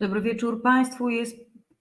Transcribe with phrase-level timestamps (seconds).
[0.00, 1.08] Dobry wieczór Państwu.
[1.08, 1.36] Jest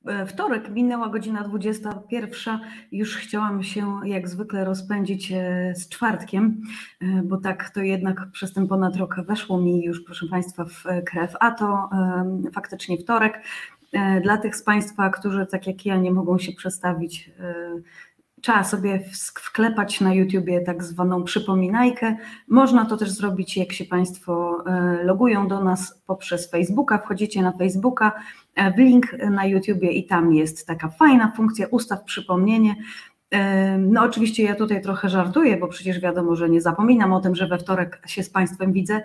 [0.06, 2.60] e, wtorek, minęła godzina 21.
[2.92, 6.62] Już chciałam się jak zwykle rozpędzić e, z czwartkiem,
[7.02, 10.84] e, bo tak to jednak przez ten ponad rok weszło mi już, proszę Państwa, w
[11.06, 11.34] krew.
[11.40, 11.90] A to
[12.54, 13.42] faktycznie wtorek.
[14.24, 17.32] Dla tych z Państwa, którzy tak jak ja nie mogą się przestawić
[18.46, 19.04] trzeba sobie
[19.36, 22.16] wklepać na YouTubie tak zwaną przypominajkę.
[22.48, 27.52] Można to też zrobić, jak się Państwo e, logują do nas poprzez Facebooka, wchodzicie na
[27.52, 28.12] Facebooka,
[28.56, 32.76] e, w link na YouTubie i tam jest taka fajna funkcja ustaw przypomnienie.
[33.80, 37.48] No oczywiście ja tutaj trochę żartuję, bo przecież wiadomo, że nie zapominam o tym, że
[37.48, 39.02] we wtorek się z Państwem widzę,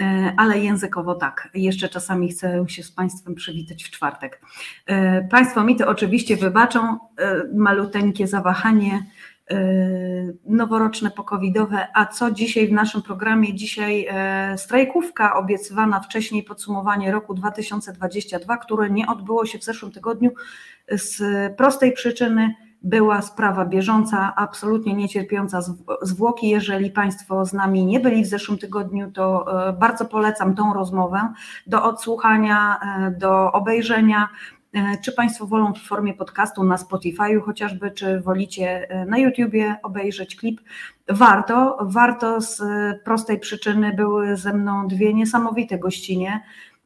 [0.00, 1.48] E, ale językowo tak.
[1.54, 4.40] Jeszcze czasami chcę się z Państwem przywitać w czwartek.
[4.86, 9.06] E, państwo mi to oczywiście wybaczą, e, maluteńkie zawahanie
[10.44, 13.54] noworoczne pokowidowe, a co dzisiaj w naszym programie?
[13.54, 14.08] Dzisiaj
[14.56, 20.30] strajkówka obiecywana wcześniej, podsumowanie roku 2022, które nie odbyło się w zeszłym tygodniu
[20.90, 21.22] z
[21.56, 25.60] prostej przyczyny, była sprawa bieżąca, absolutnie niecierpiąca
[26.02, 26.48] zwłoki.
[26.48, 31.32] Jeżeli Państwo z nami nie byli w zeszłym tygodniu, to e, bardzo polecam tą rozmowę
[31.66, 34.28] do odsłuchania, e, do obejrzenia.
[34.72, 40.36] E, czy Państwo wolą w formie podcastu na Spotify'u chociażby, czy wolicie na YouTubie obejrzeć
[40.36, 40.60] klip?
[41.08, 42.62] Warto, warto z
[43.04, 46.40] prostej przyczyny były ze mną dwie niesamowite gościnie.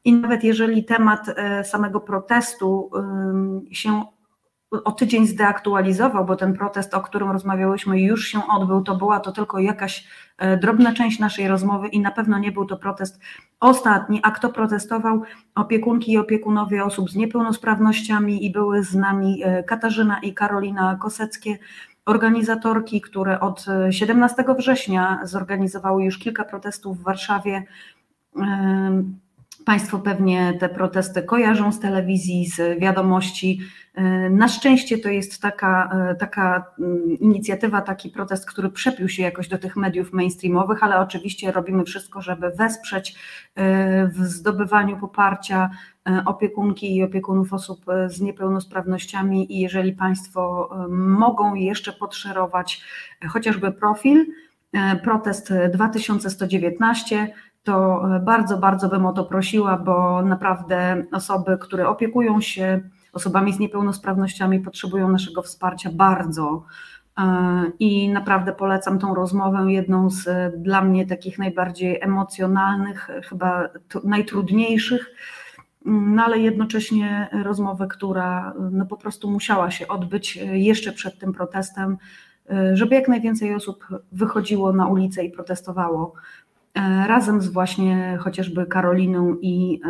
[0.05, 1.27] I nawet jeżeli temat
[1.63, 2.91] samego protestu
[3.71, 4.03] się
[4.85, 8.83] o tydzień zdeaktualizował, bo ten protest, o którym rozmawiałyśmy, już się odbył.
[8.83, 10.09] To była to tylko jakaś
[10.39, 13.21] e, drobna część naszej rozmowy i na pewno nie był to protest
[13.61, 14.21] ostatni.
[14.23, 15.23] A kto protestował?
[15.55, 21.59] Opiekunki i opiekunowie osób z niepełnosprawnościami i były z nami e, Katarzyna i Karolina Koseckie
[22.07, 27.63] organizatorki, które od 17 e, września zorganizowały już kilka protestów w Warszawie.
[29.65, 33.61] Państwo pewnie te protesty kojarzą z telewizji, z wiadomości.
[33.95, 39.23] E, na szczęście to jest taka, e, taka mm, inicjatywa, taki protest, który przepił się
[39.23, 43.17] jakoś do tych mediów mainstreamowych, ale oczywiście robimy wszystko, żeby wesprzeć
[43.55, 45.71] e, w zdobywaniu poparcia
[46.27, 52.83] opiekunki i opiekunów osób z niepełnosprawnościami i jeżeli Państwo mogą jeszcze podszerować
[53.29, 54.27] chociażby profil,
[55.03, 62.81] protest 2119 to bardzo, bardzo bym o to prosiła, bo naprawdę osoby, które opiekują się
[63.13, 66.65] osobami z niepełnosprawnościami, potrzebują naszego wsparcia bardzo.
[67.19, 67.25] E,
[67.79, 70.27] I naprawdę polecam tą rozmowę, jedną z
[70.63, 73.69] dla mnie takich najbardziej emocjonalnych, chyba
[74.05, 75.15] najtrudniejszych,
[75.85, 81.97] no ale jednocześnie rozmowę, która no po prostu musiała się odbyć jeszcze przed tym protestem,
[82.51, 86.44] e, żeby jak najwięcej osób wychodziło na ulicę i protestowało E,
[87.07, 89.81] razem z właśnie chociażby Karoliną i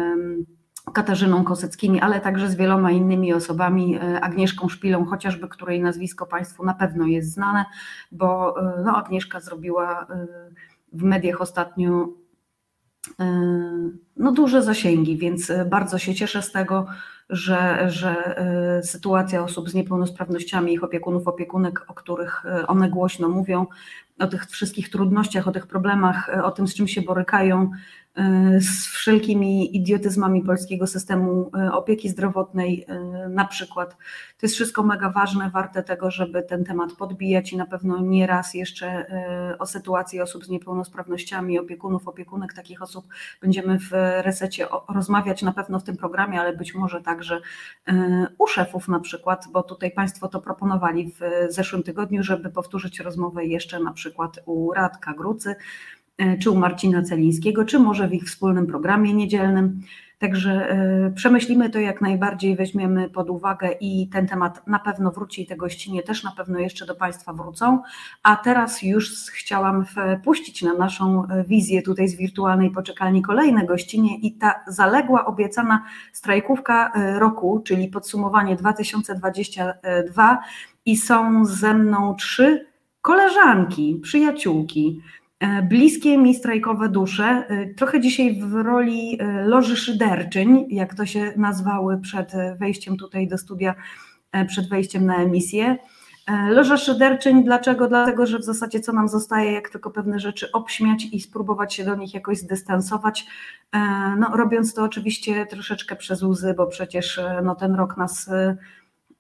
[0.92, 6.64] Katarzyną Koseckimi, ale także z wieloma innymi osobami, e, Agnieszką Szpilą, chociażby której nazwisko Państwu
[6.64, 7.64] na pewno jest znane,
[8.12, 10.06] bo e, no, Agnieszka zrobiła
[10.92, 12.08] w mediach ostatnio
[14.16, 16.86] no, duże zasięgi, więc bardzo się cieszę z tego,
[17.30, 18.36] że, że
[18.82, 23.66] sytuacja osób z niepełnosprawnościami, ich opiekunów, opiekunek, o których one głośno mówią,
[24.18, 28.03] o tych wszystkich trudnościach, o tych problemach, o tym, z czym się borykają, E,
[28.60, 33.90] z wszelkimi idiotyzmami polskiego systemu e, opieki zdrowotnej e, na przykład.
[34.38, 38.26] To jest wszystko mega ważne, warte tego, żeby ten temat podbijać i na pewno nie
[38.26, 39.06] raz jeszcze
[39.58, 43.06] o sytuacji osób z niepełnosprawnościami, opiekunów, opiekunek takich osób
[43.42, 43.90] będziemy w
[44.22, 47.40] resecie rozmawiać na pewno w tym programie, ale być może także
[48.38, 53.44] u szefów na przykład, bo tutaj Państwo to proponowali w zeszłym tygodniu, żeby powtórzyć rozmowę
[53.44, 56.03] jeszcze na przykład u Radka Grucy, E,
[56.42, 59.80] czy u Marcina Celińskiego, czy może w ich wspólnym programie niedzielnym.
[60.18, 65.42] Także e, przemyślimy to jak najbardziej, weźmiemy pod uwagę i ten temat na pewno wróci
[65.42, 67.82] i te gościnie też na pewno jeszcze do Państwa wrócą.
[68.22, 74.18] A teraz już chciałam wpuścić na naszą e, wizję tutaj z wirtualnej poczekalni kolejne gościnie
[74.18, 80.38] i ta zaległa, obiecana strajkówka roku, czyli podsumowanie 2022
[80.86, 82.66] i są ze mną trzy
[83.02, 85.00] koleżanki, przyjaciółki.
[85.44, 91.06] E, bliskie mi strajkowe dusze, e, trochę dzisiaj w roli e, loży szyderczyń, jak to
[91.06, 93.74] się nazwały przed wejściem tutaj do studia,
[94.48, 95.76] przed wejściem na emisję.
[96.48, 97.88] Loża szyderczyń, dlaczego?
[97.88, 101.84] Dlatego, że w zasadzie co nam zostaje, jak tylko pewne rzeczy obśmiać i spróbować się
[101.84, 103.26] do nich jakoś zdystansować,
[104.18, 108.30] no, robiąc to oczywiście troszeczkę przez łzy, bo przecież no, ten rok nas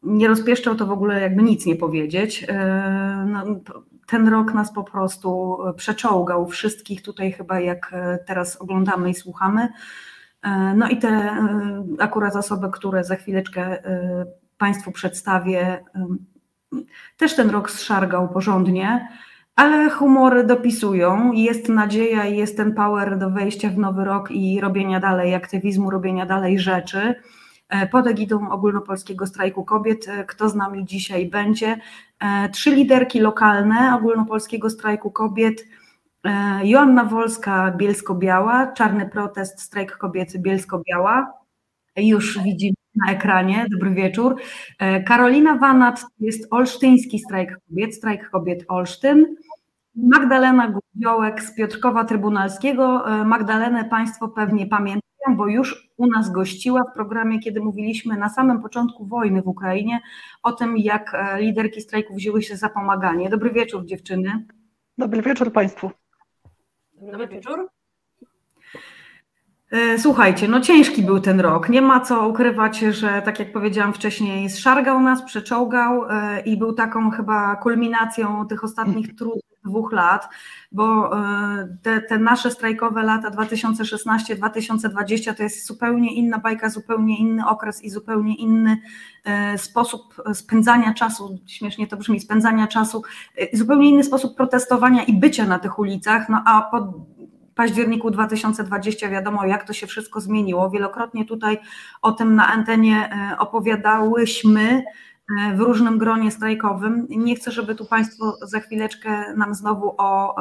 [0.04, 2.46] nie rozpieszczał, to w ogóle jakby nic nie powiedzieć.
[3.26, 3.44] No,
[4.06, 9.68] ten rok nas po prostu przeczołgał wszystkich tutaj chyba jak e, teraz oglądamy i słuchamy.
[10.76, 11.36] No i te
[11.98, 13.82] akurat osoby, które za chwileczkę
[14.58, 15.84] Państwu przedstawię,
[17.16, 19.08] też ten rok zszargał porządnie,
[19.56, 24.60] ale humory dopisują, jest nadzieja i jest ten power do wejścia w nowy rok i
[24.60, 27.14] robienia dalej aktywizmu, robienia dalej rzeczy.
[27.74, 31.76] E, pod egidą ogólnopolskiego strajku kobiet, e, kto z nami dzisiaj będzie.
[32.20, 35.64] E, trzy liderki lokalne ogólnopolskiego strajku kobiet.
[36.62, 41.32] Joanna Wolska, Bielsko-Biała, Czarny Protest, Strajk Kobiecy, Bielsko-Biała.
[41.96, 42.74] Już widzimy
[43.06, 43.66] na ekranie.
[43.70, 44.36] Dobry wieczór.
[45.06, 49.36] Karolina Wanat jest Olsztyński Strajk Kobiet, Strajk Kobiet Olsztyn.
[49.94, 53.04] Magdalena Guziołek z Piotrkowa Trybunalskiego.
[53.24, 55.04] Magdalenę Państwo pewnie pamiętają
[55.36, 60.00] bo już u nas gościła w programie, kiedy mówiliśmy na samym początku wojny w Ukrainie
[60.42, 63.30] o tym, jak e, liderki strajku wzięły się za pomaganie.
[63.30, 64.46] Dobry wieczór, dziewczyny.
[64.98, 65.90] Dobry wieczór Państwu.
[66.94, 67.68] Dobry wieczór.
[69.70, 71.68] E, słuchajcie, no ciężki był ten rok.
[71.68, 76.72] Nie ma co ukrywać, że tak jak powiedziałam wcześniej, zszargał nas, przeczołgał e, i był
[76.72, 80.28] taką chyba kulminacją tych ostatnich trudnych dwóch lat,
[80.74, 87.46] bo e, te, te nasze strajkowe lata 2016-2020 to jest zupełnie inna bajka, zupełnie inny
[87.46, 88.78] okres i zupełnie inny
[89.24, 93.02] e, sposób spędzania czasu, śmiesznie to brzmi, spędzania czasu,
[93.36, 96.92] e, zupełnie inny sposób protestowania i bycia na tych ulicach, no a po
[97.54, 100.70] październiku 2020 wiadomo, jak to się wszystko zmieniło.
[100.70, 101.58] Wielokrotnie tutaj
[102.02, 104.84] o tym na antenie opowiadałyśmy.
[105.30, 107.06] E, w różnym gronie strajkowym.
[107.10, 110.34] Nie chcę, żeby tu Państwo za chwileczkę nam znowu o,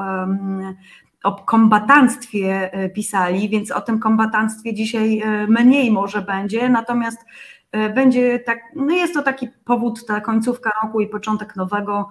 [1.24, 7.20] o kombatanstwie e, pisali, więc o tym kombatanstwie dzisiaj e, mniej może będzie, natomiast
[7.96, 12.10] będzie tak, no jest to taki powód, ta końcówka roku i początek nowego,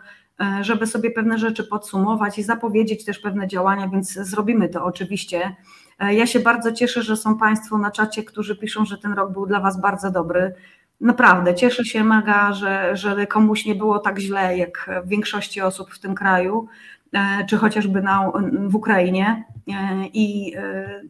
[0.61, 5.57] żeby sobie pewne rzeczy podsumować i zapowiedzieć też pewne działania, więc zrobimy to oczywiście.
[6.01, 9.47] Ja się bardzo cieszę, że są Państwo na czacie, którzy piszą, że ten rok był
[9.47, 10.55] dla Was bardzo dobry.
[11.03, 15.95] Naprawdę cieszę się mega, że, że komuś nie było tak źle jak w większości osób
[15.95, 16.69] w tym kraju,
[17.13, 18.33] e, czy chociażby na,
[18.69, 19.45] w Ukrainie.
[19.69, 21.01] E, I e,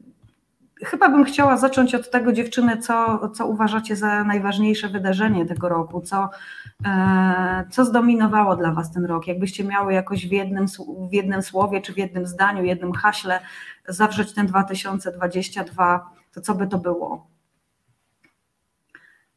[0.84, 6.00] chyba bym chciała zacząć od tego, dziewczyny, co, co uważacie za najważniejsze wydarzenie tego roku,
[6.00, 6.30] co,
[7.70, 9.26] co zdominowało dla Was ten rok?
[9.26, 10.66] Jakbyście miały jakoś w jednym,
[11.10, 13.40] w jednym słowie, czy w jednym zdaniu, jednym haśle
[13.88, 17.31] zawrzeć ten 2022, to co by to było?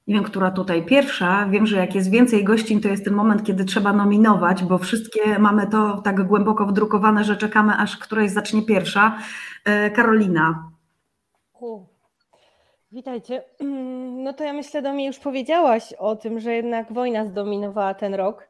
[0.07, 1.47] Nie wiem, która tutaj pierwsza.
[1.49, 5.39] Wiem, że jak jest więcej gościń, to jest ten moment, kiedy trzeba nominować, bo wszystkie
[5.39, 9.17] mamy to tak głęboko wdrukowane, że czekamy, aż któraś zacznie pierwsza.
[9.65, 10.71] E, Karolina.
[11.59, 11.85] U.
[12.91, 13.43] Witajcie.
[14.25, 18.13] No to ja myślę, do mnie już powiedziałaś o tym, że jednak wojna zdominowała ten
[18.13, 18.47] rok.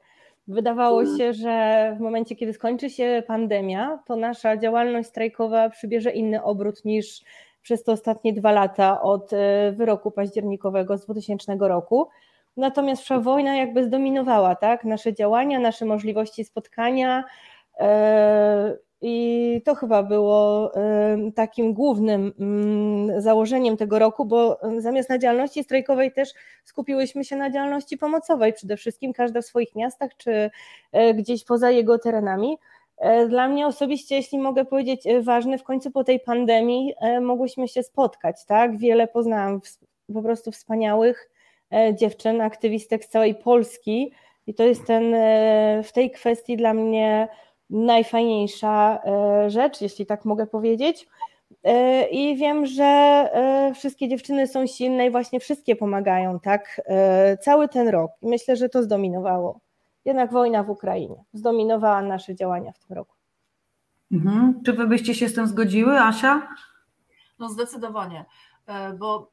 [0.47, 1.17] Wydawało mm.
[1.17, 6.85] się, że w momencie, kiedy skończy się pandemia, to nasza działalność strajkowa przybierze inny obrót
[6.85, 7.21] niż
[7.65, 12.09] przez te ostatnie dwa lata od e, wyroku październikowego z 2000 roku.
[12.57, 14.83] Natomiast wojna jakby zdominowała tak?
[14.83, 17.23] nasze działania, nasze możliwości spotkania.
[17.79, 25.17] E, I to chyba było e, takim głównym mm, założeniem tego roku, bo zamiast na
[25.17, 26.29] działalności strajkowej też
[26.63, 30.51] skupiłyśmy się na działalności pomocowej, przede wszystkim każda w swoich miastach czy
[31.15, 32.57] gdzieś poza jego terenami.
[32.97, 37.21] E, dla mnie osobiście, jeśli mogę powiedzieć, e, ważne, w końcu po tej pandemii e,
[37.21, 38.77] mogłyśmy się spotkać, tak?
[38.77, 39.62] Wiele poznałam
[40.13, 41.30] po prostu wspaniałych
[41.94, 44.12] dziewczyn, aktywistek z całej Polski
[44.48, 45.15] i to jest ten
[45.84, 47.27] w tej kwestii dla mnie
[47.69, 49.01] najfajniejsza
[49.48, 51.08] rzecz, jeśli tak mogę powiedzieć.
[52.12, 53.29] I wiem, że
[53.75, 56.81] wszystkie dziewczyny są silne i właśnie wszystkie pomagają, tak?
[57.41, 58.12] Cały ten rok.
[58.22, 59.60] Myślę, że to zdominowało
[60.05, 63.15] jednak wojna w Ukrainie zdominowała nasze działania w tym roku.
[64.12, 64.62] Mhm.
[64.65, 66.47] Czy wy byście się z tym zgodziły, Asia?
[67.39, 68.25] No zdecydowanie,
[68.67, 69.31] e, bo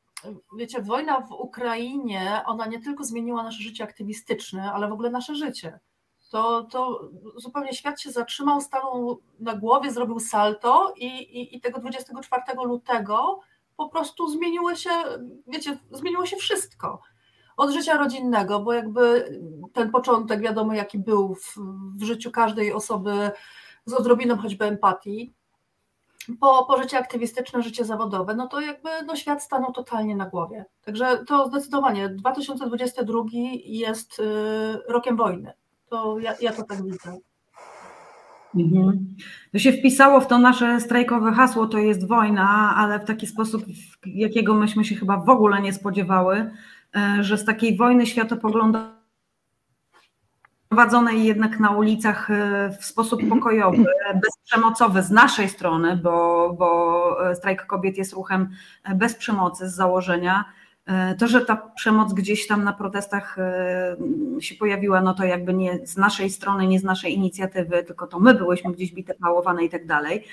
[0.57, 5.35] wiecie, wojna w Ukrainie, ona nie tylko zmieniła nasze życie aktywistyczne, ale w ogóle nasze
[5.35, 5.79] życie.
[6.31, 11.81] To, to zupełnie świat się zatrzymał, stanął na głowie, zrobił salto i, i, i tego
[11.81, 13.41] 24 lutego
[13.77, 14.91] po prostu zmieniło się,
[15.47, 17.03] wiecie, zmieniło się wszystko
[17.63, 19.25] od życia rodzinnego, bo jakby
[19.73, 21.57] ten początek, wiadomo, jaki był w,
[21.99, 23.31] w życiu każdej osoby
[23.87, 25.33] z odrobiną choćby empatii,
[26.41, 30.65] po, po życie aktywistyczne, życie zawodowe, no to jakby no świat stanął totalnie na głowie.
[30.85, 33.23] Także to zdecydowanie 2022
[33.65, 34.23] jest y,
[34.89, 35.53] rokiem wojny.
[35.89, 37.19] To ja, ja to tak widzę.
[38.57, 39.15] Mhm.
[39.53, 43.63] To się wpisało w to nasze strajkowe hasło, to jest wojna, ale w taki sposób,
[44.07, 46.51] jakiego myśmy się chyba w ogóle nie spodziewały.
[46.97, 49.03] E, że z takiej wojny światopoglądowej
[50.69, 52.29] prowadzonej jednak na ulicach
[52.81, 53.85] w sposób pokojowy,
[54.15, 58.49] bezprzemocowy z naszej strony, bo, bo strajk kobiet jest ruchem
[58.95, 60.45] bez przemocy z założenia.
[61.19, 63.37] To, że ta przemoc gdzieś tam na protestach
[64.41, 68.21] się pojawiła, no to jakby nie z naszej strony, nie z naszej inicjatywy, tylko to
[68.21, 70.25] my byłyśmy gdzieś bite, pałowane i tak dalej.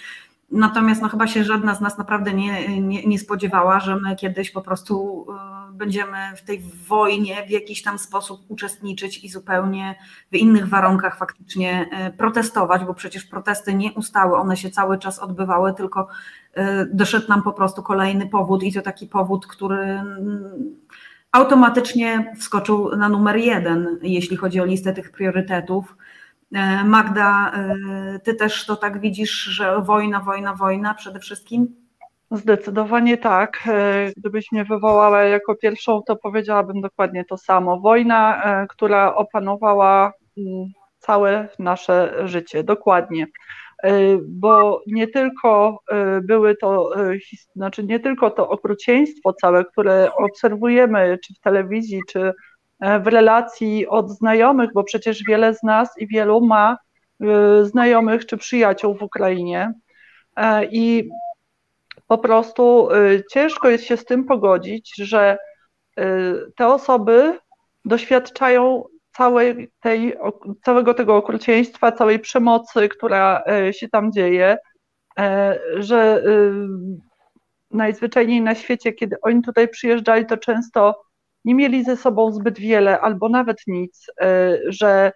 [0.51, 4.51] Natomiast no chyba się żadna z nas naprawdę nie, nie, nie spodziewała, że my kiedyś
[4.51, 5.25] po prostu
[5.69, 9.95] y, będziemy w tej wojnie w jakiś tam sposób uczestniczyć i zupełnie
[10.31, 15.19] w innych warunkach faktycznie y, protestować, bo przecież protesty nie ustały, one się cały czas
[15.19, 16.07] odbywały, tylko
[16.57, 16.61] y,
[16.93, 20.75] doszedł nam po prostu kolejny powód i to taki powód, który mm,
[21.31, 25.95] automatycznie wskoczył na numer jeden, jeśli chodzi o listę tych priorytetów.
[26.55, 31.75] E, Magda, e, ty też to tak widzisz, że wojna, wojna, wojna przede wszystkim?
[32.31, 33.63] Zdecydowanie tak.
[33.67, 37.79] E, gdybyś mnie wywołała jako pierwszą, to powiedziałabym dokładnie to samo.
[37.79, 40.65] Wojna, która opanowała mm,
[40.99, 43.27] całe nasze życie, dokładnie.
[44.27, 45.79] Bo nie tylko
[46.23, 46.91] były to,
[47.55, 52.33] znaczy nie tylko to okrucieństwo całe, które obserwujemy czy w telewizji, czy
[52.81, 56.77] w relacji od znajomych, bo przecież wiele z nas i wielu ma
[57.21, 59.73] e, znajomych czy przyjaciół w Ukrainie.
[60.35, 61.09] E, I
[62.07, 62.89] po prostu
[63.31, 65.37] ciężko jest się z tym pogodzić, że
[66.55, 67.39] te osoby
[67.85, 70.15] doświadczają całej tej,
[70.65, 74.57] całego tego okrucieństwa, całej przemocy, która się tam dzieje,
[75.75, 76.23] że
[77.71, 81.01] najzwyczajniej na świecie, kiedy oni tutaj przyjeżdżali, to często
[81.45, 85.11] nie mieli ze sobą zbyt wiele albo nawet nic, e, że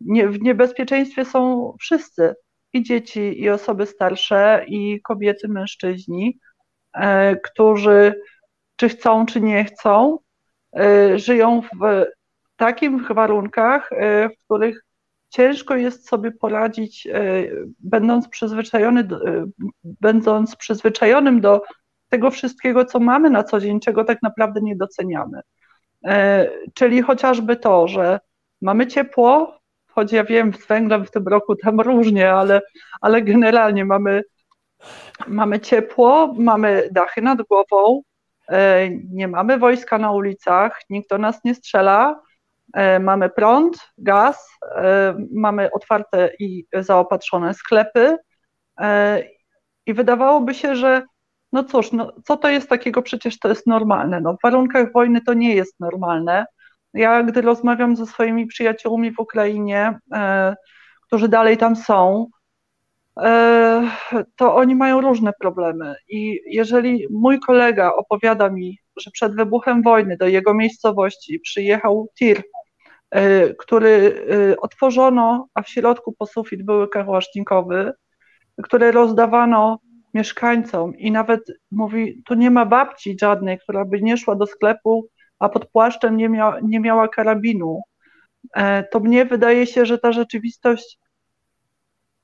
[0.00, 2.34] nie, w niebezpieczeństwie są wszyscy
[2.72, 6.38] i dzieci, i osoby starsze, i kobiety, mężczyźni,
[6.94, 8.14] e, którzy
[8.76, 10.18] czy chcą, czy nie chcą,
[10.76, 12.04] e, żyją w
[12.56, 13.90] takich warunkach,
[14.30, 14.84] w których
[15.28, 17.08] ciężko jest sobie poradzić,
[17.78, 19.08] będąc przyzwyczajony,
[19.84, 21.62] będąc przyzwyczajonym do
[22.08, 25.40] tego wszystkiego, co mamy na co dzień, czego tak naprawdę nie doceniamy.
[26.04, 28.20] E, czyli chociażby to, że
[28.62, 29.58] mamy ciepło,
[29.90, 32.60] choć ja wiem, z węglem w tym roku tam różnie, ale,
[33.00, 34.22] ale generalnie mamy,
[35.26, 38.02] mamy ciepło, mamy dachy nad głową,
[38.48, 42.22] e, nie mamy wojska na ulicach, nikt do nas nie strzela,
[42.74, 44.58] e, mamy prąd, gaz,
[45.32, 48.16] mamy otwarte i zaopatrzone sklepy
[49.86, 51.02] i wydawałoby się, że
[51.52, 53.02] no cóż, no, co to jest takiego?
[53.02, 54.20] Przecież to jest normalne.
[54.20, 56.46] No, w warunkach wojny to nie jest normalne.
[56.94, 60.56] Ja, gdy rozmawiam ze swoimi przyjaciółmi w Ukrainie, e,
[61.06, 62.26] którzy dalej tam są,
[63.20, 63.90] e,
[64.36, 65.94] to oni mają różne problemy.
[66.08, 72.42] I jeżeli mój kolega opowiada mi, że przed wybuchem wojny do jego miejscowości przyjechał tir,
[73.10, 77.92] e, który e, otworzono, a w środku po sufit były kałasznikowy,
[78.62, 79.78] które rozdawano
[80.14, 81.40] mieszkańcom i nawet
[81.70, 86.16] mówi, tu nie ma babci żadnej, która by nie szła do sklepu, a pod płaszczem
[86.16, 87.82] nie, mia, nie miała karabinu.
[88.54, 90.98] E, to mnie wydaje się, że ta rzeczywistość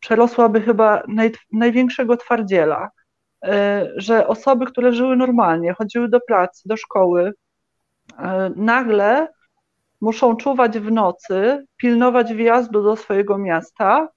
[0.01, 2.91] przerosłaby chyba naj, największego twardziela,
[3.45, 7.33] e, że osoby, które żyły normalnie, chodziły do pracy, do szkoły,
[8.19, 9.29] e, nagle
[10.01, 14.09] muszą czuwać w nocy, pilnować wjazdu do swojego miasta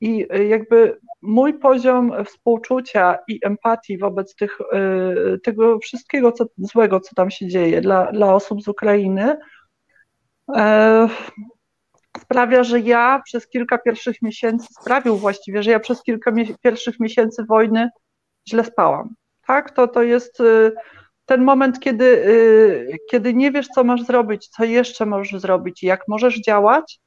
[0.00, 7.14] i jakby mój poziom współczucia i empatii wobec tych, y, tego wszystkiego co, złego, co
[7.14, 9.36] tam się dzieje dla, dla osób z Ukrainy,
[10.56, 11.08] e,
[12.18, 16.32] sprawia, że ja przez kilka pierwszych miesięcy, sprawił właściwie, że ja przez kilka
[16.62, 17.90] pierwszych miesięcy wojny
[18.48, 19.14] źle spałam.
[19.46, 20.72] Tak, to, to jest y,
[21.26, 26.08] ten moment, kiedy, y, kiedy nie wiesz, co masz zrobić, co jeszcze możesz zrobić, jak
[26.08, 27.00] możesz działać,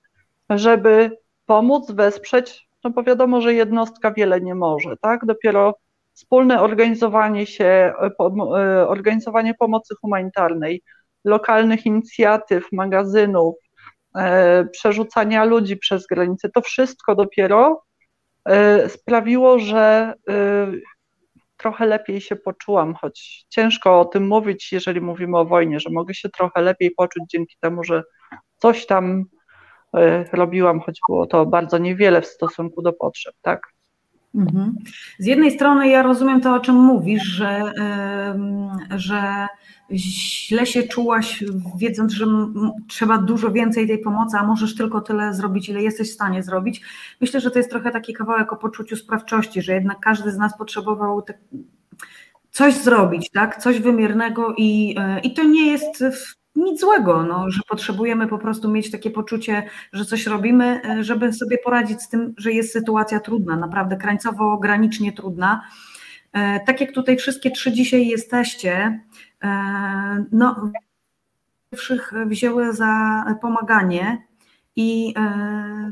[0.49, 5.25] żeby pomóc, wesprzeć no bo wiadomo, że jednostka wiele nie może, tak?
[5.25, 5.75] Dopiero
[6.13, 10.81] wspólne organizowanie się, e, e, organizowanie pomocy humanitarnej,
[11.25, 13.55] lokalnych inicjatyw, magazynów,
[14.15, 17.83] e, przerzucania ludzi przez granice, to wszystko dopiero
[18.87, 20.13] sprawiło, że
[21.57, 26.13] trochę lepiej się poczułam, choć ciężko o tym mówić, jeżeli mówimy o wojnie, że mogę
[26.13, 28.03] się trochę lepiej poczuć dzięki temu, że
[28.57, 29.25] coś tam
[30.33, 33.61] robiłam, choć było to bardzo niewiele w stosunku do potrzeb, tak.
[34.35, 34.75] Mhm.
[35.19, 37.73] Z jednej strony ja rozumiem to, o czym mówisz, że,
[38.95, 39.47] że
[39.91, 41.43] źle się czułaś,
[41.77, 42.25] wiedząc, że
[42.87, 46.81] trzeba dużo więcej tej pomocy, a możesz tylko tyle zrobić, ile jesteś w stanie zrobić.
[47.21, 50.57] Myślę, że to jest trochę taki kawałek o poczuciu sprawczości, że jednak każdy z nas
[50.57, 51.33] potrzebował te,
[52.51, 53.57] coś zrobić, tak?
[53.57, 56.03] coś wymiernego i, e, i to nie jest
[56.55, 61.33] nic złego, no, że potrzebujemy po prostu mieć takie poczucie, że coś robimy, e, żeby
[61.33, 65.61] sobie poradzić z tym, że jest sytuacja trudna, naprawdę krańcowo, granicznie trudna.
[66.33, 69.01] E, tak jak tutaj wszystkie trzy dzisiaj jesteście,
[69.43, 70.71] e, no,
[71.71, 74.27] pierwszych wzięły za pomaganie
[74.75, 75.13] i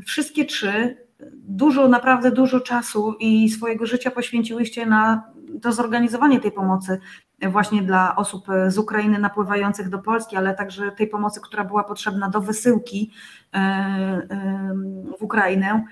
[0.06, 0.96] wszystkie trzy
[1.32, 5.22] dużo, naprawdę dużo czasu i swojego życia poświęciłyście na
[5.62, 7.00] to zorganizowanie tej pomocy
[7.48, 12.28] właśnie dla osób z Ukrainy napływających do Polski, ale także tej pomocy, która była potrzebna
[12.28, 13.10] do wysyłki
[13.54, 14.74] e, e,
[15.18, 15.84] w Ukrainę.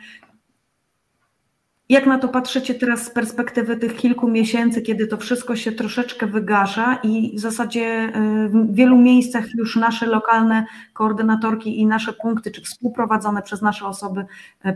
[1.89, 6.27] Jak na to patrzycie teraz z perspektywy tych kilku miesięcy, kiedy to wszystko się troszeczkę
[6.27, 8.11] wygasza i w zasadzie e,
[8.49, 14.25] w wielu miejscach już nasze lokalne koordynatorki i nasze punkty, czy współprowadzone przez nasze osoby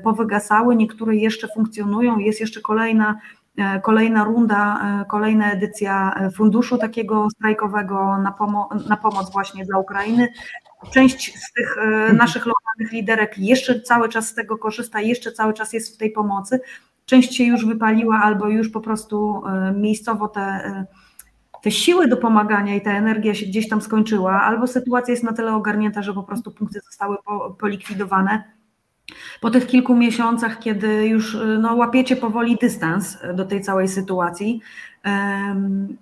[0.02, 3.18] powygasały, niektóre jeszcze funkcjonują, jest jeszcze kolejna
[3.58, 9.64] E, kolejna runda, e, kolejna edycja e, funduszu takiego strajkowego na, pomo- na pomoc właśnie
[9.64, 10.28] dla Ukrainy.
[10.92, 11.76] Część z tych
[12.12, 16.10] naszych lokalnych liderek jeszcze cały czas z tego korzysta, jeszcze cały czas jest w tej
[16.10, 16.60] pomocy.
[17.12, 19.42] Część się już wypaliła albo już po prostu
[19.74, 20.84] miejscowo te,
[21.62, 25.32] te siły do pomagania i ta energia się gdzieś tam skończyła, albo sytuacja jest na
[25.32, 28.44] tyle ogarnięta, że po prostu punkty zostały po, polikwidowane
[29.40, 34.60] po tych kilku miesiącach, kiedy już no, łapiecie powoli dystans do tej całej sytuacji,
[35.04, 35.96] um,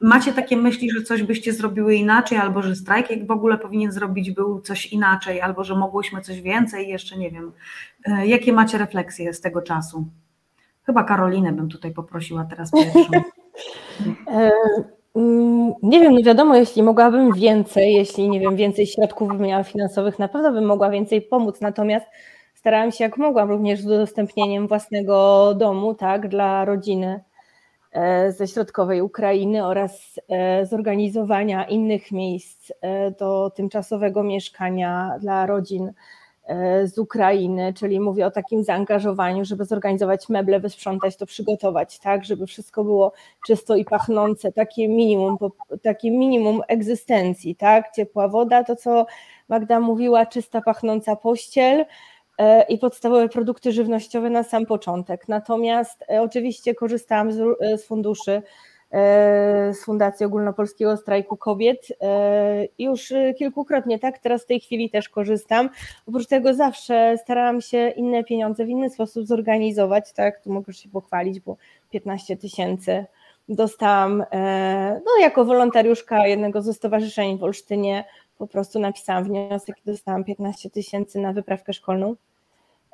[0.00, 3.92] macie takie myśli, że coś byście zrobiły inaczej, albo że strajk jak w ogóle powinien
[3.92, 7.52] zrobić był coś inaczej, albo że mogłyśmy coś więcej, jeszcze nie wiem.
[8.24, 10.06] Jakie macie refleksje z tego czasu?
[10.86, 13.00] Chyba Karolinę bym tutaj poprosiła teraz pierwszą.
[14.26, 14.50] E,
[15.16, 20.18] mm, nie wiem, no wiadomo, jeśli mogłabym więcej, jeśli nie wiem, więcej środków bym finansowych,
[20.18, 21.60] na pewno bym mogła więcej pomóc.
[21.60, 22.06] Natomiast
[22.54, 27.20] starałam się jak mogłam również z udostępnieniem własnego domu, tak, dla rodziny
[27.92, 32.72] e, ze środkowej Ukrainy oraz e, zorganizowania innych miejsc
[33.18, 35.92] do tymczasowego mieszkania dla rodzin
[36.84, 42.46] z Ukrainy, czyli mówię o takim zaangażowaniu, żeby zorganizować meble, wysprzątać to, przygotować, tak, żeby
[42.46, 43.12] wszystko było
[43.46, 45.36] czysto i pachnące, takie minimum,
[45.82, 49.06] takie minimum egzystencji, tak, ciepła woda, to co
[49.48, 51.84] Magda mówiła, czysta, pachnąca pościel,
[52.38, 55.28] E, i podstawowe produkty żywnościowe na sam początek.
[55.28, 58.42] Natomiast e, oczywiście korzystałam z, e, z funduszy
[59.72, 61.86] z Fundacji Ogólnopolskiego Strajku Kobiet
[62.78, 64.18] już kilkukrotnie, tak?
[64.18, 65.70] Teraz w tej chwili też korzystam.
[66.06, 70.40] Oprócz tego zawsze starałam się inne pieniądze w inny sposób zorganizować, tak?
[70.40, 71.56] Tu mogę się pochwalić, bo
[71.90, 73.04] 15 tysięcy
[73.48, 74.24] dostałam
[75.06, 78.04] no, jako wolontariuszka jednego ze stowarzyszeń w Olsztynie
[78.38, 82.16] po prostu napisałam wniosek i dostałam 15 tysięcy na wyprawkę szkolną.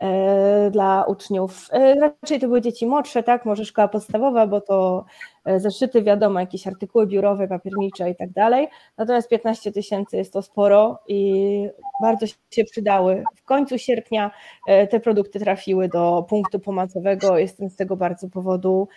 [0.01, 1.69] E, dla uczniów.
[1.73, 5.05] E, raczej to były dzieci młodsze, tak, może szkoła podstawowa, bo to
[5.38, 8.69] e, zeszyty, wiadomo, jakieś artykuły biurowe, papiernicze i tak dalej.
[8.97, 11.69] Natomiast 15 tysięcy jest to sporo i
[12.03, 13.25] bardzo się przydały.
[13.37, 14.31] W końcu sierpnia
[14.91, 17.39] te produkty trafiły do punktu pomocowego.
[17.39, 18.89] Jestem z tego bardzo powodu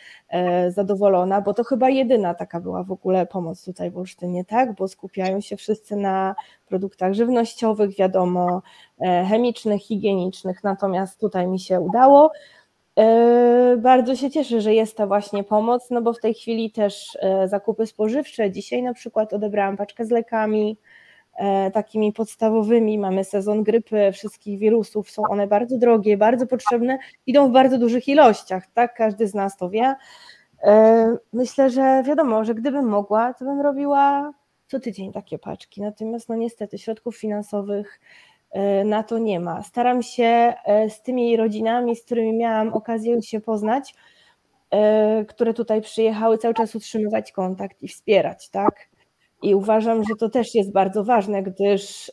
[0.69, 4.75] zadowolona, bo to chyba jedyna taka była w ogóle pomoc tutaj w Olsztynie, tak?
[4.75, 6.35] Bo skupiają się wszyscy na
[6.67, 8.61] produktach żywnościowych, wiadomo,
[9.01, 12.31] e, chemicznych, higienicznych, natomiast tutaj mi się udało.
[13.01, 17.17] E, bardzo się cieszę, że jest ta właśnie pomoc, no bo w tej chwili też
[17.21, 18.51] e, zakupy spożywcze.
[18.51, 20.77] Dzisiaj na przykład odebrałam paczkę z lekami,
[21.73, 22.97] takimi podstawowymi.
[22.97, 28.07] Mamy sezon grypy, wszystkich wirusów, są one bardzo drogie, bardzo potrzebne, idą w bardzo dużych
[28.07, 28.95] ilościach, tak?
[28.95, 29.95] Każdy z nas to wie.
[31.33, 34.33] Myślę, że wiadomo, że gdybym mogła, to bym robiła
[34.71, 35.81] co tydzień takie paczki.
[35.81, 38.05] Natomiast no niestety środków finansowych e,
[38.85, 39.63] na to nie ma.
[39.63, 43.93] Staram się e, z tymi rodzinami, z którymi miałam okazję się poznać,
[44.71, 48.89] e, które tutaj przyjechały, cały czas utrzymywać kontakt i wspierać, tak?
[49.41, 52.11] I uważam, że to też jest bardzo ważne, gdyż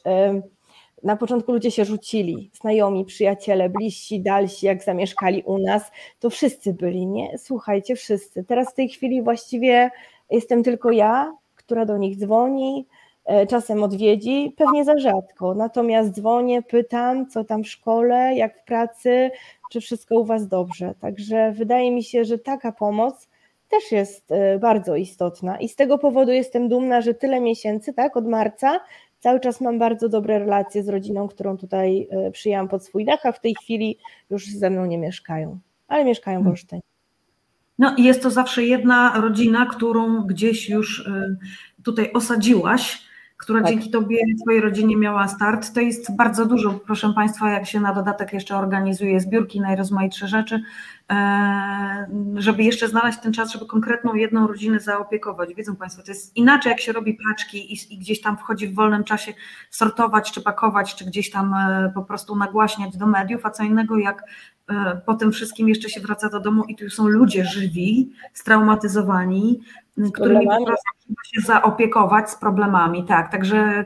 [1.02, 6.74] na początku ludzie się rzucili, znajomi, przyjaciele, bliżsi, dalsi, jak zamieszkali u nas, to wszyscy
[6.74, 7.38] byli, nie?
[7.38, 8.44] Słuchajcie, wszyscy.
[8.44, 9.90] Teraz w tej chwili właściwie
[10.30, 12.86] jestem tylko ja, która do nich dzwoni,
[13.48, 15.54] czasem odwiedzi, pewnie za rzadko.
[15.54, 19.30] Natomiast dzwonię, pytam, co tam w szkole, jak w pracy,
[19.70, 20.94] czy wszystko u Was dobrze.
[21.00, 23.28] Także wydaje mi się, że taka pomoc
[23.68, 28.16] też jest e, bardzo istotna i z tego powodu jestem dumna, że tyle miesięcy, tak,
[28.16, 28.80] od marca,
[29.20, 33.26] cały czas mam bardzo dobre relacje z rodziną, którą tutaj e, przyjęłam pod swój dach,
[33.26, 33.98] a w tej chwili
[34.30, 36.52] już ze mną nie mieszkają, ale mieszkają w hmm.
[36.52, 36.82] Olsztynie.
[37.78, 41.10] No i jest to zawsze jedna rodzina, którą gdzieś już
[41.84, 43.07] tutaj osadziłaś,
[43.38, 43.70] która tak.
[43.70, 45.74] dzięki Tobie, Twojej rodzinie miała start.
[45.74, 50.62] To jest bardzo dużo, proszę Państwa, jak się na dodatek jeszcze organizuje zbiórki, najrozmaitsze rzeczy,
[52.34, 55.54] żeby jeszcze znaleźć ten czas, żeby konkretną jedną rodzinę zaopiekować.
[55.54, 58.74] Wiedzą Państwo, to jest inaczej, jak się robi paczki i, i gdzieś tam wchodzi w
[58.74, 59.32] wolnym czasie
[59.70, 61.54] sortować, czy pakować, czy gdzieś tam
[61.94, 64.22] po prostu nagłaśniać do mediów, a co innego, jak
[65.06, 69.60] po tym wszystkim jeszcze się wraca do domu i tu są ludzie żywi, straumatyzowani,
[70.14, 70.76] którymi trzeba
[71.34, 73.04] się zaopiekować z problemami.
[73.04, 73.84] Tak, także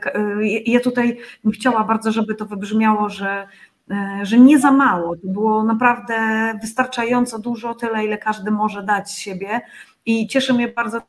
[0.65, 1.17] ja tutaj
[1.53, 3.47] chciała bardzo, żeby to wybrzmiało, że
[3.91, 5.15] E, że nie za mało.
[5.15, 6.15] To było naprawdę
[6.61, 9.61] wystarczająco dużo, tyle ile każdy może dać z siebie.
[10.05, 11.01] I cieszy mnie bardzo,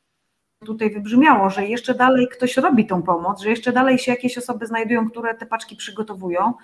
[0.66, 4.66] tutaj wybrzmiało, że jeszcze dalej ktoś robi tą pomoc, że jeszcze dalej się jakieś osoby
[4.66, 6.54] znajdują, które te paczki przygotowują.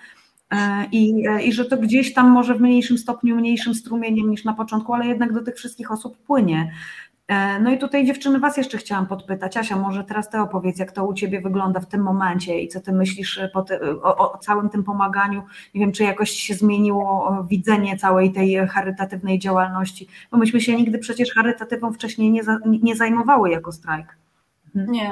[0.51, 4.53] E, I, I że to gdzieś tam może w mniejszym stopniu, mniejszym strumieniem niż na
[4.53, 6.71] początku, ale jednak do tych wszystkich osób płynie.
[7.31, 9.57] E, no i tutaj dziewczyny Was jeszcze chciałam podpytać.
[9.57, 12.81] Asia, może teraz Ty opowiedz, jak to u Ciebie wygląda w tym momencie i co
[12.81, 15.43] Ty myślisz e, ty, o, o, całym tym pomaganiu.
[15.75, 20.97] Nie wiem, czy jakoś się zmieniło widzenie całej tej charytatywnej działalności, bo myśmy się nigdy
[20.99, 24.17] przecież charytatywą wcześniej nie, za, nie zajmowały jako strajk.
[24.75, 24.91] Mhm.
[24.91, 25.11] Nie.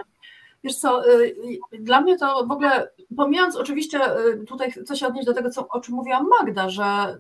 [0.64, 1.04] Wiesz co,
[1.80, 4.00] dla mnie to w ogóle, pomijając oczywiście
[4.48, 7.18] tutaj chcę się odnieść do tego, co, o czym mówiła Magda, że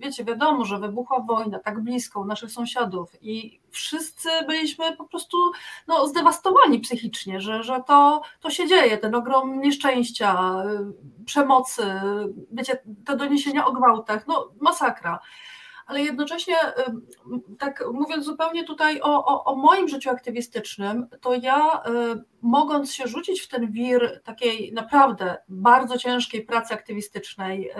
[0.00, 5.36] wiecie, wiadomo, że wybuchła wojna tak blisko u naszych sąsiadów i wszyscy byliśmy po prostu
[5.88, 10.54] no, zdewastowani psychicznie, że, że to, to się dzieje, ten ogrom nieszczęścia,
[11.26, 11.82] przemocy,
[12.52, 15.18] wiecie, te doniesienia o gwałtach, no masakra.
[15.86, 16.56] Ale jednocześnie,
[17.58, 21.82] tak mówiąc zupełnie tutaj o, o, o, moim życiu aktywistycznym, to ja
[22.42, 27.70] mogąc się rzucić w ten wir takiej naprawdę bardzo ciężkiej pracy aktywistycznej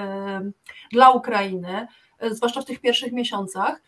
[0.92, 1.86] dla Ukrainy,
[2.30, 3.82] zwłaszcza w tych pierwszych miesiącach,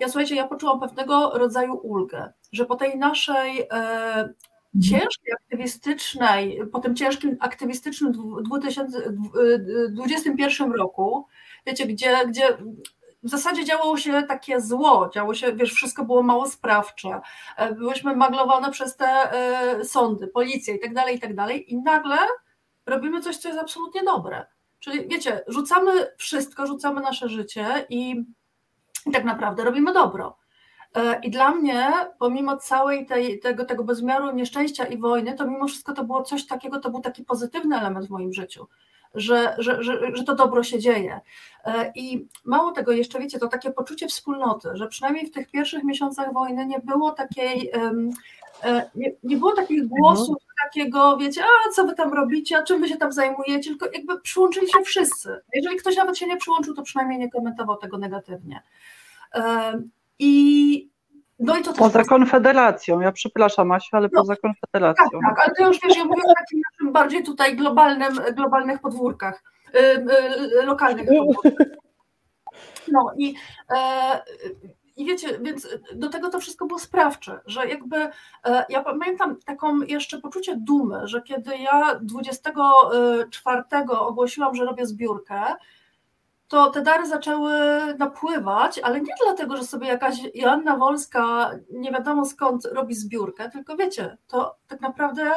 [0.00, 4.34] ja słuchajcie, ja poczułam pewnego rodzaju ulgę, że po tej naszej e, mhm.
[4.82, 8.12] ciężkiej aktywistycznej, po tym ciężkim aktywistycznym
[8.44, 11.26] 2021 roku,
[11.66, 12.56] wiecie, gdzie, gdzie
[13.22, 17.20] w zasadzie działo się takie zło, działo się, wiesz, wszystko było mało sprawcze,
[17.56, 19.30] e, byłyśmy maglowane przez te
[19.84, 22.18] sądy, policję i tak dalej, i tak dalej i nagle
[22.86, 24.46] robimy coś, co jest absolutnie dobre.
[24.82, 28.24] Czyli wiecie, rzucamy wszystko, rzucamy nasze życie i,
[29.12, 30.36] tak naprawdę robimy dobro.
[30.94, 35.68] E, I dla mnie, pomimo całej tej, tego, tego bezmiaru nieszczęścia i wojny, to mimo
[35.68, 38.68] wszystko to było coś takiego, to był taki pozytywny element w moim życiu,
[39.14, 41.20] że, że, że, że to dobro się dzieje.
[41.64, 45.84] E, I mało tego, jeszcze wiecie, to takie poczucie wspólnoty, że przynajmniej w tych pierwszych
[45.84, 47.70] miesiącach wojny nie było takiej,
[48.64, 50.36] e, nie, nie było takich głosów,
[50.72, 54.20] takiego, wiecie, a co wy tam robicie, a czym wy się tam zajmujecie, tylko jakby
[54.20, 55.40] przyłączyli się wszyscy.
[55.54, 58.62] Jeżeli ktoś nawet się nie przyłączył, to przynajmniej nie komentował tego negatywnie.
[60.18, 60.92] I
[61.38, 65.20] no i to poza Konfederacją, ja przepraszam Asiu, ale no, poza Konfederacją.
[65.20, 68.80] Tak, tak, ale to już wiesz, ja mówię o takim naszym bardziej tutaj globalnym, globalnych
[68.80, 69.42] podwórkach,
[69.74, 69.80] yy,
[70.54, 71.68] yy, lokalnych podwórkach.
[72.88, 73.34] No i
[73.70, 74.22] e,
[74.96, 77.96] i wiecie, więc do tego to wszystko było sprawcze, że jakby
[78.44, 85.54] e, ja pamiętam taką jeszcze poczucie dumy, że kiedy ja 24 ogłosiłam, że robię zbiórkę,
[86.48, 87.52] to te dary zaczęły
[87.98, 93.76] napływać, ale nie dlatego, że sobie jakaś Joanna Wolska nie wiadomo skąd robi zbiórkę, tylko
[93.76, 95.30] wiecie, to tak naprawdę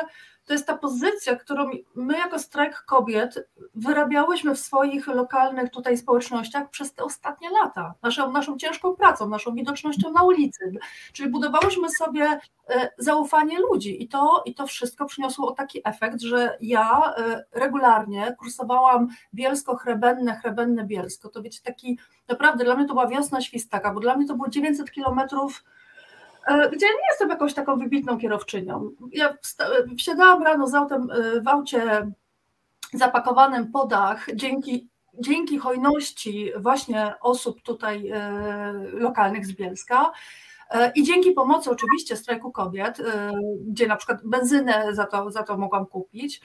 [0.45, 6.69] to jest ta pozycja, którą my jako strajk kobiet wyrabiałyśmy w swoich lokalnych tutaj społecznościach
[6.69, 10.73] przez te ostatnie lata, naszą, naszą ciężką pracą, naszą widocznością na ulicy,
[11.13, 14.03] czyli budowałyśmy sobie e, zaufanie ludzi.
[14.03, 21.29] I to, i to wszystko przyniosło taki efekt, że ja e, regularnie kursowałam Bielsko-Chrebenne, Chrebenne-Bielsko,
[21.29, 24.49] to wiecie, taki naprawdę dla mnie to była wiosna świstaka, bo dla mnie to było
[24.49, 25.63] 900 kilometrów
[26.47, 28.91] gdzie nie jestem jakąś taką wybitną kierowczynią.
[29.11, 29.37] Ja
[29.97, 32.11] wsiadałam rano z autem e, w aucie
[32.93, 38.31] zapakowanym po dach dzięki, dzięki hojności właśnie osób tutaj e,
[38.93, 40.11] lokalnych z Bielska.
[40.95, 43.01] I dzięki pomocy oczywiście strajku kobiet,
[43.59, 46.41] gdzie na przykład benzynę za to, za to mogłam kupić.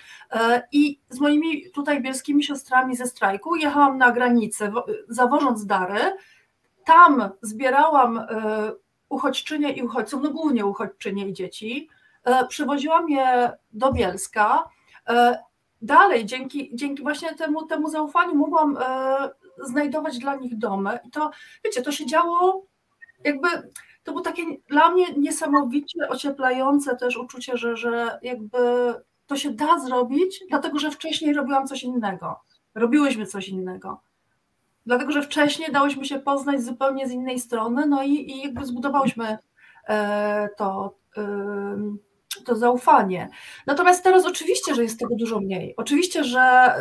[0.73, 4.73] I z moimi tutaj bielskimi siostrami ze strajku jechałam na granicę,
[5.09, 6.01] zawożąc dary.
[6.85, 8.27] Tam zbierałam
[9.11, 11.88] uchodźczynie i uchodźców, no głównie uchodźczynie i dzieci.
[12.25, 14.70] E, przywoziłam je do Bielska.
[15.09, 15.42] E,
[15.83, 19.31] dalej, dzięki, dzięki właśnie temu, temu zaufaniu mogłam e,
[19.64, 20.99] znajdować dla nich domy.
[21.05, 21.31] I to,
[21.64, 22.66] wiecie, to się działo
[23.25, 23.49] jakby,
[24.03, 28.59] to było takie dla mnie niesamowicie ocieplające też uczucie, że, że jakby
[29.27, 32.40] to się da zrobić, dlatego że wcześniej robiłam coś innego.
[32.75, 34.01] Robiłyśmy coś innego
[34.87, 39.38] dlatego że wcześniej dałyśmy się poznać zupełnie z innej strony, no i, i jakby zbudowałyśmy
[39.88, 40.95] e, to,
[42.45, 43.29] to zaufanie.
[43.66, 45.75] Natomiast teraz oczywiście, że jest tego dużo mniej.
[45.77, 46.75] Oczywiście, że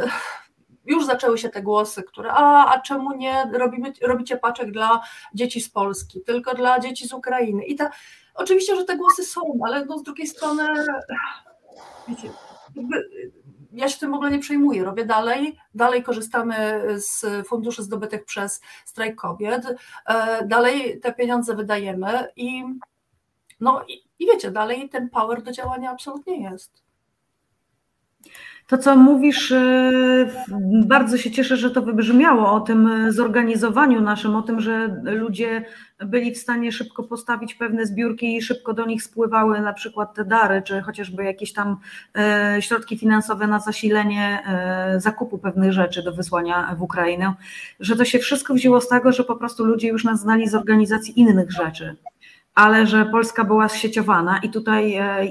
[0.85, 5.01] już zaczęły się te głosy, które a, a czemu nie robimy, robicie paczek dla
[5.33, 7.65] dzieci z Polski, tylko dla dzieci z Ukrainy.
[7.65, 7.89] I ta,
[8.35, 10.67] oczywiście, że te głosy są, ale no z drugiej strony
[12.07, 12.29] wiecie,
[13.71, 18.61] ja się tym w ogóle nie przejmuję, robię dalej, dalej korzystamy z funduszy zdobytych przez
[18.85, 19.65] strajk kobiet,
[20.05, 22.63] e, dalej te pieniądze wydajemy i
[23.59, 26.88] no i, i wiecie, dalej ten power do działania absolutnie jest.
[28.69, 30.29] To, co mówisz, e,
[30.85, 35.65] bardzo się cieszę, że to wybrzmiało o tym zorganizowaniu naszym, o tym, że ludzie
[36.05, 40.25] byli w stanie szybko postawić pewne zbiórki i szybko do nich spływały na przykład te
[40.25, 41.77] dary, czy chociażby jakieś tam
[42.17, 47.33] e, środki finansowe na zasilenie e, zakupu pewnych rzeczy do wysłania w Ukrainę,
[47.79, 50.55] że to się wszystko wzięło z tego, że po prostu ludzie już nas znali z
[50.55, 51.95] organizacji innych rzeczy
[52.59, 55.27] ale że Polska była zsieciowana i tutaj e,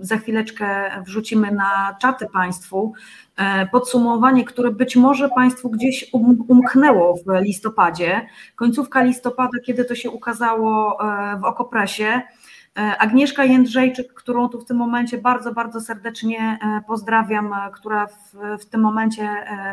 [0.00, 2.92] za chwileczkę wrzucimy na czaty Państwu
[3.36, 9.94] e, podsumowanie, które być może Państwu gdzieś um, umknęło w listopadzie, końcówka listopada, kiedy to
[9.94, 12.22] się ukazało e, w Okopresie.
[12.98, 18.80] Agnieszka Jędrzejczyk, którą tu w tym momencie bardzo, bardzo serdecznie pozdrawiam, która w, w tym
[18.80, 19.28] momencie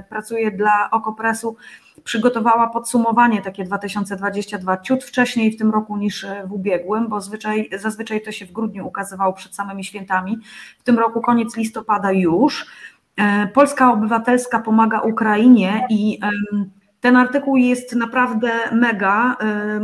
[0.09, 1.55] pracuje dla Okopresu,
[2.03, 8.21] przygotowała podsumowanie takie 2022 ciut wcześniej w tym roku niż w ubiegłym, bo zwyczaj, zazwyczaj
[8.21, 10.37] to się w grudniu ukazywało przed samymi świętami.
[10.79, 12.65] W tym roku koniec listopada już.
[13.17, 16.19] E, Polska Obywatelska pomaga Ukrainie i
[16.99, 19.35] ten artykuł jest naprawdę mega.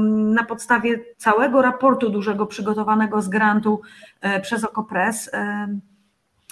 [0.08, 3.82] Na podstawie całego raportu dużego przygotowanego z grantu
[4.22, 5.32] e, przez Okopres.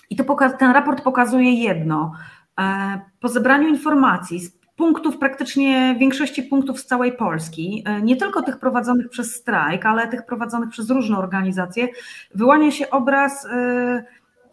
[0.10, 2.12] I to ten raport pokazuje jedno.
[2.60, 4.40] E, po zebraniu informacji
[4.78, 10.08] punktów, praktycznie większości punktów z całej Polski, e, nie tylko tych prowadzonych przez strajk, ale
[10.08, 11.88] tych prowadzonych przez różne organizacje,
[12.36, 14.04] wyłania się obraz e,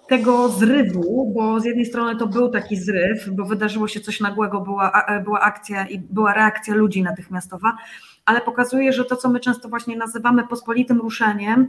[0.09, 4.61] tego zrywu, bo z jednej strony to był taki zryw, bo wydarzyło się coś nagłego,
[4.61, 7.77] była, e, była akcja i była reakcja ludzi natychmiastowa,
[8.25, 11.69] ale pokazuje, że to, co my często właśnie nazywamy pospolitym ruszeniem,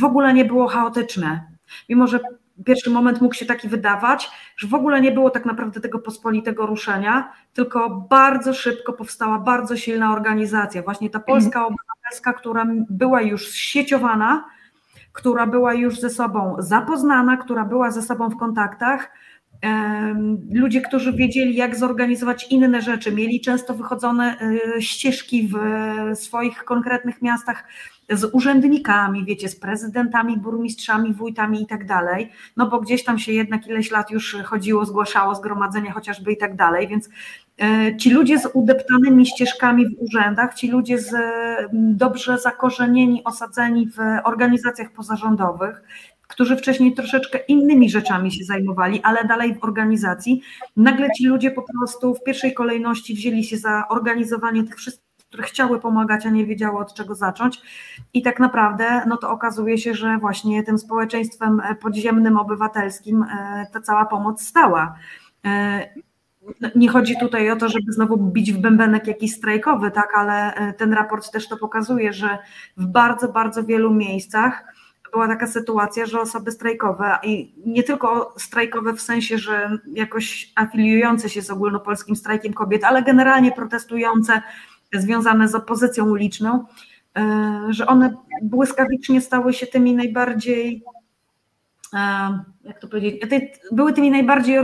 [0.00, 1.44] w ogóle nie było chaotyczne.
[1.88, 2.20] Mimo, że
[2.64, 6.66] pierwszy moment mógł się taki wydawać, że w ogóle nie było tak naprawdę tego pospolitego
[6.66, 11.66] ruszenia, tylko bardzo szybko powstała bardzo silna organizacja, właśnie ta polska mhm.
[11.66, 14.44] obywatelska, która była już sieciowana,
[15.12, 19.10] która była już ze sobą zapoznana, która była ze sobą w kontaktach.
[20.52, 24.36] Ludzie, którzy wiedzieli, jak zorganizować inne rzeczy, mieli często wychodzone
[24.76, 25.56] y, ścieżki w
[26.18, 27.64] swoich konkretnych miastach
[28.10, 33.32] z urzędnikami, wiecie, z prezydentami, burmistrzami, wójtami i tak dalej, no bo gdzieś tam się
[33.32, 37.08] jednak ileś lat już chodziło, zgłaszało zgromadzenia chociażby i tak dalej, więc
[37.62, 41.14] e, ci ludzie z udeptanymi ścieżkami w urzędach, ci ludzie z
[41.72, 45.82] dobrze zakorzenieni, osadzeni w organizacjach pozarządowych,
[46.28, 50.42] którzy wcześniej troszeczkę innymi rzeczami się zajmowali, ale dalej w organizacji,
[50.76, 55.44] nagle ci ludzie po prostu w pierwszej kolejności wzięli się za organizowanie tych wszystkich które
[55.44, 57.60] chciały pomagać, a nie wiedziały od czego zacząć.
[58.14, 63.66] I tak naprawdę no to okazuje się, że właśnie tym społeczeństwem e, podziemnym, obywatelskim e,
[63.72, 64.94] ta cała pomoc stała.
[65.44, 65.88] E,
[66.60, 70.52] no, nie chodzi tutaj o to, żeby znowu bić w bębenek jakiś strajkowy, tak, ale
[70.78, 72.38] ten raport też to pokazuje, że
[72.76, 74.64] w bardzo, bardzo wielu miejscach
[75.12, 81.28] była taka sytuacja, że osoby strajkowe i nie tylko strajkowe w sensie, że jakoś afiliujące
[81.28, 84.42] się z ogólnopolskim strajkiem kobiet, ale generalnie protestujące
[85.00, 86.64] związane z opozycją uliczną,
[87.16, 90.84] e, że one błyskawicznie stały się tymi najbardziej,
[91.94, 91.98] e,
[92.64, 93.22] jak to powiedzieć,
[93.72, 94.58] były tymi najbardziej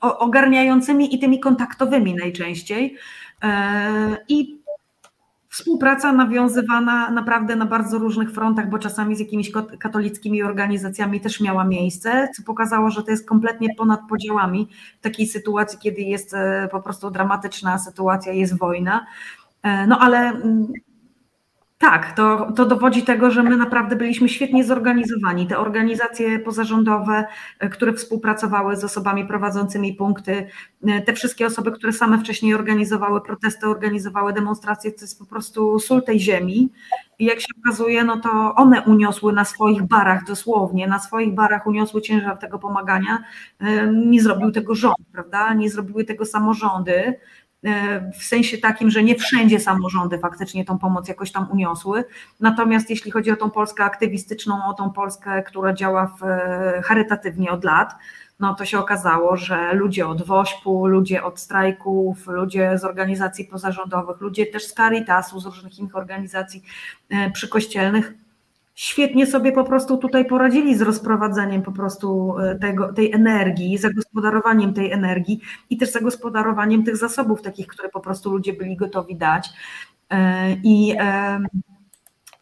[0.00, 2.96] ogarniającymi i tymi kontaktowymi najczęściej.
[3.42, 4.59] E, I
[5.60, 11.64] Współpraca nawiązywana naprawdę na bardzo różnych frontach, bo czasami z jakimiś katolickimi organizacjami też miała
[11.64, 14.68] miejsce, co pokazało, że to jest kompletnie ponad podziałami
[15.00, 19.06] w takiej sytuacji, kiedy jest e, po prostu dramatyczna sytuacja, jest wojna.
[19.62, 20.72] E, no ale mm,
[21.80, 25.46] tak, to, to dowodzi tego, że my naprawdę byliśmy świetnie zorganizowani.
[25.46, 27.24] Te organizacje pozarządowe,
[27.58, 30.46] e, które współpracowały z osobami prowadzącymi punkty,
[30.86, 35.78] e, te wszystkie osoby, które same wcześniej organizowały protesty, organizowały demonstracje, to jest po prostu
[35.78, 36.68] sól tej ziemi.
[37.18, 41.66] I jak się okazuje, no to one uniosły na swoich barach, dosłownie, na swoich barach
[41.66, 43.18] uniosły ciężar tego pomagania.
[43.60, 45.54] E, nie zrobił tego rząd, prawda?
[45.54, 47.14] Nie zrobiły tego samorządy.
[47.64, 52.04] E, w sensie takim, że nie wszędzie samorządy faktycznie tą pomoc jakoś tam uniosły.
[52.40, 57.50] Natomiast jeśli chodzi o tą Polskę aktywistyczną, o tą Polskę, która działa w, e, charytatywnie
[57.50, 57.94] od lat,
[58.40, 64.20] no to się okazało, że ludzie od WOŚP-u, ludzie od strajków, ludzie z organizacji pozarządowych,
[64.20, 66.62] ludzie też z Caritasu, z różnych innych organizacji
[67.10, 68.14] e, przykościelnych
[68.80, 74.74] świetnie sobie po prostu tutaj poradzili z rozprowadzeniem po prostu e, tego, tej energii, zagospodarowaniem
[74.74, 75.40] tej energii
[75.70, 79.48] i też zagospodarowaniem tych zasobów takich, które po prostu ludzie byli gotowi dać.
[80.10, 80.94] E, I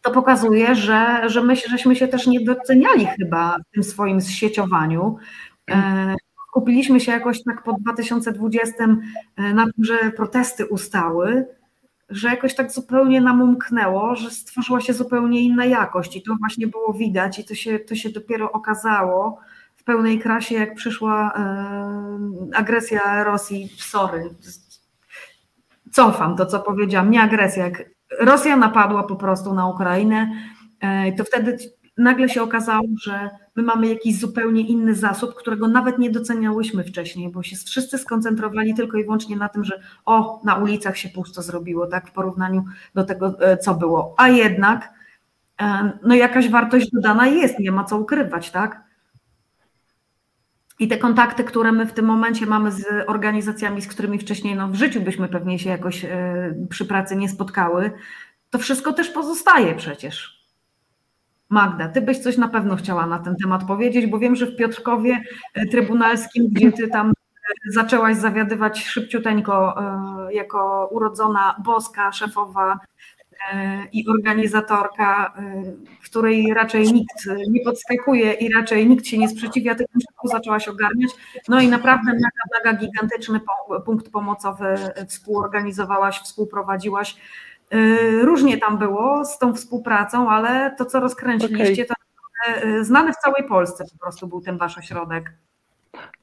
[0.01, 5.17] to pokazuje, że, że my żeśmy się też nie doceniali chyba w tym swoim zsieciowaniu.
[6.53, 8.87] Kupiliśmy się jakoś tak po 2020
[9.37, 11.45] na tym, że protesty ustały,
[12.09, 16.67] że jakoś tak zupełnie nam umknęło, że stworzyła się zupełnie inna jakość i to właśnie
[16.67, 19.39] było widać i to się, to się dopiero okazało
[19.75, 21.33] w pełnej krasie, jak przyszła
[22.53, 24.29] agresja Rosji, sorry,
[25.91, 27.83] cofam to, co powiedziałam, nie agresja, jak
[28.19, 30.31] Rosja napadła po prostu na Ukrainę,
[30.79, 31.57] e, to wtedy
[31.97, 37.29] nagle się okazało, że my mamy jakiś zupełnie inny zasób, którego nawet nie doceniałyśmy wcześniej,
[37.29, 41.41] bo się wszyscy skoncentrowali tylko i wyłącznie na tym, że o, na ulicach się pusto
[41.41, 44.15] zrobiło, tak, w porównaniu do tego, e, co było.
[44.17, 44.93] A jednak,
[45.61, 48.83] e, no jakaś wartość dodana jest, nie ma co ukrywać, tak?
[50.79, 54.67] I te kontakty, które my w tym momencie mamy z organizacjami, z którymi wcześniej no,
[54.67, 57.91] w życiu byśmy pewnie się jakoś e, przy pracy nie spotkały,
[58.49, 60.38] to wszystko też pozostaje przecież.
[61.49, 64.55] Magda, ty byś coś na pewno chciała na ten temat powiedzieć, bo wiem, że w
[64.55, 72.79] Piotrkowie e, Trybunalskim, gdzie ty tam e, zaczęłaś zawiadywać szybciuteńko e, jako urodzona boska, szefowa
[73.91, 75.33] i organizatorka,
[76.05, 81.11] której raczej nikt nie podskakuje i raczej nikt się nie sprzeciwia, ty szybko zaczęłaś ogarniać.
[81.47, 83.39] No i naprawdę mega, mega gigantyczny
[83.85, 84.75] punkt pomocowy
[85.07, 87.15] współorganizowałaś, współprowadziłaś
[88.21, 91.95] różnie tam było z tą współpracą, ale to, co rozkręciliście, okay.
[92.61, 95.31] to y, znany w całej Polsce po prostu był ten wasz ośrodek.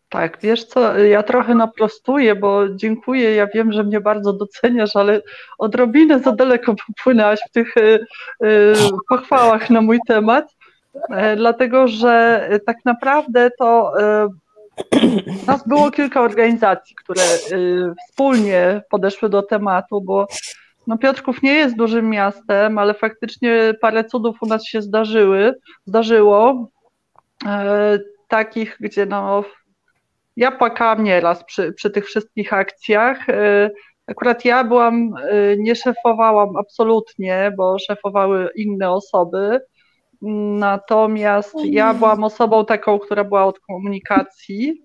[0.09, 5.23] Tak, wiesz co, ja trochę naprostuję, bo dziękuję, ja wiem, że mnie bardzo doceniasz, ale
[5.59, 8.07] odrobinę za daleko popłynęłaś w tych y,
[9.09, 10.57] pochwałach na mój temat,
[11.11, 13.93] e, dlatego że tak naprawdę to
[15.47, 17.23] nas było kilka organizacji, które
[18.09, 20.27] wspólnie podeszły do tematu, bo
[20.87, 25.55] no Piotrków nie jest dużym miastem, ale faktycznie parę cudów u nas się zdarzyły,
[25.87, 26.71] zdarzyło,
[27.47, 29.45] e, takich, gdzie no
[30.37, 33.29] ja płakałam nieraz przy, przy tych wszystkich akcjach.
[33.29, 33.71] E,
[34.07, 39.61] akurat ja byłam, e, nie szefowałam absolutnie, bo szefowały inne osoby.
[40.59, 44.83] Natomiast ja byłam osobą taką, która była od komunikacji.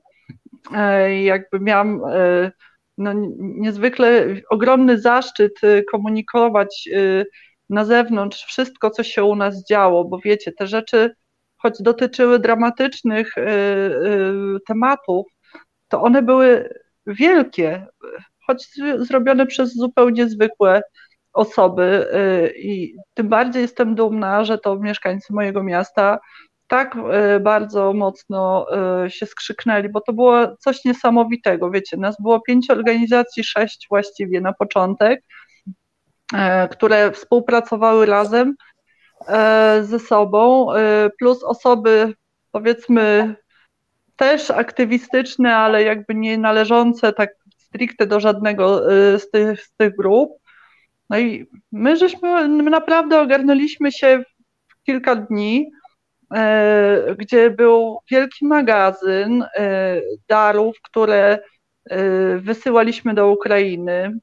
[0.76, 2.52] E, jakby miałam e,
[3.02, 7.26] no, niezwykle ogromny zaszczyt y, komunikować y,
[7.70, 11.16] na zewnątrz wszystko, co się u nas działo, bo wiecie, te rzeczy,
[11.58, 13.44] choć dotyczyły dramatycznych y,
[14.68, 15.26] tematów,
[15.88, 16.70] to one były
[17.08, 17.88] wielkie,
[18.48, 20.82] choć zrobione przez zupełnie zwykłe
[21.34, 22.08] osoby
[22.58, 26.20] i tym bardziej jestem dumna, że to mieszkańcy mojego miasta
[26.72, 28.66] tak e, bardzo mocno
[29.06, 31.72] e, się skrzyknęli, bo to było coś niesamowitego.
[31.72, 35.24] Wiecie, nas było pięć organizacji, sześć właściwie na początek,
[36.34, 38.56] e, które współpracowały razem
[39.82, 40.68] ze sobą,
[41.20, 42.14] plus osoby
[42.52, 43.36] powiedzmy
[44.16, 48.82] też aktywistyczne, ale jakby nie należące tak stricte do żadnego
[49.20, 50.32] z tych, z tych grup.
[51.10, 54.24] No i my żeśmy my naprawdę ogarnęliśmy się
[54.68, 55.72] w kilka dni
[57.18, 61.40] gdzie był wielki magazyn e, darów, które
[61.90, 64.20] e, wysyłaliśmy do Ukrainy,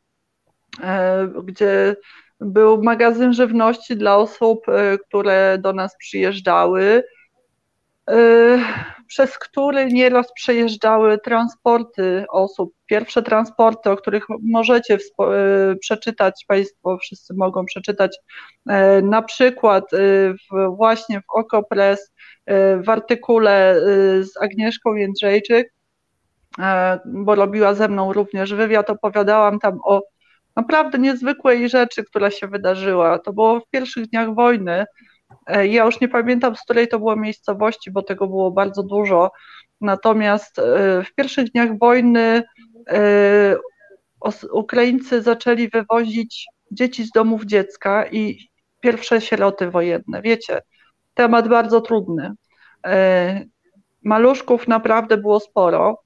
[1.44, 1.97] gdzie
[2.40, 4.66] był magazyn żywności dla osób,
[5.09, 7.05] które do nas przyjeżdżały,
[9.07, 12.73] przez który nieraz przejeżdżały transporty osób.
[12.87, 14.99] Pierwsze transporty, o których możecie
[15.81, 18.18] przeczytać, Państwo wszyscy mogą przeczytać,
[19.03, 22.12] na przykład w, właśnie w Okopres,
[22.85, 23.81] w artykule
[24.23, 25.73] z Agnieszką Jędrzejczyk,
[27.05, 30.03] bo robiła ze mną również wywiad, opowiadałam tam o
[30.57, 33.18] naprawdę niezwykłej rzeczy, która się wydarzyła.
[33.18, 34.85] To było w pierwszych dniach wojny,
[35.49, 39.31] ja już nie pamiętam, z której to było miejscowości, bo tego było bardzo dużo.
[39.81, 40.62] Natomiast e,
[41.05, 42.43] w pierwszych dniach wojny
[42.88, 43.57] e,
[44.53, 48.49] Ukraińcy zaczęli wywozić dzieci z domów dziecka i
[48.81, 50.23] pierwsze sieroty wojenne.
[50.23, 50.62] Wiecie,
[51.14, 52.33] temat bardzo trudny.
[54.03, 56.03] Maluszków naprawdę było sporo.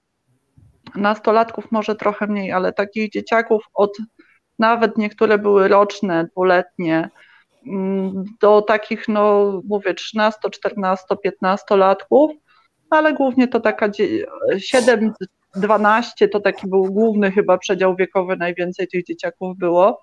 [0.95, 3.99] Nastolatków może trochę mniej, ale takich dzieciaków od
[4.59, 7.11] nawet niektóre były roczne, dwuletnie,
[8.41, 12.31] do takich, no mówię, 13, 14, 15 latków,
[12.91, 13.89] ale głównie to taka
[14.59, 15.13] 7,
[15.57, 20.03] 12 to taki był główny chyba przedział wiekowy, najwięcej tych dzieciaków było.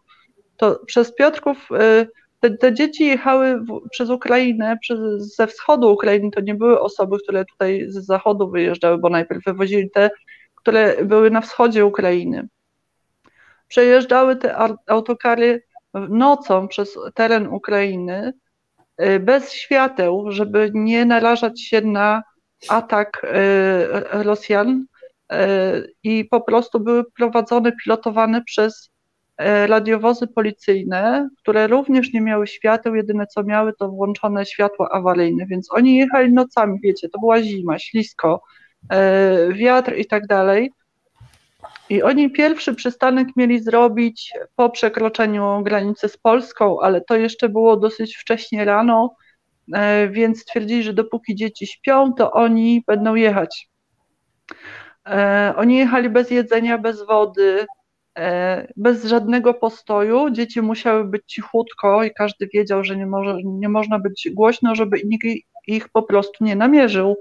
[0.57, 2.07] To przez Piotrków y,
[2.39, 4.99] te, te dzieci jechały w, przez Ukrainę, przez,
[5.35, 9.89] ze wschodu Ukrainy, to nie były osoby, które tutaj z zachodu wyjeżdżały, bo najpierw wywozili
[9.91, 10.09] te,
[10.55, 12.47] które były na wschodzie Ukrainy.
[13.67, 14.57] Przejeżdżały te
[14.87, 18.33] autokary nocą przez teren Ukrainy
[19.01, 22.23] y, bez świateł, żeby nie narażać się na
[22.69, 24.85] atak y, Rosjan
[25.31, 25.35] y,
[26.03, 28.89] i po prostu były prowadzone, pilotowane przez
[29.67, 35.73] radiowozy policyjne, które również nie miały świateł, jedyne co miały to włączone światło awaryjne, więc
[35.73, 38.41] oni jechali nocami, wiecie, to była zima, ślisko,
[39.53, 40.71] wiatr i tak dalej.
[41.89, 47.77] I oni pierwszy przystanek mieli zrobić po przekroczeniu granicy z Polską, ale to jeszcze było
[47.77, 49.15] dosyć wcześnie rano,
[49.73, 53.69] e, więc stwierdzili, że dopóki dzieci śpią, to oni będą jechać.
[55.07, 57.65] E, oni jechali bez jedzenia, bez wody,
[58.17, 60.29] e, bez żadnego postoju.
[60.29, 65.01] Dzieci musiały być cichutko i każdy wiedział, że nie, może, nie można być głośno, żeby
[65.05, 65.27] nikt
[65.67, 67.17] ich po prostu nie namierzył.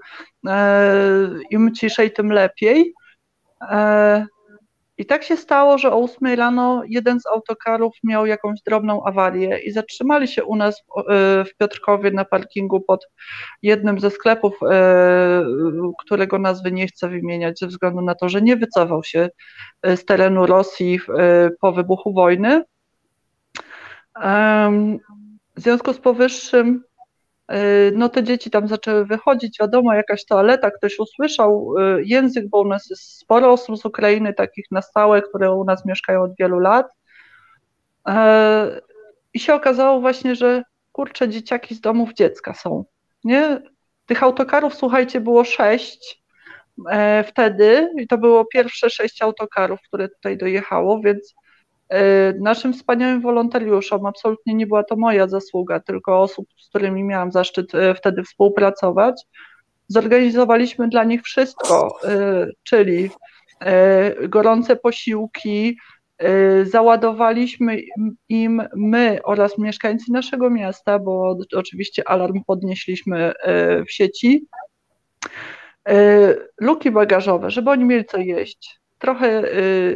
[1.51, 2.95] Im ciszej, tym lepiej.
[4.99, 9.59] I tak się stało, że o 8 rano jeden z autokarów miał jakąś drobną awarię
[9.59, 13.09] i zatrzymali się u nas e, w Piotrkowie na parkingu pod
[13.63, 15.45] jednym ze sklepów, e,
[15.99, 19.29] którego nazwy nie chcę wymieniać ze względu na to, że nie wycofał się
[19.83, 21.01] e, z terenu Rosji
[21.61, 22.65] po wybuchu wojny.
[25.57, 26.85] W związku z powyższym
[27.93, 32.69] no te dzieci tam zaczęły wychodzić, wiadomo, jakaś toaleta, ktoś usłyszał y, język, bo u
[32.69, 36.59] nas jest sporo osób z Ukrainy, takich na stałe, które u nas mieszkają od wielu
[36.59, 36.87] lat.
[38.09, 38.81] E,
[39.35, 42.85] I się okazało właśnie, że kurcze dzieciaki z domów dziecka są.
[43.25, 43.63] Nie?
[44.07, 46.23] Tych autokarów, słuchajcie, było sześć
[46.91, 51.35] e, wtedy i to było pierwsze sześć autokarów, które tutaj dojechało, więc
[52.41, 57.75] naszym wspaniałym wolontariuszom, absolutnie nie była to moja zasługa, tylko osób, z którymi miałam zaszczyt
[57.75, 59.23] e, wtedy współpracować,
[59.89, 63.11] zorganizowaliśmy dla nich wszystko, e, czyli
[64.29, 65.79] gorące posiłki,
[66.63, 67.79] załadowaliśmy
[68.29, 73.33] im my oraz mieszkańcy naszego miasta, bo oczywiście alarm podnieśliśmy
[73.89, 74.47] w sieci,
[76.61, 79.43] luki bagażowe, żeby oni mieli co jeść trochę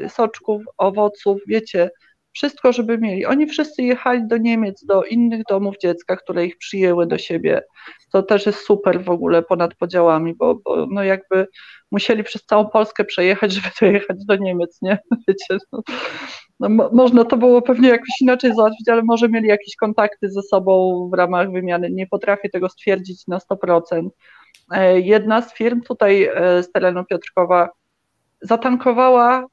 [0.05, 1.91] y, soczków, owoców, wiecie,
[2.33, 3.27] wszystko, żeby mieli.
[3.27, 7.63] Oni wszyscy jechali do Niemiec, do innych domów dziecka, które ich przyjęły do siebie.
[8.13, 11.47] To też jest super w ogóle ponad podziałami, bo, bo no jakby
[11.91, 14.99] musieli przez całą Polskę przejechać, żeby dojechać do Niemiec, nie?
[15.29, 15.83] Wiecie, no,
[16.61, 20.43] no, mo można to było pewnie jakoś inaczej załatwić, ale może mieli jakieś kontakty ze
[20.43, 21.91] sobą w ramach wymiany.
[21.91, 24.09] Nie potrafię tego stwierdzić na 100%.
[24.73, 27.69] E, jedna z firm tutaj e, z terenu Piotrkowa
[28.43, 29.47] zatankowała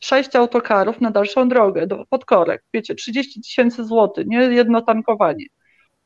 [0.00, 2.64] sześć autokarów na dalszą drogę, do, pod korek.
[2.74, 5.44] Wiecie, 30 tysięcy złotych, nie jedno tankowanie.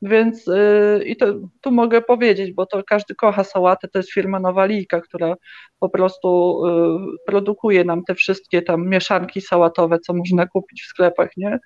[0.03, 1.27] Więc yy, i to
[1.61, 5.35] tu mogę powiedzieć, bo to każdy kocha sałatę, to jest firma Nowalika, która
[5.81, 11.31] po prostu yy, produkuje nam te wszystkie tam mieszanki sałatowe, co można kupić w sklepach,
[11.37, 11.59] nie?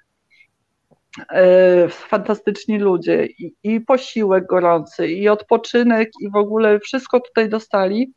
[1.18, 8.12] Yy, fantastyczni ludzie I, i posiłek gorący, i odpoczynek, i w ogóle wszystko tutaj dostali.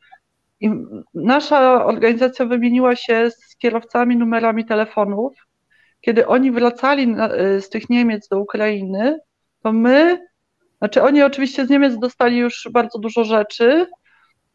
[0.60, 0.70] I
[1.14, 5.34] nasza organizacja wymieniła się z kierowcami numerami telefonów.
[6.02, 7.30] Kiedy oni wracali na,
[7.60, 9.20] z tych Niemiec do Ukrainy,
[9.64, 10.20] to my,
[10.78, 13.88] znaczy oni oczywiście z Niemiec dostali już bardzo dużo rzeczy,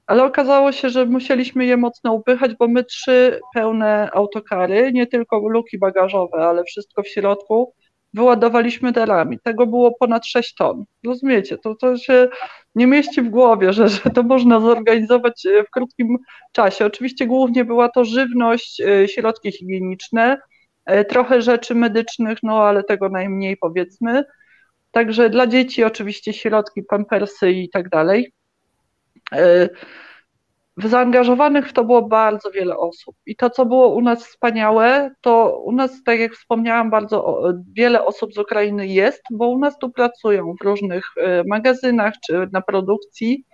[0.07, 5.49] ale okazało się, że musieliśmy je mocno upychać, bo my trzy pełne autokary, nie tylko
[5.49, 7.75] luki bagażowe, ale wszystko w środku,
[8.15, 9.39] wyładowaliśmy derami.
[9.43, 10.85] Tego było ponad 6 ton.
[11.07, 12.29] Rozumiecie, to, to się
[12.75, 16.19] nie mieści w głowie, że, że to można zorganizować e, w krótkim
[16.53, 16.87] czasie.
[16.87, 20.39] Oczywiście głównie była to żywność, e, środki higieniczne,
[20.87, 24.25] e, trochę rzeczy medycznych, no ale tego najmniej powiedzmy.
[24.91, 28.33] Także dla dzieci oczywiście środki, pampersy i tak dalej.
[30.89, 33.17] Zaangażowanych w to było bardzo wiele osób.
[33.27, 38.05] I to, co było u nas wspaniałe, to u nas, tak jak wspomniałam, bardzo wiele
[38.05, 42.61] osób z Ukrainy jest, bo u nas tu pracują w różnych e, magazynach czy na
[42.61, 43.45] produkcji.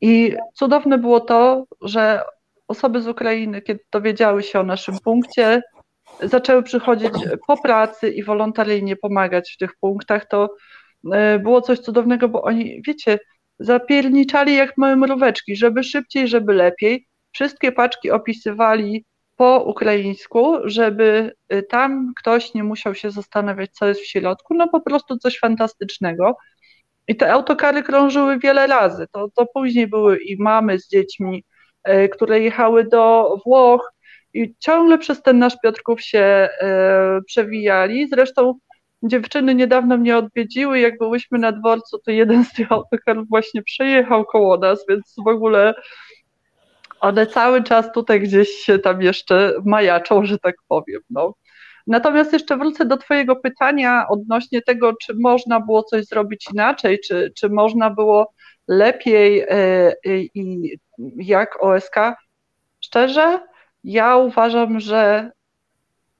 [0.00, 2.22] I cudowne było to, że
[2.68, 5.62] osoby z Ukrainy, kiedy dowiedziały się o naszym punkcie,
[6.22, 7.12] zaczęły przychodzić
[7.46, 10.28] po pracy i wolontaryjnie pomagać w tych punktach.
[10.28, 10.48] To
[11.12, 13.18] e, było coś cudownego, bo oni, wiecie,
[13.58, 17.06] zapierniczali jak małe mróweczki, żeby szybciej, żeby lepiej.
[17.32, 19.04] Wszystkie paczki opisywali
[19.36, 24.68] po ukraińsku, żeby y, tam ktoś nie musiał się zastanawiać, co jest w środku, no
[24.68, 26.36] po prostu coś fantastycznego.
[27.08, 29.06] I te autokary krążyły wiele razy.
[29.12, 31.44] To, to później były i mamy z dziećmi,
[31.88, 33.92] y, które jechały do Włoch
[34.34, 38.08] i ciągle przez ten nasz Piotrków się y, przewijali.
[38.08, 38.54] Zresztą
[39.02, 44.24] Dziewczyny niedawno mnie odwiedziły, jak byłyśmy na dworcu, to jeden z tych autokarów właśnie przejechał
[44.24, 45.74] koło nas, więc w ogóle
[47.00, 51.00] one cały czas tutaj gdzieś się tam jeszcze majaczą, że tak powiem.
[51.10, 51.34] No.
[51.86, 57.32] Natomiast jeszcze wrócę do Twojego pytania odnośnie tego, czy można było coś zrobić inaczej, czy,
[57.36, 58.32] czy można było
[58.68, 59.92] lepiej e,
[60.34, 60.72] i
[61.16, 61.96] jak OSK.
[62.80, 63.40] Szczerze,
[63.84, 65.30] ja uważam, że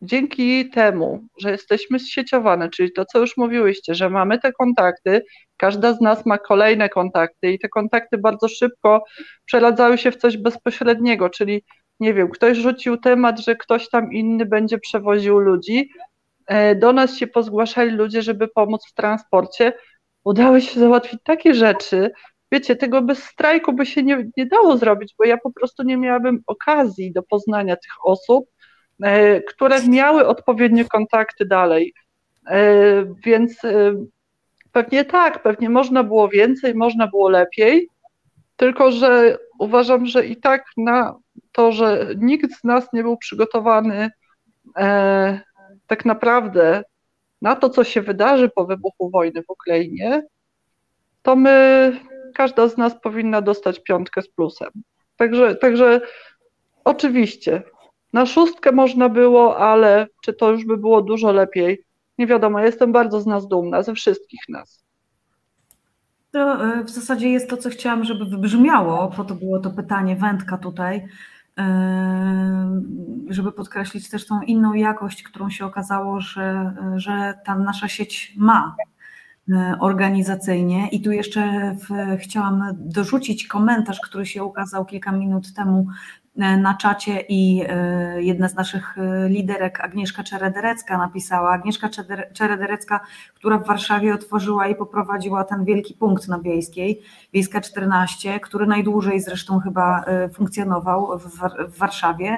[0.03, 5.23] dzięki temu, że jesteśmy zsieciowane, czyli to, co już mówiłyście, że mamy te kontakty,
[5.57, 9.05] każda z nas ma kolejne kontakty i te kontakty bardzo szybko
[9.45, 11.65] przeradzały się w coś bezpośredniego, czyli
[12.01, 15.91] nie wiem, ktoś rzucił temat, że ktoś tam inny będzie przewoził ludzi.
[16.47, 19.73] E, do nas się pozgłaszali ludzie, żeby pomóc w transporcie.
[20.25, 22.11] Udało się załatwić takie rzeczy.
[22.53, 25.97] Wiecie, tego bez strajku by się nie, nie dało zrobić, bo ja po prostu nie
[25.97, 28.51] miałabym okazji do poznania tych osób,
[29.49, 31.95] które miały odpowiednie kontakty dalej.
[32.47, 32.65] E,
[33.25, 33.61] więc
[34.73, 37.89] pewnie tak, pewnie można było więcej, można było lepiej,
[38.57, 41.15] tylko że uważam, że i tak na
[41.53, 44.11] to, że nikt z nas nie był przygotowany
[44.77, 45.41] e,
[45.87, 46.83] tak naprawdę
[47.43, 50.23] na to, co się wydarzy po wybuchu wojny w Ukrainie,
[51.23, 52.01] to my,
[52.35, 54.71] każda z nas powinna dostać piątkę z plusem.
[55.17, 56.01] Także, także
[56.85, 57.63] oczywiście,
[58.13, 61.85] na szóstkę można było, ale czy to już by było dużo lepiej?
[62.19, 64.85] Nie wiadomo, jestem bardzo z nas dumna, ze wszystkich nas.
[66.31, 70.17] To e, w zasadzie jest to, co chciałam, żeby wybrzmiało, po to było to pytanie
[70.17, 71.09] wędka tutaj,
[71.59, 72.83] e,
[73.29, 78.77] żeby podkreślić też tą inną jakość, którą się okazało, że, że ta nasza sieć ma
[79.49, 80.89] e, organizacyjnie.
[80.89, 85.87] I tu jeszcze w, chciałam dorzucić komentarz, który się ukazał kilka minut temu
[86.39, 91.89] na czacie i e, jedna z naszych e, liderek, Agnieszka Czeredrecka napisała, Agnieszka
[92.33, 93.01] Czeredrecka,
[93.35, 99.21] która w Warszawie otworzyła i poprowadziła ten wielki punkt na Wiejskiej, Wiejska 14, który najdłużej
[99.21, 102.37] zresztą chyba funkcjonował w Warszawie.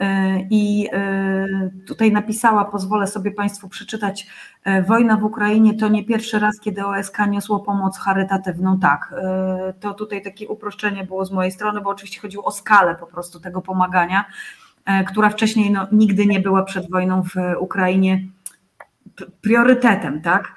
[0.00, 4.26] E, I e, tutaj napisała, pozwolę sobie Państwu przeczytać,
[4.64, 8.78] e, wojna w Ukrainie to nie pierwszy raz, kiedy OSK niosło pomoc charytatywną.
[8.78, 9.14] Tak,
[9.80, 13.40] to tutaj takie uproszczenie było z mojej strony, bo oczywiście chodziło o skalę po prostu
[13.40, 14.24] tego pomagania,
[15.06, 18.24] która wcześniej no, nigdy nie była przed wojną w Ukrainie
[19.40, 20.54] priorytetem, tak?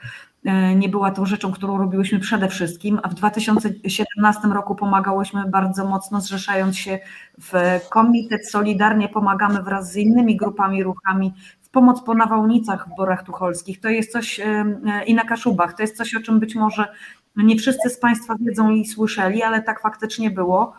[0.47, 5.85] E, nie była tą rzeczą, którą robiłyśmy przede wszystkim, a w 2017 roku pomagałyśmy bardzo
[5.85, 6.99] mocno, zrzeszając się
[7.39, 7.51] w
[7.89, 13.79] Komitet Solidarnie Pomagamy wraz z innymi grupami, ruchami w pomoc po nawałnicach w Borach Tucholskich.
[13.79, 14.65] To jest coś e,
[15.05, 16.87] i na Kaszubach, to jest coś, o czym być może
[17.35, 20.73] nie wszyscy z Państwa wiedzą i słyszeli, ale tak faktycznie było.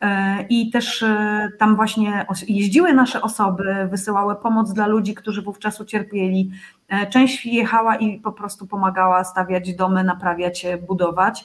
[0.00, 5.80] E, I też e, tam właśnie jeździły nasze osoby, wysyłały pomoc dla ludzi, którzy wówczas
[5.80, 6.50] ucierpieli.
[6.90, 11.44] E, część jechała i po prostu pomagała stawiać domy, naprawiać, budować.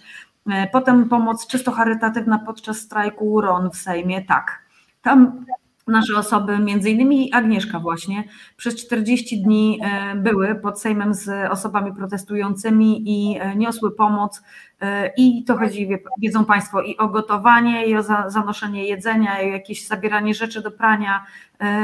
[0.71, 4.63] Potem pomoc czysto charytatywna podczas strajku RON w Sejmie, tak.
[5.01, 5.45] Tam
[5.87, 8.23] nasze osoby, między innymi Agnieszka właśnie,
[8.57, 14.41] przez 40 dni e, były pod Sejmem z osobami protestującymi i e, niosły pomoc
[14.81, 15.89] e, i to chodzi,
[16.21, 20.71] wiedzą Państwo, i o gotowanie, i o zanoszenie jedzenia, i o jakieś zabieranie rzeczy do
[20.71, 21.25] prania.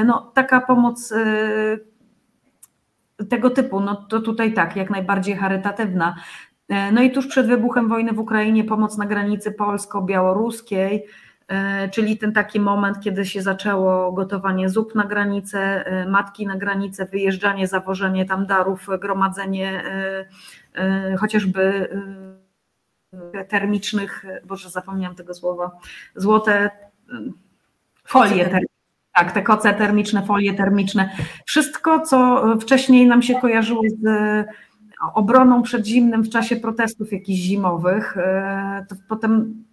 [0.05, 1.13] No taka pomoc
[3.29, 6.15] tego typu, no to tutaj tak, jak najbardziej charytatywna.
[6.91, 11.07] No i tuż przed wybuchem wojny w Ukrainie pomoc na granicy polsko-białoruskiej,
[11.51, 16.57] E, czyli ten taki moment, kiedy się zaczęło gotowanie zup na granicę, e, matki na
[16.57, 19.83] granicę, wyjeżdżanie, zawożenie tam darów, gromadzenie
[20.75, 21.89] e, chociażby
[23.47, 25.71] termicznych, boże zapomniałam tego słowa,
[26.15, 26.69] złote
[28.05, 28.80] folie termiczne.
[29.15, 31.09] Tak, te koce termiczne, folie termiczne.
[31.45, 34.45] Wszystko, co wcześniej nam się kojarzyło z
[35.13, 38.17] obroną przed zimnym w czasie protestów jakichś zimowych,
[38.89, 39.63] to potem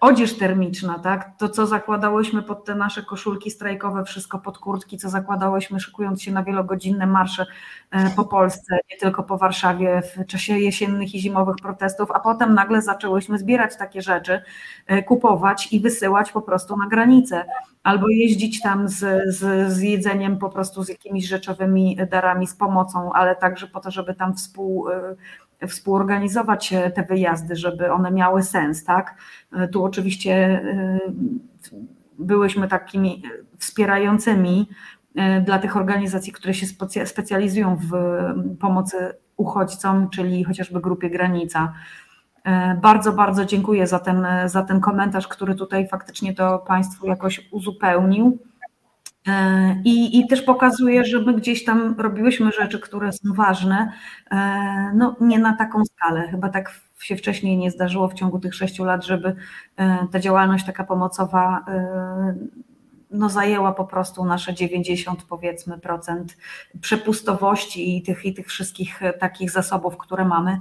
[0.00, 1.30] odzież termiczna, tak?
[1.38, 6.32] To, co zakładałyśmy pod te nasze koszulki strajkowe, wszystko pod kurtki, co zakładałyśmy szykując się
[6.32, 7.46] na wielogodzinne marsze
[7.90, 12.54] e, po Polsce, nie tylko po Warszawie w czasie jesiennych i zimowych protestów, a potem
[12.54, 14.42] nagle zaczęłyśmy zbierać takie rzeczy,
[14.86, 17.44] e, kupować i wysyłać po prostu na granicę,
[17.82, 23.12] albo jeździć tam z, z, z jedzeniem, po prostu z jakimiś rzeczowymi darami, z pomocą,
[23.12, 25.16] ale także po to, żeby tam współ e,
[25.68, 29.14] współorganizować e, te wyjazdy, żeby one miały sens, tak?
[29.52, 30.98] E, tu oczywiście e,
[32.18, 33.22] byłyśmy takimi
[33.58, 34.68] wspierającymi
[35.44, 36.66] dla tych organizacji, które się
[37.06, 37.92] specjalizują w
[38.60, 38.96] pomocy
[39.36, 41.72] uchodźcom, czyli chociażby grupie Granica.
[42.82, 48.38] Bardzo, bardzo dziękuję za ten, za ten komentarz, który tutaj faktycznie to Państwu jakoś uzupełnił.
[49.84, 53.92] I, I też pokazuje, że my gdzieś tam robiłyśmy rzeczy, które są ważne,
[54.94, 56.28] no nie na taką skalę.
[56.30, 59.36] Chyba tak się wcześniej nie zdarzyło w ciągu tych sześciu lat, żeby
[60.12, 61.64] ta działalność taka pomocowa
[63.10, 66.36] no zajęła po prostu nasze 90 powiedzmy procent
[66.80, 70.58] przepustowości i tych, i tych wszystkich e, takich zasobów, które mamy.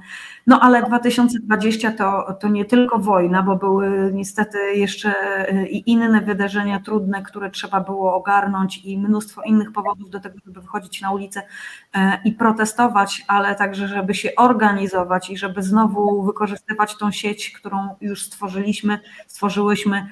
[0.48, 5.16] No ale 2020 to, to nie tylko wojna, bo były niestety jeszcze
[5.50, 10.36] e, i inne wydarzenia trudne, które trzeba było ogarnąć i mnóstwo innych powodów do tego,
[10.46, 11.42] żeby wychodzić na ulicę
[11.94, 17.96] e, i protestować, ale także, żeby się organizować i żeby znowu wykorzystywać tą sieć, którą
[18.02, 20.08] już stworzyliśmy, stworzyłyśmy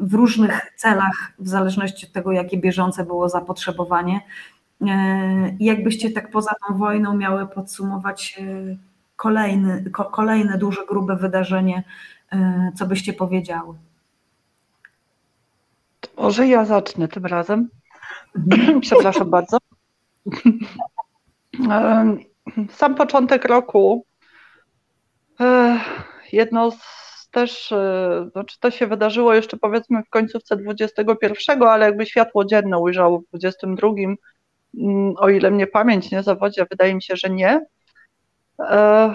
[0.00, 4.20] w różnych celach, w zależności od tego, jakie bieżące było zapotrzebowanie.
[4.80, 8.76] E, I jakbyście tak poza tą wojną miały podsumować e,
[9.16, 11.84] kolejny, kolejne duże, grube wydarzenie,
[12.74, 13.74] co byście powiedziały?
[16.16, 17.68] Może ja zacznę tym razem.
[18.36, 18.80] Mhm.
[18.86, 19.58] Przepraszam bardzo.
[22.70, 24.04] Sam początek roku.
[26.32, 27.03] Jedno z
[27.34, 32.78] też, e, znaczy to się wydarzyło jeszcze powiedzmy w końcówce 21, ale jakby światło dzienne
[32.78, 33.88] ujrzało w 22,
[34.78, 37.60] mm, o ile mnie pamięć nie zawodzi, a wydaje mi się, że nie.
[38.60, 39.14] E,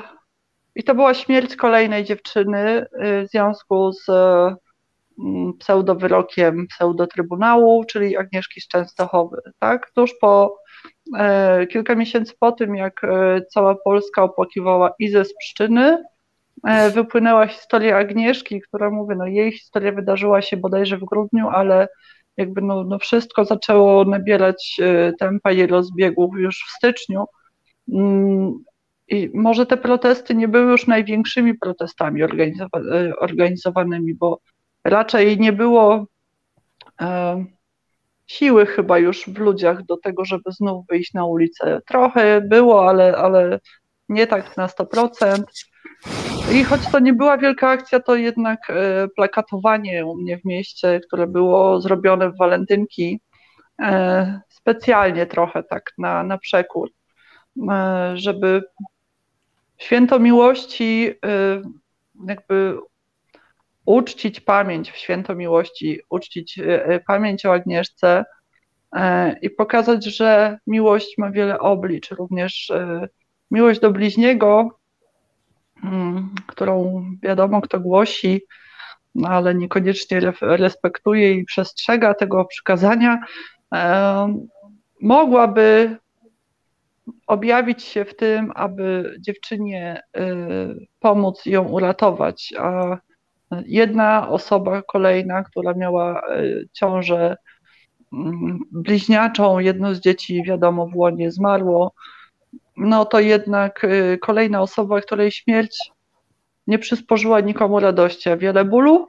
[0.76, 2.88] I to była śmierć kolejnej dziewczyny e,
[3.24, 9.42] w związku z mm, pseudowyrokiem pseudotrybunału, czyli Agnieszki z Częstochowy.
[9.60, 9.92] Tak?
[9.96, 10.60] Tuż po
[11.72, 13.02] kilka miesięcy po tym, jak
[13.54, 16.19] cała Polska opłakiwała Izę z Pszczyny, E,
[16.94, 21.88] wypłynęła historia Agnieszki, która mówi, no jej historia wydarzyła się bodajże w grudniu, ale
[22.40, 27.26] jakby no, no wszystko zaczęło nabierać e, tempa i rozbiegów już w styczniu.
[27.94, 28.64] Mm,
[29.08, 32.28] I może te protesty nie były już największymi protestami e,
[33.20, 34.40] organizowanymi, bo
[34.84, 36.06] raczej nie było
[37.02, 37.46] e,
[38.28, 41.82] siły chyba już w ludziach do tego, żeby znów wyjść na ulicę.
[41.88, 43.60] Trochę było, ale, ale
[44.10, 45.44] nie tak na 100%.
[46.54, 51.00] I choć to nie była wielka akcja, to jednak e, plakatowanie u mnie w mieście,
[51.08, 53.20] które było zrobione w walentynki,
[53.82, 56.90] e, specjalnie trochę tak na, na przekór,
[57.72, 58.64] e, żeby
[59.78, 61.14] święto miłości
[62.28, 62.78] jakby
[63.86, 66.60] uczcić pamięć w święto miłości, uczcić
[67.08, 68.26] pamięć o Agnieszce
[69.42, 72.72] i pokazać, że miłość ma wiele oblicz, również
[73.52, 74.79] miłość do bliźniego
[76.48, 78.42] którą wiadomo kto głosi,
[79.16, 83.20] no ale niekoniecznie respektuje i przestrzega tego przykazania,
[85.02, 85.98] mogłaby
[87.28, 90.22] objawić się w tym, aby dziewczynie y,
[91.00, 92.54] pomóc ją uratować.
[92.60, 92.98] A
[93.66, 97.36] jedna osoba kolejna, która miała y, ciążę
[98.14, 101.94] mm, bliźniaczą, jedno z dzieci, wiadomo, w łonie zmarło,
[102.80, 105.92] no to jednak y, kolejna osoba, której śmierć
[106.68, 109.08] nie przysporzyła nikomu radości, a wiele bólu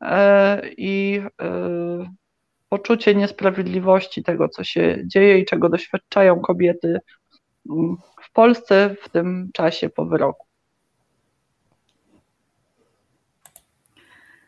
[0.00, 2.10] e, i e,
[2.68, 7.00] poczucie niesprawiedliwości tego, co się dzieje i czego doświadczają kobiety
[7.70, 10.46] mm, w Polsce w tym czasie po wyroku.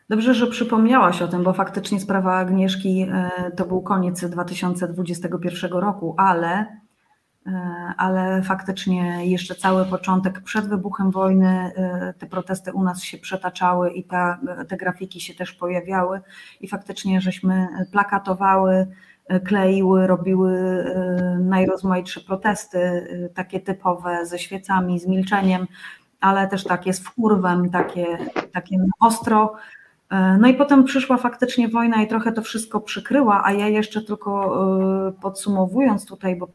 [0.09, 6.15] Dobrze, że przypomniałaś o tym, bo faktycznie sprawa Agnieszki e, to był koniec 2021 roku,
[6.17, 6.65] ale
[7.97, 13.91] ale faktycznie jeszcze cały początek przed wybuchem wojny e, te protesty u nas się przetaczały
[13.91, 16.21] i ta, te grafiki się też pojawiały
[16.61, 18.87] i faktycznie żeśmy plakatowały,
[19.27, 20.85] e, kleiły, robiły
[21.39, 25.67] najrozmaitsze protesty, takie typowe ze świecami, z milczeniem,
[26.19, 28.17] ale też takie z wkurwem, takie,
[28.53, 29.55] takie ostro.
[30.39, 34.57] No i potem przyszła faktycznie wojna i trochę to wszystko przykryła, a ja jeszcze tylko
[35.21, 36.47] podsumowując tutaj, bo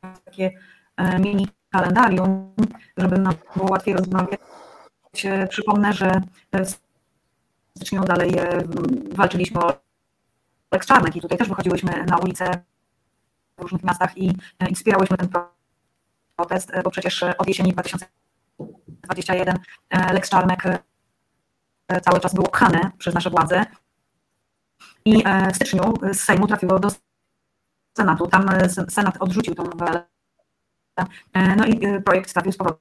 [0.00, 0.50] takie
[0.96, 2.54] e, mini kalendarium,
[2.96, 4.40] żeby nam było łatwiej rozmawiać.
[5.48, 6.20] Przypomnę, że
[6.64, 6.78] w
[7.76, 8.62] styczniu dalej e,
[9.14, 9.80] walczyliśmy o
[10.72, 12.50] Lex Czarnek i tutaj też wychodziłyśmy na ulicę
[13.58, 15.28] w różnych miastach i e, inspirowałyśmy ten
[16.36, 19.58] protest, bo przecież od jesieni 2021
[20.12, 20.62] Lex Czarnek
[22.02, 23.66] cały czas był pchany przez nasze władze
[25.04, 26.88] i w styczniu z Sejmu trafiło do
[27.96, 28.26] Senatu.
[28.26, 28.48] Tam
[28.88, 30.06] Senat odrzucił tę nowelę
[31.32, 32.80] E, no i e, projekt trafił z powrotem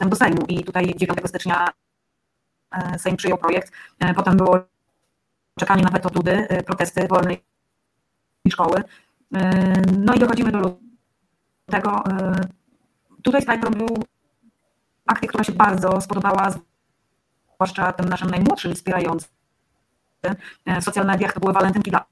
[0.00, 1.68] do Sejmu i tutaj 9 stycznia
[2.70, 3.72] e, Sejm przyjął projekt.
[4.16, 4.58] Potem było
[5.58, 7.44] czekanie na weto Dudy, protesty wolnej
[8.52, 8.82] szkoły.
[9.98, 10.78] No i dochodzimy do
[11.66, 12.02] tego.
[13.22, 13.88] Tutaj Strajk robił
[15.06, 16.54] akcję, która się bardzo spodobała,
[17.54, 19.30] zwłaszcza tym naszym najmłodszym wspierającym,
[20.80, 22.04] w social mediach to były walentynki dla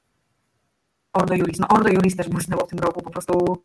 [1.13, 1.59] Ordo Juris.
[1.59, 3.63] No Ordo Juris też błysnęło w tym roku po prostu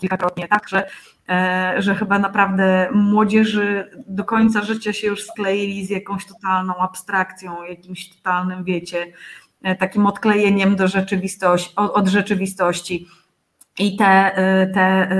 [0.00, 0.88] kilkakrotnie, tak, że,
[1.28, 7.62] e, że chyba naprawdę młodzieży do końca życia się już skleili z jakąś totalną abstrakcją,
[7.62, 9.06] jakimś totalnym, wiecie,
[9.62, 13.06] e, takim odklejeniem do rzeczywistości, od rzeczywistości.
[13.78, 15.10] I te, e, te,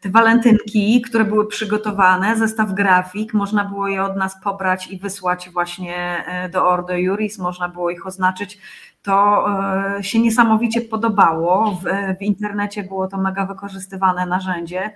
[0.00, 5.50] te walentynki, które były przygotowane, zestaw grafik, można było je od nas pobrać i wysłać
[5.50, 8.58] właśnie do Ordo Juris, można było ich oznaczyć
[9.08, 9.46] to
[9.98, 11.70] e, się niesamowicie podobało.
[11.70, 14.90] W, w, internecie było to mega wykorzystywane narzędzie.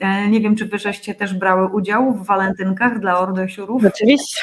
[0.00, 3.84] E, nie wiem, czy wy żeście też brały udział w walentynkach dla Ordosiurów?
[3.86, 4.40] Oczywiście.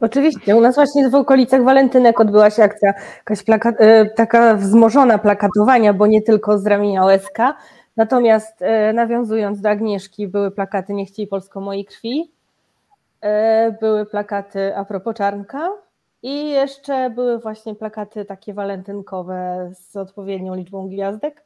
[0.00, 0.56] Oczywiście.
[0.56, 5.92] U nas właśnie w okolicach walentynek odbyła się akcja jakaś plakat, e, taka wzmożona plakatowania,
[5.92, 7.38] bo nie tylko z ramienia OSK.
[7.96, 8.60] Natomiast
[8.94, 12.30] nawiązując do Agnieszki, były plakaty Nie chciej Polsko mojej krwi,
[13.80, 15.70] były plakaty a propos Czarnka,
[16.24, 21.44] i jeszcze były właśnie plakaty takie walentynkowe z odpowiednią liczbą gwiazdek.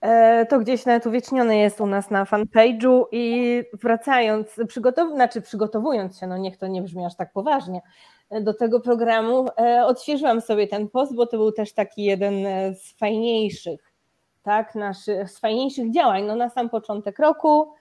[0.00, 6.18] E, to gdzieś nawet uwiecznione jest u nas na fanpage'u i wracając, przygotow znaczy przygotowując
[6.18, 7.80] się, no niech to nie brzmi aż tak poważnie,
[8.30, 12.34] e, do tego programu e, odświeżyłam sobie ten post, bo to był też taki jeden
[12.74, 13.92] z fajniejszych,
[14.42, 16.24] tak, naszych, z fajniejszych działań.
[16.24, 17.72] No na sam początek roku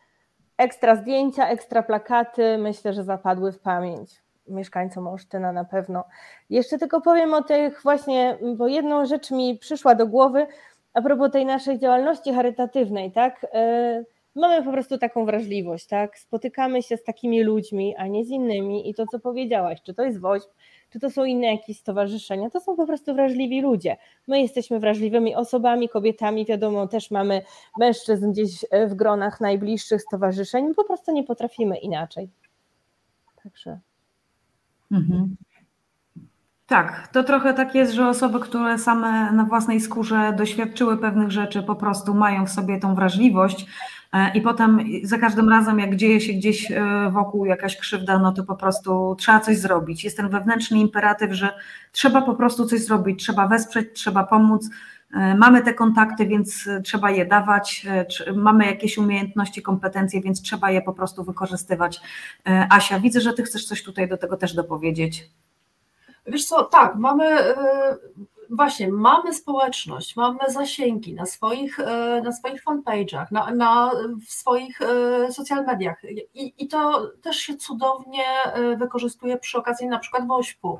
[0.57, 6.03] ekstra zdjęcia, ekstra plakaty, myślę, że zapadły w pamięć mieszkańcom Olsztyna na pewno.
[6.49, 10.47] Jeszcze tylko powiem o tych właśnie, bo jedną rzecz mi przyszła do głowy
[10.93, 13.45] a propos tej naszej działalności charytatywnej, tak?
[13.53, 14.03] E,
[14.35, 16.19] mamy po prostu taką wrażliwość, tak?
[16.19, 20.03] Spotykamy się z takimi ludźmi, a nie z innymi i to, co powiedziałaś, czy to
[20.03, 20.51] jest WOŚP,
[20.89, 23.97] czy to są inne jakieś stowarzyszenia, to są po prostu wrażliwi ludzie.
[24.27, 27.41] My jesteśmy wrażliwymi osobami, kobietami, wiadomo, też mamy
[27.77, 32.29] mężczyzn gdzieś w gronach najbliższych stowarzyszeń, po prostu nie potrafimy inaczej.
[33.43, 33.79] Także
[34.91, 35.35] Mhm.
[36.71, 41.63] Tak, to trochę tak jest, że osoby, które same na własnej skórze doświadczyły pewnych rzeczy,
[41.63, 43.65] po prostu mają w sobie tą wrażliwość
[44.13, 48.31] e, i potem za każdym razem, jak dzieje się gdzieś e, wokół jakaś krzywda, no
[48.31, 50.03] to po prostu trzeba coś zrobić.
[50.03, 51.53] Jest ten wewnętrzny imperatyw, że
[51.91, 54.69] trzeba po prostu coś zrobić, trzeba wesprzeć, trzeba pomóc.
[55.13, 57.85] E, mamy te kontakty, więc trzeba je dawać,
[58.27, 62.01] e, mamy jakieś umiejętności, kompetencje, więc trzeba je po prostu wykorzystywać.
[62.47, 65.29] E, Asia, widzę, że Ty chcesz coś tutaj do tego też dopowiedzieć.
[66.25, 67.37] Wiesz co, tak, mamy
[68.49, 71.79] właśnie, mamy społeczność, mamy zasięgi na swoich,
[72.23, 73.91] na swoich fanpage'ach, na, na,
[74.27, 74.79] w swoich
[75.29, 76.03] social mediach
[76.33, 78.23] I, i to też się cudownie
[78.77, 80.79] wykorzystuje przy okazji na przykład WOŚP-u.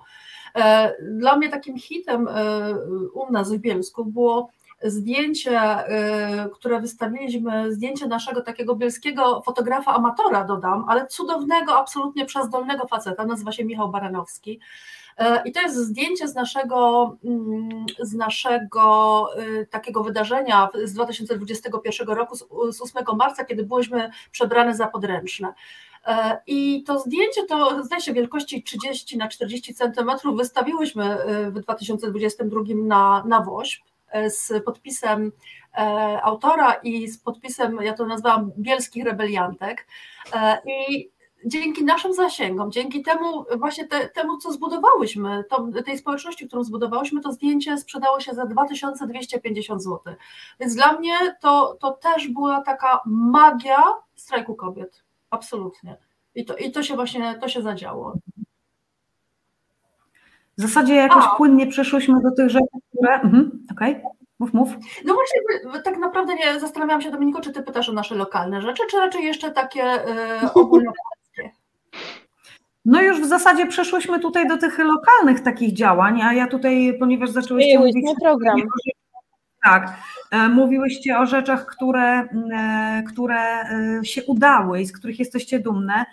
[0.55, 2.73] E, dla mnie takim hitem e,
[3.13, 4.49] u nas w Bielsku było
[4.83, 12.87] zdjęcie, e, które wystawiliśmy, zdjęcie naszego takiego bielskiego fotografa amatora, dodam, ale cudownego, absolutnie przezdolnego
[12.87, 14.59] faceta, nazywa się Michał Baranowski.
[15.45, 19.27] I to jest zdjęcie z naszego, mm, z naszego
[19.69, 22.35] takiego wydarzenia z 2021 roku,
[22.71, 25.53] z 8 marca, kiedy byliśmy przebrane za podręczne.
[26.05, 31.59] E, I to zdjęcie to zdaje się wielkości 30 na 40 centymetrów wystawiłyśmy e, w
[31.59, 35.31] 2022 na, na WOŚP e, z podpisem
[36.23, 39.87] autora i z podpisem, ja to nazwałam bielskich rebeliantek.
[40.67, 41.09] I
[41.45, 47.21] dzięki naszym zasięgom, dzięki temu właśnie te, temu, co zbudowałyśmy, to, tej społeczności, którą zbudowałyśmy,
[47.21, 49.99] to zdjęcie sprzedało się za 2250 zł.
[50.59, 53.83] Więc dla mnie to, to też była taka magia
[54.15, 55.03] strajku kobiet.
[55.31, 55.97] Absolutnie.
[56.35, 58.13] I to, i to się właśnie, to się zadziało.
[60.57, 61.35] W zasadzie jakoś A.
[61.35, 63.13] płynnie przeszłyśmy do tych rzeczy, które...
[63.13, 64.11] Mhm, Okej, okay.
[64.39, 64.69] mów, mów.
[65.05, 65.39] No właśnie,
[65.83, 69.23] tak naprawdę nie zastanawiałam się, Dominiku, czy ty pytasz o nasze lokalne rzeczy, czy raczej
[69.23, 71.51] jeszcze takie yy, ogólnopolskie?
[72.85, 77.29] No już w zasadzie przeszłyśmy tutaj do tych lokalnych takich działań, a ja tutaj, ponieważ
[77.29, 78.05] zaczęłyście mówić...
[78.21, 78.57] program.
[79.63, 79.97] Tak,
[80.31, 86.05] e, mówiłyście o rzeczach, które, e, które e, się udały i z których jesteście dumne.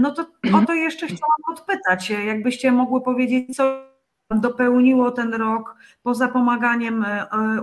[0.00, 3.95] No to o to jeszcze chciałam odpytać, jakbyście mogły powiedzieć, co
[4.30, 7.04] dopełniło ten rok, poza pomaganiem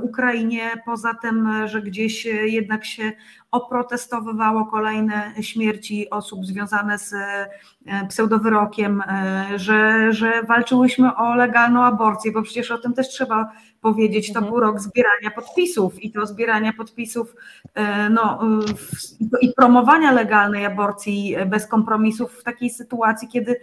[0.01, 3.11] Ukrainie, poza tym, że gdzieś jednak się
[3.51, 7.13] oprotestowywało kolejne śmierci osób związane z
[8.09, 9.03] pseudowyrokiem,
[9.55, 13.51] że, że walczyłyśmy o legalną aborcję, bo przecież o tym też trzeba
[13.81, 14.51] powiedzieć, to mhm.
[14.51, 17.35] był rok zbierania podpisów i to zbierania podpisów
[17.73, 18.39] e, no,
[19.41, 23.59] i promowania legalnej aborcji bez kompromisów w takiej sytuacji, kiedy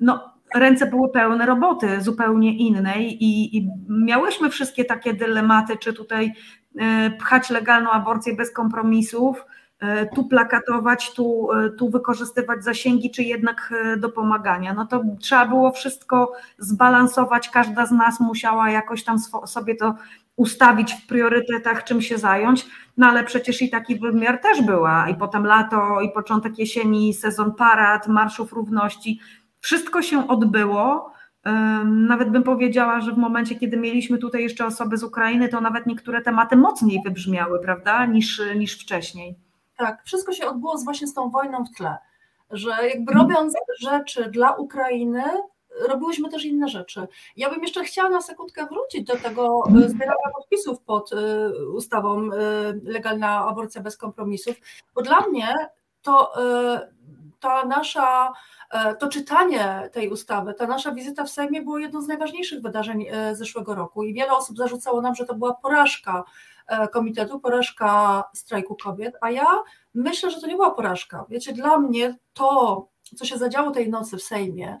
[0.00, 6.32] no, ręce były pełne roboty zupełnie innej i, i miałyśmy wszystkie takie dylematy, czy tutaj
[6.78, 9.44] e, pchać legalną aborcję bez kompromisów,
[10.14, 11.48] tu plakatować, tu,
[11.78, 14.74] tu wykorzystywać zasięgi, czy jednak do pomagania.
[14.74, 19.94] No to trzeba było wszystko zbalansować, każda z nas musiała jakoś tam sobie to
[20.36, 25.14] ustawić w priorytetach, czym się zająć, no ale przecież i taki wymiar też była, i
[25.14, 29.20] potem lato, i początek jesieni, sezon parad, marszów równości,
[29.62, 31.12] wszystko się odbyło,
[31.84, 35.86] nawet bym powiedziała, że w momencie, kiedy mieliśmy tutaj jeszcze osoby z Ukrainy, to nawet
[35.86, 39.36] niektóre tematy mocniej wybrzmiały, prawda, niż, niż wcześniej.
[39.76, 41.96] Tak, wszystko się odbyło właśnie z tą wojną w tle,
[42.50, 45.22] że jakby robiąc rzeczy dla Ukrainy,
[45.88, 47.08] robiłyśmy też inne rzeczy.
[47.36, 51.16] Ja bym jeszcze chciała na sekundkę wrócić do tego e, zbierania podpisów pod e,
[51.74, 52.38] ustawą e,
[52.84, 54.56] legalna aborcja bez kompromisów,
[54.94, 55.54] bo dla mnie
[56.02, 56.32] to
[57.42, 58.32] ta nasza
[58.98, 63.74] to czytanie tej ustawy, ta nasza wizyta w Sejmie było jedno z najważniejszych wydarzeń zeszłego
[63.74, 66.24] roku i wiele osób zarzucało nam, że to była porażka
[66.92, 69.46] komitetu, porażka strajku kobiet, a ja
[69.94, 71.24] myślę, że to nie była porażka.
[71.28, 74.78] Wiecie, dla mnie to, co się zadziało tej nocy w Sejmie,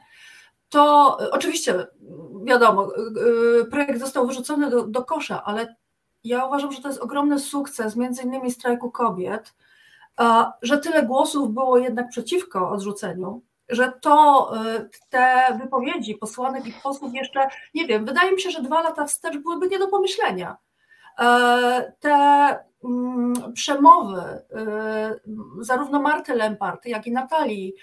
[0.68, 1.86] to oczywiście,
[2.44, 2.88] wiadomo,
[3.70, 5.76] projekt został wyrzucony do, do kosza, ale
[6.24, 9.54] ja uważam, że to jest ogromny sukces, między innymi strajku kobiet,
[10.62, 14.52] że tyle głosów było jednak przeciwko odrzuceniu, że to
[15.08, 19.36] te wypowiedzi posłanek i posłów jeszcze, nie wiem, wydaje mi się, że dwa lata wstecz
[19.36, 20.56] byłyby nie do pomyślenia.
[22.00, 24.22] Te mm, przemowy
[25.60, 27.74] zarówno Marty Lempart, jak i Natalii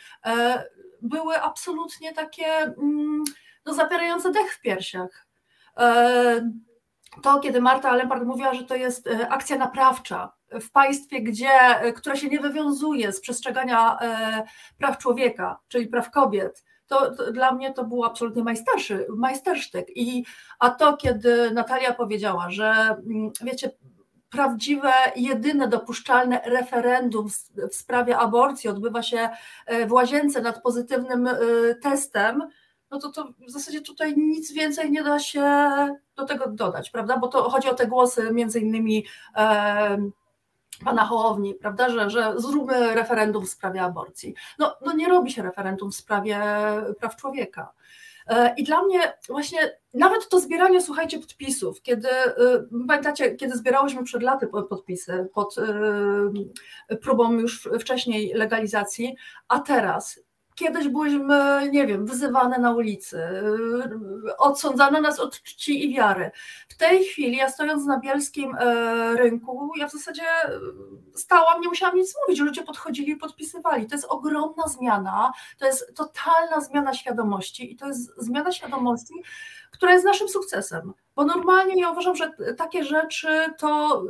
[1.02, 3.24] były absolutnie takie mm,
[3.66, 5.28] no, zapierające dech w piersiach.
[7.18, 11.52] E, to, kiedy Marta Lempart mówiła, że to jest e, akcja naprawcza w państwie, gdzie,
[11.52, 13.98] e, która się nie wywiązuje z przestrzegania
[14.78, 19.88] praw człowieka, czyli praw kobiet, to, to, dla mnie to był absolutnie majsterszy, majstersztyk.
[19.96, 20.26] I,
[20.60, 23.72] a to, kiedy Natalia powiedziała, że mm, wiecie,
[24.30, 27.28] prawdziwe, jedyne dopuszczalne referendum
[27.70, 29.30] w sprawie aborcji odbywa się
[29.66, 31.36] e, w łazience nad pozytywnym e,
[31.82, 32.44] testem,
[32.92, 35.44] no to, to w zasadzie tutaj nic więcej nie da się
[36.16, 37.18] do tego dodać, prawda?
[37.18, 39.98] Bo to chodzi o te głosy między innymi e,
[40.86, 44.36] pana Hołowni, prawda, że, że zróbmy referendum w sprawie aborcji.
[44.60, 46.42] No, no nie robi się referendum w sprawie
[47.00, 47.74] praw człowieka.
[48.30, 49.60] E, I dla mnie właśnie
[49.94, 52.36] nawet to zbieranie, słuchajcie, podpisów, kiedy, e,
[52.88, 59.16] pamiętacie, kiedy zbierałyśmy przed laty podpisy pod e, próbą już wcześniej legalizacji,
[59.48, 60.20] a teraz
[60.60, 63.22] Kiedyś byliśmy, nie wiem, wyzywane na ulicy,
[64.38, 66.32] odsądzane nas od czci i wiary.
[66.70, 70.24] W tej chwili, ja stojąc na bielskim e, rynku, ja w zasadzie
[71.16, 73.88] stałam, nie musiałam nic mówić, ludzie podchodzili i podpisywali.
[73.88, 79.14] To jest ogromna zmiana, to jest totalna zmiana świadomości i to jest zmiana świadomości,
[79.72, 80.94] która jest naszym sukcesem.
[81.16, 84.04] Bo normalnie ja uważam, że takie rzeczy to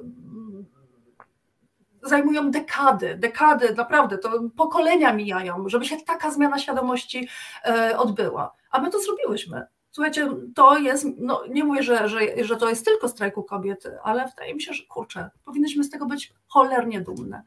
[2.04, 7.28] zajmują dekady, dekady, naprawdę, to pokolenia mijają, żeby się taka zmiana świadomości
[7.66, 8.56] e, odbyła.
[8.72, 9.66] A my to zrobiłyśmy.
[9.91, 14.28] Słuchajcie, to jest, no nie mówię, że, że, że to jest tylko strajku kobiet, ale
[14.28, 17.43] wydaje mi się, że kurczę, powinnyśmy z tego być cholernie dumne.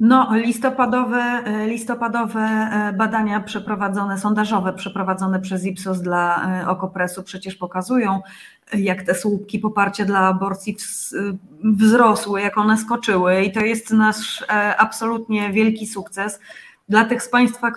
[0.00, 8.20] No, listopadowe, e, listopadowe e, badania przeprowadzone, sondażowe przeprowadzone przez Ipsos dla Okopresu przecież pokazują,
[8.74, 10.76] jak te słupki poparcia dla aborcji
[11.64, 16.40] wzrosły, jak one skoczyły i to jest nasz e, absolutnie wielki sukces.
[16.88, 17.72] Dla tych z Państwa,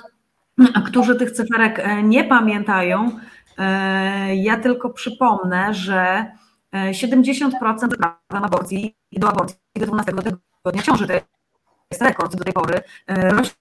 [0.87, 3.19] którzy tych cyferek e, nie pamiętają,
[3.57, 6.25] e, ja tylko przypomnę, że
[6.73, 7.51] 70%
[7.97, 10.13] prawa aborcji do aborcji do 12
[10.63, 11.13] tygodnia ciąży to
[11.91, 12.81] jest rekord do tej pory.
[13.07, 13.53] Rośnie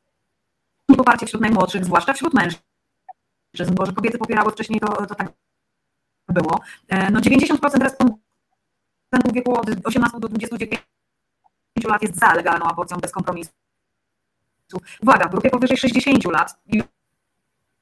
[0.97, 5.33] poparcie wśród najmłodszych, zwłaszcza wśród mężczyzn, bo że kobiety popierały wcześniej to, to tak
[6.33, 6.61] było.
[6.89, 8.21] E, no 90% respondentów
[9.25, 10.83] w wieku od 18 do 29
[11.85, 13.51] lat jest za legalną aborcją bez kompromisu.
[15.03, 16.61] Uwaga, w grupie powyżej 60 lat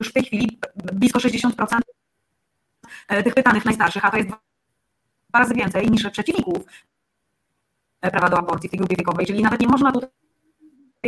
[0.01, 0.59] już w tej chwili
[0.93, 1.81] blisko 60%
[3.09, 6.65] e, tych pytanych najstarszych, a to jest dwa razy więcej niż przeciwników
[8.01, 10.11] e, prawa do aborcji w tej grupie wiekowej, czyli nawet nie można tutaj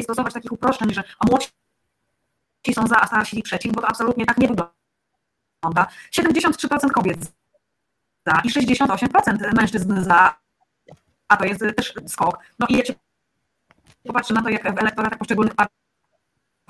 [0.03, 1.51] stosować takich uproszczeń, że młodsi
[2.75, 4.78] są za, a starsi przeciw, bo to absolutnie tak nie wygląda.
[5.67, 7.19] 73% kobiet
[8.27, 10.39] za i 68% mężczyzn za,
[11.29, 12.39] a to jest też skok.
[12.59, 15.75] No i jak się na to, jak w elektoratach poszczególnych partii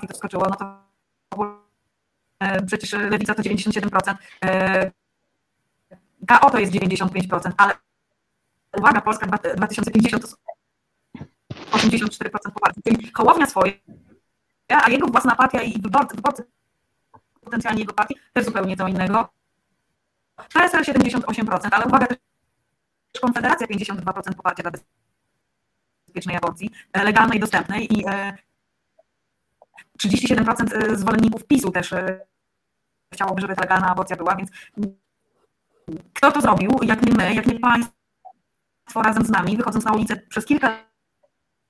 [0.07, 0.83] to skoczyło, no to
[2.39, 4.15] e, przecież lewica to 97%,
[6.27, 7.73] KO to jest 95%, ale
[8.77, 10.35] uwaga, Polska 2050 to
[11.71, 13.73] 84% poparcia, czyli Hołownia swoje,
[14.67, 16.43] a jego własna partia i wyborcy, wyborcy
[17.49, 19.29] potencjalnie jego partii, też zupełnie co innego.
[20.53, 22.17] PSL 78%, ale uwaga, też
[23.21, 24.71] Konfederacja 52% poparcia dla
[26.05, 28.05] bezpiecznej aborcji, legalnej, dostępnej i
[30.03, 31.93] 37% zwolenników PiSu też
[33.13, 34.49] chciałoby, żeby ta legalna aborcja była, więc
[36.13, 40.17] kto to zrobił, jak nie my, jak nie państwo razem z nami, wychodząc na ulicę
[40.17, 40.85] przez kilka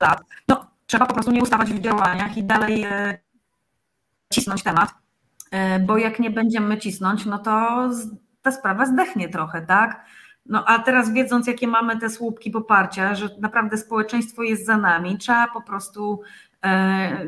[0.02, 2.86] lat, no trzeba po prostu nie ustawać w działaniach i dalej
[4.34, 4.94] cisnąć temat,
[5.86, 7.90] bo jak nie będziemy cisnąć, no to
[8.42, 10.06] ta sprawa zdechnie trochę, tak?
[10.46, 15.18] No a teraz wiedząc, jakie mamy te słupki poparcia, że naprawdę społeczeństwo jest za nami,
[15.18, 16.22] trzeba po prostu
[16.66, 17.26] e,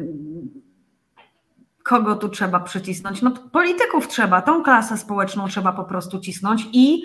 [1.84, 3.22] kogo tu trzeba przycisnąć?
[3.22, 7.02] No polityków trzeba, tą klasę społeczną trzeba po prostu cisnąć i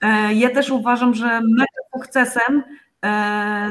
[0.00, 1.64] e, ja też uważam, że my
[1.94, 2.62] sukcesem e,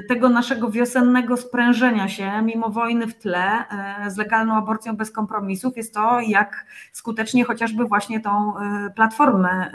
[0.07, 5.77] tego naszego wiosennego sprężenia się, mimo wojny w tle, e, z legalną aborcją bez kompromisów,
[5.77, 9.71] jest to, jak skutecznie chociażby właśnie tą e, platformę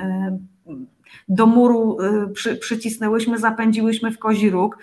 [1.28, 1.98] do muru
[2.34, 4.78] przy, przycisnęłyśmy, zapędziłyśmy w kozi róg.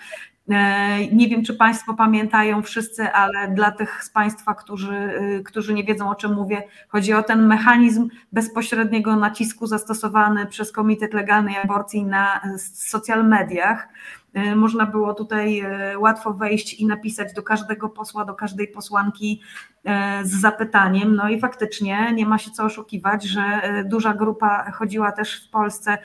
[1.12, 5.12] Nie wiem, czy Państwo pamiętają wszyscy, ale dla tych z Państwa, którzy,
[5.44, 11.14] którzy nie wiedzą, o czym mówię, chodzi o ten mechanizm bezpośredniego nacisku zastosowany przez Komitet
[11.14, 12.40] Legalnej Aborcji na
[12.72, 14.21] social mediach E,
[14.56, 19.40] można było tutaj e, łatwo wejść i napisać do każdego posła, do każdej posłanki
[19.84, 21.16] e, z zapytaniem.
[21.16, 23.42] No i faktycznie nie ma się co oszukiwać, że
[23.84, 25.98] duża grupa chodziła też w Polsce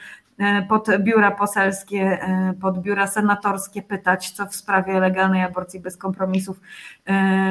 [0.70, 2.20] pod biura poselskie,
[2.62, 6.60] pod biura senatorskie pytać, co w sprawie legalnej aborcji bez kompromisów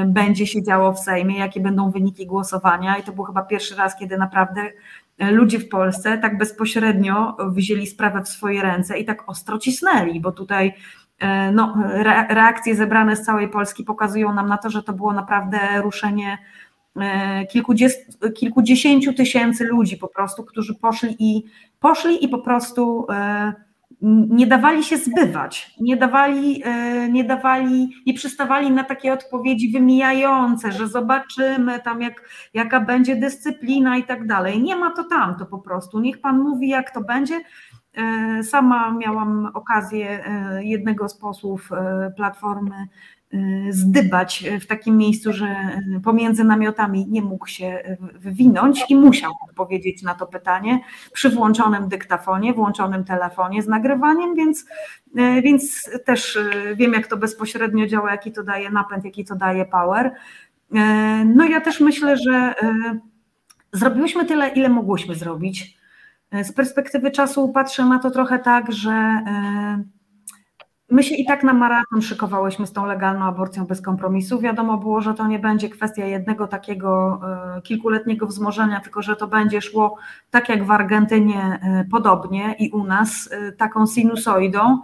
[0.06, 2.96] będzie się działo w Sejmie, jakie będą wyniki głosowania.
[2.96, 4.62] I to był chyba pierwszy raz, kiedy naprawdę
[5.18, 10.32] ludzie w Polsce tak bezpośrednio wzięli sprawę w swoje ręce i tak ostro cisnęli, bo
[10.32, 10.74] tutaj
[11.18, 11.76] e, no,
[12.28, 16.38] reakcje zebrane z całej Polski pokazują nam na to, że to było naprawdę ruszenie
[16.96, 17.46] e,
[18.34, 21.44] kilkudziesięciu tysięcy ludzi po prostu, którzy poszli i
[21.80, 23.65] poszli i po prostu e,
[24.03, 30.72] nie dawali się zbywać, nie dawali, e, nie dawali, nie przystawali na takie odpowiedzi wymijające,
[30.72, 34.62] że zobaczymy tam jak, jaka będzie dyscyplina i tak dalej.
[34.62, 36.01] Nie ma to tam, to po prostu.
[36.01, 37.40] Niech pan mówi, jak to będzie.
[37.94, 41.70] E, sama miałam okazję e, jednego z posłów
[42.16, 42.86] Platformy
[43.70, 45.56] zdybać w takim miejscu, że
[46.04, 50.80] pomiędzy namiotami nie mógł się wywinąć i musiał odpowiedzieć na to pytanie
[51.12, 54.66] przy włączonym dyktafonie, włączonym telefonie z nagrywaniem, więc,
[55.18, 59.36] y, więc też y, wiem, jak to bezpośrednio działa, jaki to daje napęd, jaki to
[59.36, 60.12] daje power.
[61.24, 62.54] No ja też myślę, że
[63.72, 65.78] zrobiłyśmy tyle, ile mogłyśmy zrobić.
[66.42, 69.22] Z perspektywy czasu patrzę na to trochę tak, że
[70.91, 74.41] My się i tak na maraton szykowałyśmy z tą legalną aborcją bez kompromisu.
[74.41, 77.20] Wiadomo było, że to nie będzie kwestia jednego takiego
[77.57, 79.97] e, kilkuletniego wzmożenia, tylko że to będzie szło
[80.30, 84.78] tak jak w Argentynie e, podobnie i u nas e, taką sinusoidą.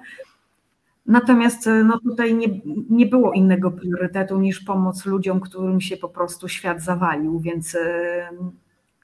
[1.06, 2.46] Natomiast no tutaj nie,
[2.90, 7.76] nie było innego priorytetu niż pomoc ludziom, którym się po prostu świat zawalił, więc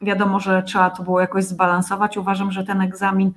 [0.01, 2.17] Wiadomo, że trzeba to było jakoś zbalansować.
[2.17, 3.33] Uważam, że ten egzamin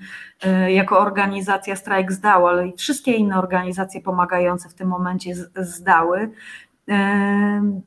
[0.46, 6.32] y, jako organizacja strajk zdał, ale i wszystkie inne organizacje pomagające w tym momencie zdały.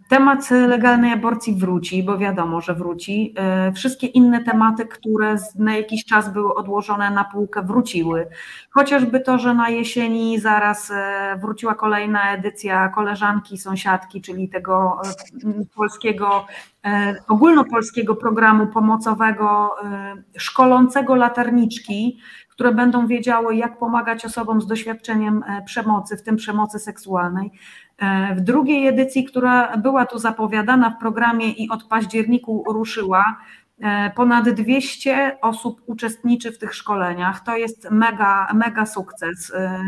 [0.09, 3.35] Temat legalnej aborcji wróci, bo wiadomo, że wróci.
[3.75, 8.27] Wszystkie inne tematy, które na jakiś czas były odłożone na półkę, wróciły.
[8.71, 15.65] Chociażby to, że na jesieni zaraz e, wróciła kolejna edycja koleżanki, sąsiadki, czyli tego e,
[15.75, 16.47] polskiego,
[16.85, 19.77] e, ogólnopolskiego programu pomocowego,
[20.37, 22.19] szkolącego latarniczki,
[22.55, 27.51] które będą wiedziały, jak pomagać osobom z doświadczeniem przemocy, w tym przemocy seksualnej.
[27.99, 33.37] E, w drugiej edycji, która była tu zapowiadana w programie i od październiku ruszyła,
[33.81, 37.41] e, ponad 200 osób uczestniczy w tych szkoleniach.
[37.41, 39.53] To jest mega, mega sukces.
[39.55, 39.81] E,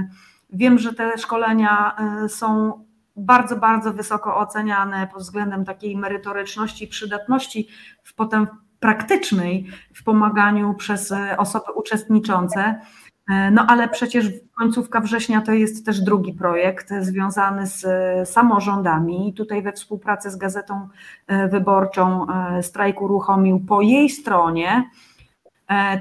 [0.50, 1.96] wiem, że te szkolenia
[2.28, 2.72] są
[3.16, 7.68] bardzo, bardzo wysoko oceniane pod względem takiej merytoryczności i przydatności
[8.02, 8.46] w potem
[8.80, 12.80] praktycznej w pomaganiu przez osoby uczestniczące.
[13.30, 19.34] E, no ale przecież końcówka września to jest też drugi projekt związany z e, samorządami.
[19.36, 20.88] Tutaj we współpracy z Gazetą
[21.26, 22.26] e, Wyborczą
[22.62, 24.90] strajk uruchomił po jej stronie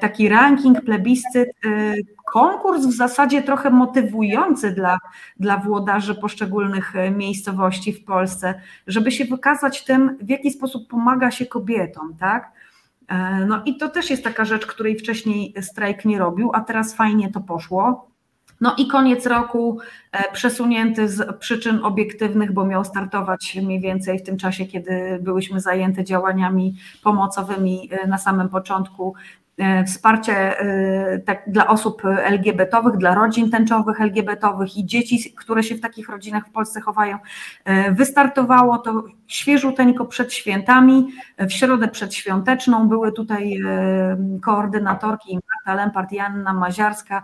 [0.01, 1.49] taki ranking, plebiscyt,
[2.33, 4.99] konkurs w zasadzie trochę motywujący dla,
[5.39, 11.45] dla włodarzy poszczególnych miejscowości w Polsce, żeby się wykazać tym, w jaki sposób pomaga się
[11.45, 12.51] kobietom, tak?
[13.47, 17.31] No i to też jest taka rzecz, której wcześniej strajk nie robił, a teraz fajnie
[17.31, 18.07] to poszło.
[18.61, 19.79] No i koniec roku
[20.11, 25.59] e, przesunięty z przyczyn obiektywnych, bo miał startować mniej więcej w tym czasie, kiedy byłyśmy
[25.59, 29.44] zajęte działaniami pomocowymi e, na samym początku E,
[29.87, 35.81] wsparcie e, tak, dla osób LGBT-owych, dla rodzin tęczowych LGBT-owych i dzieci, które się w
[35.81, 37.17] takich rodzinach w Polsce chowają.
[37.65, 41.07] E, wystartowało to świeżuteńko przed świętami,
[41.39, 43.59] w środę przedświąteczną były tutaj
[44.41, 47.23] koordynatorki Marta Lempart i Anna Maziarska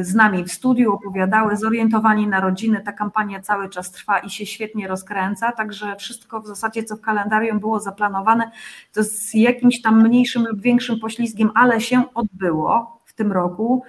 [0.00, 4.46] z nami w studiu, opowiadały, zorientowani na rodziny, ta kampania cały czas trwa i się
[4.46, 8.50] świetnie rozkręca, także wszystko w zasadzie, co w kalendarium było zaplanowane,
[8.92, 13.82] to z jakimś tam mniejszym lub większym poślizgiem ale się odbyło w tym roku.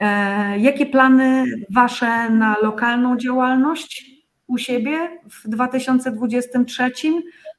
[0.00, 4.10] E, jakie plany Wasze na lokalną działalność
[4.46, 6.90] u siebie w 2023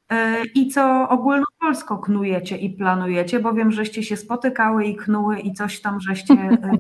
[0.10, 5.54] e, i co ogólnopolsko knujecie i planujecie, bo wiem, żeście się spotykały i knuły i
[5.54, 6.78] coś tam żeście e,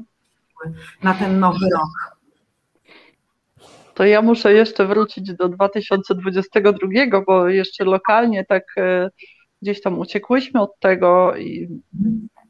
[1.04, 2.20] na ten nowy rok.
[3.94, 8.64] To ja muszę jeszcze wrócić do 2022, bo jeszcze lokalnie tak
[9.62, 11.70] gdzieś tam uciekłyśmy od tego i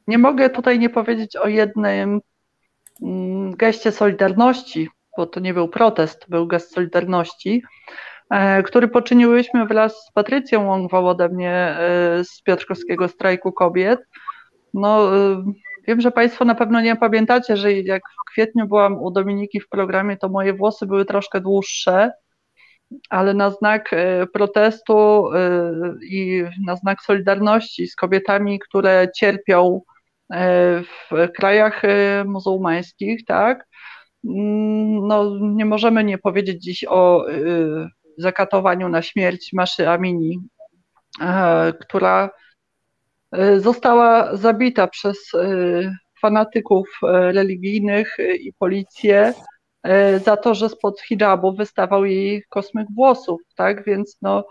[0.08, 2.22] nie mogę tutaj nie powiedzieć o jednym
[3.02, 7.64] mm, geście solidarności, bo to nie był protest, był gest solidarności,
[8.30, 14.00] e, który poczyniłyśmy wraz z Patrycją Łągwą ode mnie e, z Piotrkowskiego Strajku Kobiet.
[14.74, 15.44] No, e,
[15.88, 19.70] wiem, że Państwo na pewno nie pamiętacie, że jak w kwietniu byłam u Dominiki w
[19.70, 22.12] programie, to moje włosy były troszkę dłuższe,
[23.10, 25.72] ale na znak e, protestu e,
[26.04, 29.82] i na znak solidarności z kobietami, które cierpią
[30.34, 31.82] e, w krajach
[32.26, 33.68] muzułmańskich, tak,
[34.26, 37.26] mm, no, nie możemy nie powiedzieć dziś o
[38.18, 40.40] zakatowaniu na śmierć Maszy Amini,
[41.82, 42.30] która
[43.58, 45.32] została zabita przez
[46.22, 46.88] fanatyków
[47.32, 49.34] religijnych i policję
[50.26, 53.86] za to, że spod hijabu wystawał jej kosmyk włosów, tak?
[53.86, 54.48] Więc no,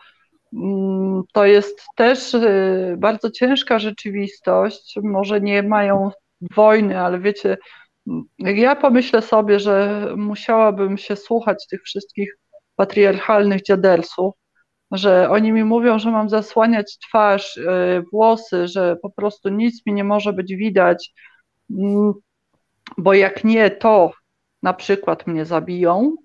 [0.53, 4.95] mm, to jest też e, bardzo ciężka rzeczywistość.
[5.03, 6.11] Może nie mają
[6.41, 7.59] wojny, ale wiecie,
[8.39, 12.37] jak ja pomyślę sobie, że musiałabym się słuchać tych wszystkich
[12.77, 14.35] patriarchalnych dziadersów,
[14.91, 19.93] że oni mi mówią, że mam zasłaniać twarz, e, włosy, że po prostu nic mi
[19.93, 21.13] nie może być widać,
[21.71, 22.13] mm,
[22.99, 24.13] bo jak nie to,
[24.63, 26.17] na przykład mnie zabiją,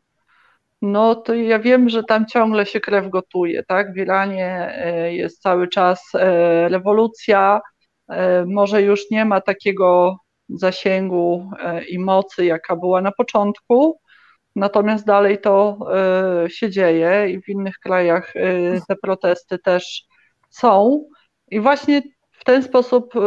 [0.84, 3.93] no to ja wiem, że tam ciągle się krew gotuje, tak?
[3.93, 7.61] W Iranie e, jest cały czas e, rewolucja,
[8.09, 10.17] e, może już nie ma takiego
[10.49, 11.51] zasięgu
[11.89, 13.99] i mocy, jaka była na początku,
[14.55, 15.77] natomiast dalej to
[16.47, 18.34] się dzieje i w innych krajach
[18.88, 20.03] te protesty też
[20.49, 21.03] są.
[21.51, 22.01] I właśnie
[22.43, 23.19] w ten sposób y,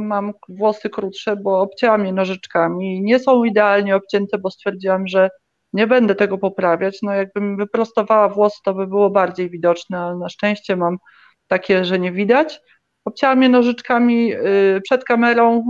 [0.00, 3.02] mam włosy krótsze, bo obcięłam je nożyczkami.
[3.02, 5.30] Nie są idealnie obcięte, bo stwierdziłam, że
[5.72, 6.98] nie będę tego poprawiać.
[7.02, 10.98] No jakbym wyprostowała włosy, to by było bardziej widoczne, ale na szczęście mam
[11.46, 12.60] takie, że nie widać.
[13.04, 15.58] Obcięłam je nożyczkami y, przed kamerą.
[15.60, 15.64] Y,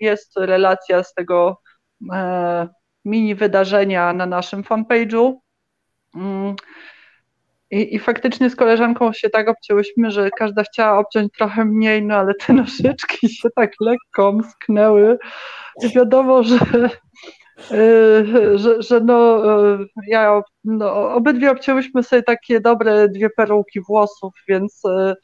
[0.00, 1.60] jest relacja z tego
[2.12, 2.68] e,
[3.04, 5.34] mini wydarzenia na naszym fanpage'u.
[7.70, 12.14] I, I faktycznie z koleżanką się tak obcięłyśmy, że każda chciała obciąć trochę mniej, no
[12.14, 15.18] ale te nożyczki się tak lekko omsknęły.
[15.82, 16.58] I wiadomo, że,
[17.70, 24.32] yy, że, że no, yy, ja, no, obydwie obcięłyśmy sobie takie dobre dwie peruki włosów,
[24.48, 25.14] więc, yy,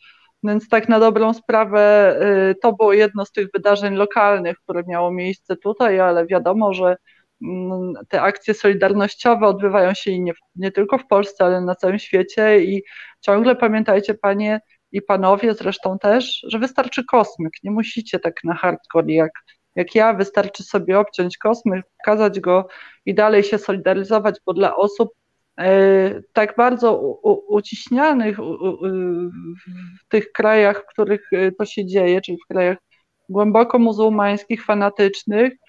[0.45, 2.17] więc tak na dobrą sprawę
[2.63, 6.97] to było jedno z tych wydarzeń lokalnych, które miało miejsce tutaj, ale wiadomo, że
[8.09, 12.83] te akcje solidarnościowe odbywają się nie, nie tylko w Polsce, ale na całym świecie i
[13.21, 14.61] ciągle pamiętajcie panie
[14.93, 19.33] i panowie zresztą też, że wystarczy kosmyk, nie musicie tak na hardcore jak,
[19.75, 22.69] jak ja, wystarczy sobie obciąć kosmyk, pokazać go
[23.07, 25.09] i dalej się solidaryzować, bo dla osób
[25.59, 26.99] e, tak bardzo
[27.49, 28.39] uciśnianych
[30.01, 32.79] w tych krajach, w których e, to się dzieje, czyli w krajach
[33.29, 35.62] głęboko muzułmańskich, fanatycznych, mm,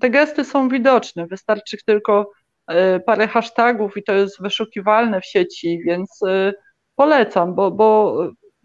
[0.00, 2.30] te gesty są widoczne, wystarczy tylko
[2.66, 6.52] e, parę hashtagów i to jest wyszukiwalne w sieci, więc e,
[6.96, 8.18] polecam, bo, bo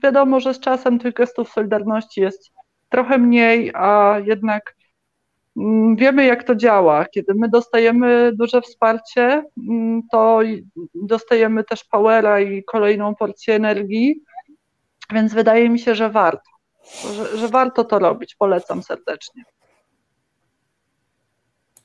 [0.04, 2.52] wiadomo, że z czasem tych gestów solidarności jest
[2.90, 4.76] trochę mniej, a jednak
[5.58, 7.06] mm, wiemy, jak to działa.
[7.06, 10.40] Kiedy my dostajemy duże wsparcie, mm, to
[10.96, 14.22] dostajemy też powera i kolejną porcję energii,
[15.14, 16.52] więc wydaje mi się, że warto,
[17.14, 18.36] że, że warto to robić.
[18.36, 19.44] Polecam serdecznie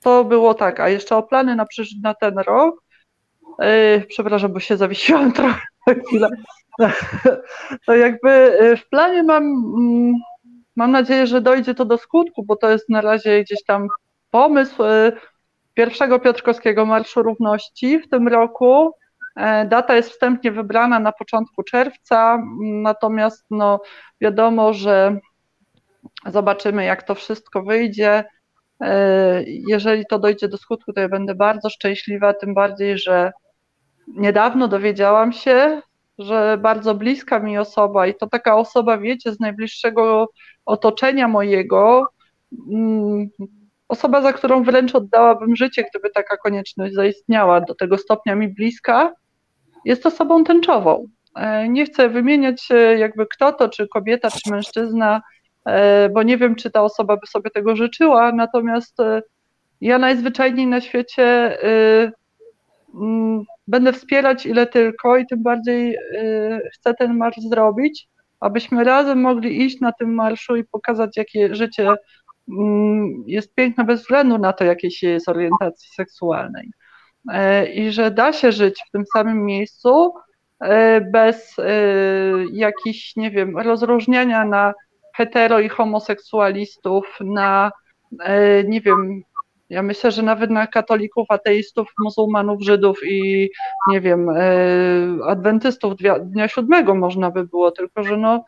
[0.04, 1.66] to było tak, a jeszcze o plany na,
[2.02, 2.82] na ten rok.
[3.58, 5.60] Yy, przepraszam, bo się zawiesiłam trochę
[6.06, 6.28] chwilę.
[7.86, 10.14] To jakby yy, w planie mam, mm,
[10.76, 13.88] mam nadzieję, że dojdzie to do skutku, bo to jest na razie gdzieś tam
[14.30, 14.76] pomysł
[15.74, 18.92] pierwszego Piotrkowskiego Marszu Równości w tym roku.
[19.66, 23.80] Data jest wstępnie wybrana na początku czerwca, natomiast no,
[24.20, 25.18] wiadomo, że
[26.26, 28.24] zobaczymy, jak to wszystko wyjdzie.
[29.46, 33.32] Jeżeli to dojdzie do skutku, to ja będę bardzo szczęśliwa, tym bardziej, że
[34.08, 35.82] niedawno dowiedziałam się,
[36.18, 40.28] że bardzo bliska mi osoba i to taka osoba, wiecie, z najbliższego
[40.66, 42.06] otoczenia mojego,
[42.72, 43.28] mm,
[43.88, 49.12] osoba, za którą wręcz oddałabym życie, gdyby taka konieczność zaistniała, do tego stopnia mi bliska,
[49.84, 51.06] jest osobą tęczową.
[51.36, 52.68] E, nie chcę wymieniać
[52.98, 55.20] jakby kto to, czy kobieta, czy mężczyzna, e,
[56.12, 59.22] bo nie wiem, czy ta osoba by sobie tego życzyła, natomiast e,
[59.80, 61.58] ja najzwyczajniej na świecie
[62.94, 65.96] mm, będę wspierać ile tylko i tym bardziej
[66.74, 68.08] chcę ten marsz zrobić,
[68.40, 71.94] abyśmy razem mogli iść na tym marszu i pokazać, jakie życie
[73.26, 76.70] jest piękne bez względu na to, jakiej się jest orientacji seksualnej.
[77.32, 80.14] E, I że da się żyć w tym samym miejscu
[80.60, 81.64] e, bez e,
[82.52, 84.74] jakichś, nie wiem, rozróżniania na
[85.14, 87.70] hetero i homoseksualistów, na,
[88.64, 89.22] nie wiem,
[89.70, 93.50] ja myślę, że nawet na katolików, ateistów, muzułmanów, Żydów i
[93.90, 94.44] nie wiem, e,
[95.26, 98.44] adwentystów dnia, siódmego można by było, tylko że no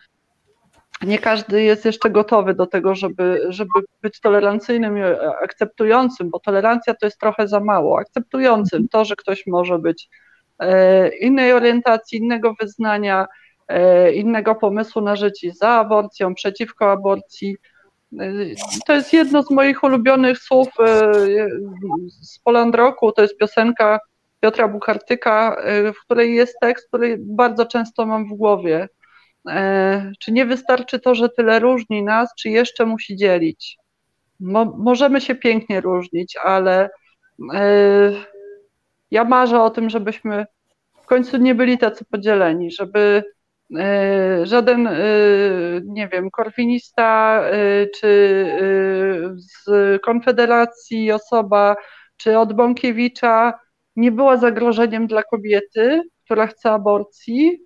[1.03, 3.71] nie każdy jest jeszcze gotowy do tego, żeby, żeby
[4.03, 5.03] być tolerancyjnym i
[5.43, 7.99] akceptującym, bo tolerancja to jest trochę za mało.
[7.99, 10.09] Akceptującym to, że ktoś może być
[10.59, 13.27] e, innej orientacji, innego wyznania, e,
[14.15, 17.57] innego pomysłu na życie za aborcją, przeciwko aborcji,
[18.87, 21.13] to jest jedno z moich ulubionych słów e,
[22.09, 23.13] z Polandroku.
[23.13, 24.01] To jest piosenka
[24.41, 28.89] Piotra Buchartyka, e, w której jest tekst, który bardzo często mam w głowie.
[29.49, 33.79] E, czy nie wystarczy to, że tyle różni nas, czy jeszcze musi dzielić?
[34.41, 36.91] Mo możemy się pięknie różnić, ale
[39.11, 40.47] ja marzę o tym, żebyśmy
[41.03, 43.36] w końcu nie byli tacy podzieleni, żeby E,
[44.43, 44.97] żaden, e,
[45.85, 48.47] nie wiem, korwinista e, czy
[49.37, 49.67] z
[50.03, 51.77] Konfederacji osoba,
[52.17, 53.59] czy od Bąkiewicza
[53.97, 57.59] nie była zagrożeniem dla kobiety, która chce aborcji,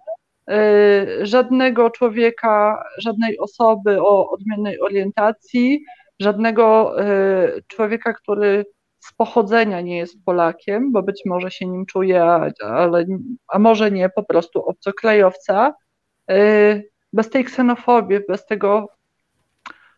[1.23, 5.85] żadnego człowieka, żadnej osoby o odmiennej orientacji,
[6.21, 6.95] żadnego
[7.67, 8.65] człowieka, który
[9.01, 12.25] z pochodzenia nie jest Polakiem, bo być może się nim czuje,
[12.61, 13.05] ale,
[13.49, 15.75] a może nie, po prostu obcokrajowca,
[17.13, 18.89] bez tej ksenofobii, bez tego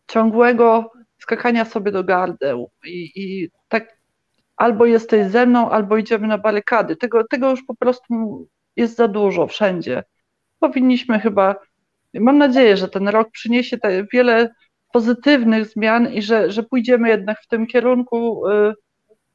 [0.07, 4.03] ciągłego skakania sobie do gardeł i, i tak
[4.57, 6.97] albo jesteś ze mną, albo idziemy na barykady.
[6.97, 8.47] Tego, tego już po prostu
[8.77, 10.05] jest za dużo wszędzie.
[10.59, 11.57] Powinniśmy chyba,
[12.15, 13.79] mam nadzieję, że ten rok przyniesie
[14.13, 14.55] wiele
[14.93, 18.75] pozytywnych zmian i że, że pójdziemy jednak w tym kierunku y,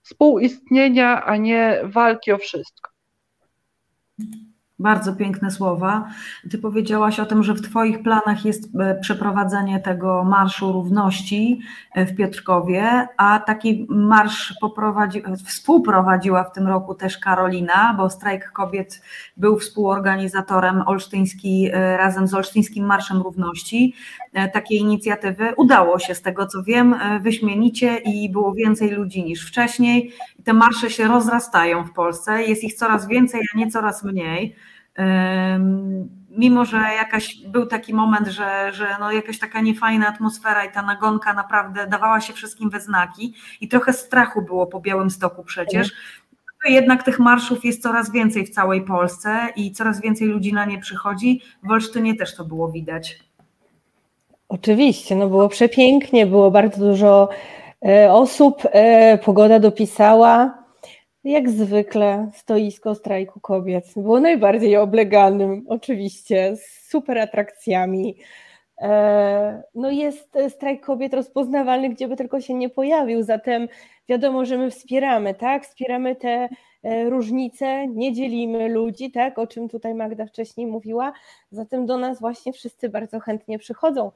[0.02, 2.92] współistnienia, a nie walki o wszystko.
[4.80, 6.10] Bardzo piękne słowa.
[6.52, 11.60] Ty powiedziałaś o tym, że w Twoich planach jest e, przeprowadzenie tego Marszu Równości
[11.94, 18.52] e, w Piotrkowie, a taki marsz poprowadzi, współprowadziła w tym roku też Karolina, bo Strajk
[18.52, 19.02] Kobiet
[19.38, 23.94] był współorganizatorem olsztyński e, razem z Olsztyńskim Marszem Równości.
[24.54, 30.12] Takiej inicjatywy udało się, z tego co wiem, wyśmienicie i było więcej ludzi niż wcześniej.
[30.44, 34.56] Te marsze się rozrastają w Polsce, jest ich coraz więcej, a nie coraz mniej
[36.38, 40.82] mimo że jakaś, był taki moment, że, że no jakaś taka niefajna atmosfera i ta
[40.82, 45.92] nagonka naprawdę dawała się wszystkim we znaki i trochę strachu było po Białym Stoku przecież,
[46.66, 50.80] jednak tych marszów jest coraz więcej w całej Polsce i coraz więcej ludzi na nie
[50.80, 51.42] przychodzi.
[51.64, 53.20] W Olsztynie też to było widać.
[54.50, 57.30] Oczywiście, no było przepięknie, było bardzo dużo
[57.86, 60.64] e, osób, e, pogoda dopisała.
[61.24, 68.18] Jak zwykle stoisko strajku kobiet było najbardziej obleganym, oczywiście, z super atrakcjami.
[68.82, 73.68] E, no jest strajk kobiet rozpoznawalny, gdzie by tylko się nie pojawił, zatem
[74.10, 75.66] wiadomo, że my wspieramy, tak?
[75.66, 76.50] Wspieramy te
[77.10, 79.40] różnice, nie dzielimy ludzi, tak?
[79.40, 81.14] O czym tutaj Magda wcześniej mówiła,
[81.52, 84.12] zatem do nas właśnie wszyscy bardzo chętnie przychodzą.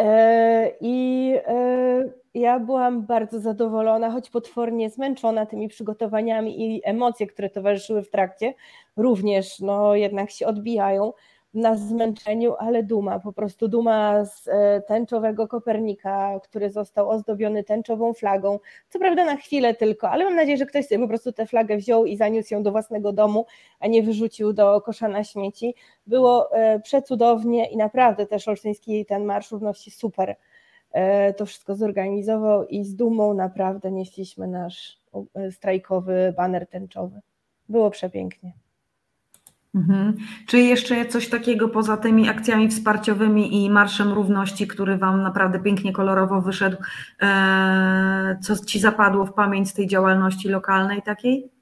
[0.00, 7.50] E, I e, ja byłam bardzo zadowolona, choć potwornie zmęczona tymi przygotowaniami i emocje, które
[7.50, 8.54] towarzyszyły w trakcie,
[8.96, 11.12] również no, jednak się odbijają
[11.54, 18.14] na zmęczeniu, ale duma, po prostu duma z e, tęczowego Kopernika, który został ozdobiony tęczową
[18.14, 18.58] flagą.
[18.88, 21.76] Co prawda na chwilę tylko, ale mam nadzieję, że ktoś sobie po prostu tę flagę
[21.76, 23.46] wziął i zaniósł ją do własnego domu,
[23.80, 25.74] a nie wyrzucił do kosza na śmieci.
[26.06, 30.36] Było e, przecudownie i naprawdę też olsztyński ten Marsz Równości super.
[31.36, 35.00] to wszystko zorganizował i z dumą naprawdę nieśliśmy nasz
[35.50, 37.20] strajkowy baner tęczowy.
[37.68, 38.52] Było przepięknie.
[39.74, 40.16] Mhm.
[40.46, 45.92] Czy jeszcze coś takiego poza tymi akcjami wsparciowymi i Marszem Równości, który Wam naprawdę pięknie
[45.92, 46.76] kolorowo wyszedł,
[47.22, 51.59] e, co Ci zapadło w pamięć z tej działalności lokalnej takiej?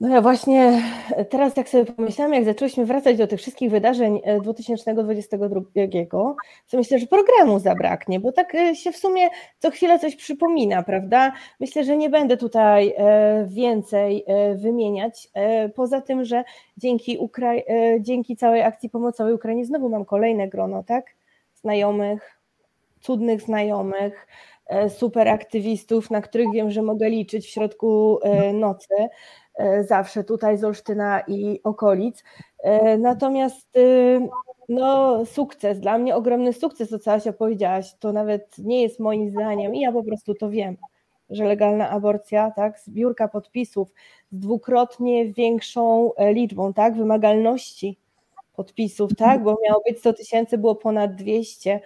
[0.00, 0.82] No ja właśnie
[1.30, 6.36] teraz jak sobie pomyślałam, jak zaczęliśmy wracać do tych wszystkich wydarzeń 2022, e, to
[6.72, 9.28] myślę, że programu zabraknie, bo tak e, się w sumie
[9.58, 11.32] co chwilę coś przypomina, prawda?
[11.60, 14.24] Myślę, że nie będę tutaj e, więcej
[14.56, 15.28] wymieniać,
[15.74, 16.44] poza tym, że
[16.76, 17.62] dzięki, Ukra-
[18.00, 21.06] dzięki całej akcji pomocowej Ukrainie znowu mam kolejne grono, tak?
[21.54, 22.40] Znajomych,
[23.00, 24.26] cudnych znajomych,
[24.88, 28.18] super aktywistów, na których wiem, że mogę liczyć w środku
[28.52, 28.94] nocy.
[29.56, 32.24] E, zawsze tutaj z Olsztyna i okolic.
[32.62, 34.28] E, natomiast y,
[34.68, 39.30] no, sukces, dla mnie ogromny sukces, to co Asia powiedziałaś, to nawet nie jest moim
[39.30, 40.76] zdaniem i ja po prostu to wiem,
[41.30, 43.92] że legalna aborcja, tak, zbiórka podpisów
[44.32, 47.98] z dwukrotnie większą e, liczbą, tak, wymagalności
[48.56, 51.80] podpisów, tak, bo miało być 100 tysięcy, było ponad 200,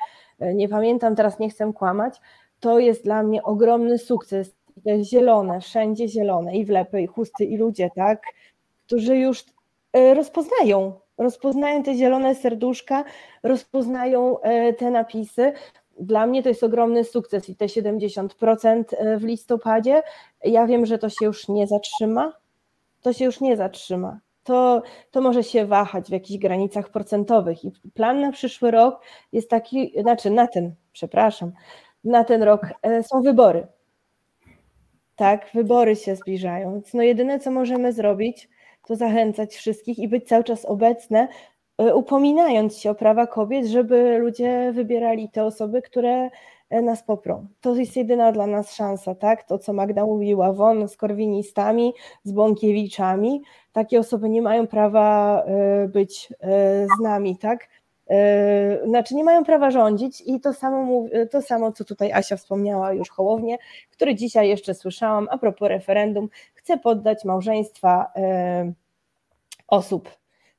[0.55, 2.21] nie pamiętam, teraz nie chcę kłamać,
[2.61, 4.55] to jest dla mnie ogromny sukces
[5.03, 8.23] zielone, wszędzie zielone, i wlepy, i chusty, i ludzie, tak,
[8.87, 9.45] którzy już
[9.93, 13.05] e, rozpoznają, rozpoznają te zielone serduszka,
[13.43, 15.53] rozpoznają e, te napisy.
[16.01, 20.03] Dla mnie to jest ogromny sukces i te 70% e, w listopadzie.
[20.45, 22.33] Ja wiem, że to się już nie zatrzyma.
[23.03, 24.21] To się już nie zatrzyma.
[24.45, 27.65] To, to może się wahać w jakichś granicach procentowych.
[27.65, 29.03] I plan na przyszły rok
[29.33, 31.53] jest taki, znaczy na ten, przepraszam,
[32.05, 32.67] na ten rok
[33.03, 33.67] są wybory
[35.21, 36.73] tak, wybory się zbliżają.
[36.73, 38.49] Więc no jedyne, co możemy zrobić,
[38.87, 41.29] to zachęcać wszystkich i być cały czas obecne,
[41.79, 46.31] e, upominając się o prawa kobiet, żeby ludzie wybierali te osoby, które
[46.71, 47.47] e, nas poprą.
[47.61, 49.43] To jest jedyna dla nas szansa, tak?
[49.45, 51.93] To, co Magda mówiła, won z korwinistami,
[52.25, 53.43] z Bąkiewiczami.
[53.73, 56.29] Takie osoby nie mają prawa e, być
[56.99, 57.69] z nami, tak?
[58.11, 62.93] Yy, znaczy nie mają prawa rządzić i to samo, to samo, co tutaj Asia wspomniała
[62.93, 63.59] już Hołownie,
[63.91, 68.75] który dzisiaj jeszcze słyszałam a propos referendum, chce poddać małżeństwa yy,
[69.69, 70.11] osób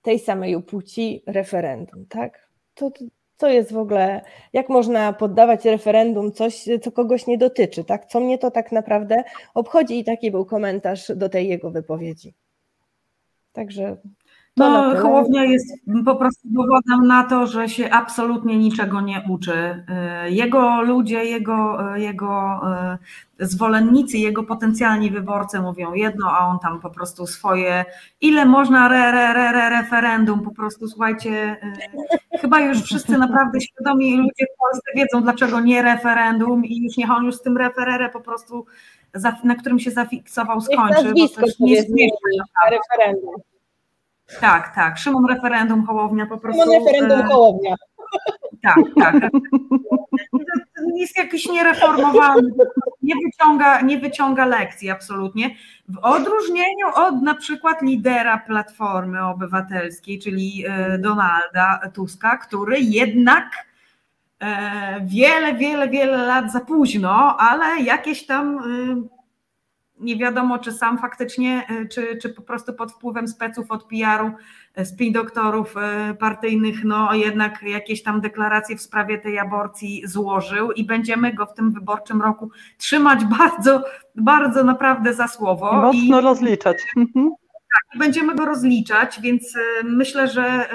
[0.01, 2.49] tej samej płci referendum, tak?
[2.75, 2.91] To,
[3.37, 4.21] to jest w ogóle,
[4.53, 8.05] jak można poddawać referendum coś, co kogoś nie dotyczy, tak?
[8.05, 9.23] Co mnie to tak naprawdę
[9.53, 12.33] obchodzi i taki był komentarz do tej jego wypowiedzi.
[13.53, 13.97] Także
[14.57, 15.73] no, Hołownia jest
[16.05, 19.85] po prostu dowodem na to, że się absolutnie niczego nie uczy.
[20.27, 22.61] Y, jego ludzie, jego, jego
[23.39, 27.85] y, zwolennicy, jego potencjalni wyborcy mówią jedno, a on tam po prostu swoje,
[28.21, 31.57] ile można re, re, re, re referendum, po prostu słuchajcie,
[32.33, 36.97] y, chyba już wszyscy naprawdę świadomi ludzie w Polsce wiedzą, dlaczego nie referendum i już
[36.97, 38.65] niech on już z tym referere po prostu,
[39.43, 41.03] na którym się zafiksował, skończy.
[41.03, 41.89] Bo to już nie jest
[42.71, 43.50] referendum.
[44.39, 44.97] Tak, tak.
[44.97, 46.61] Szymon referendum Hołownia po prostu.
[46.61, 47.75] Szymon referendum e, Hołownia.
[48.61, 49.15] Tak, tak.
[50.95, 52.41] Jest jakiś niereformowany,
[53.01, 55.55] nie wyciąga, nie wyciąga lekcji absolutnie.
[55.87, 63.45] W odróżnieniu od na przykład lidera Platformy Obywatelskiej, czyli e, Donalda Tuska, który jednak
[64.39, 68.59] e, wiele, wiele, wiele lat za późno, ale jakieś tam
[70.01, 74.31] nie wiadomo, czy sam faktycznie, e, czy, czy po prostu pod wpływem speców od PR-u,
[74.75, 80.71] e, spin doktorów e, partyjnych, no jednak jakieś tam deklaracje w sprawie tej aborcji złożył
[80.71, 83.83] i będziemy go w tym wyborczym roku trzymać bardzo,
[84.15, 85.73] bardzo naprawdę za słowo.
[85.73, 86.77] Mocno I, rozliczać.
[86.97, 87.31] Mhm.
[87.51, 90.69] Tak, będziemy go rozliczać, więc myślę, że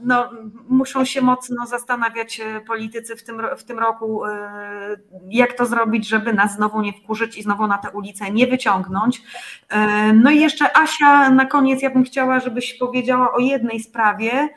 [0.00, 0.30] no,
[0.68, 4.96] muszą się mocno zastanawiać e, politycy w tym, w tym roku, e,
[5.30, 9.22] jak to zrobić, żeby nas znowu nie wkurzyć i znowu na tę ulicę nie wyciągnąć.
[9.68, 14.48] E, no i jeszcze Asia, na koniec ja bym chciała, żebyś powiedziała o jednej sprawie,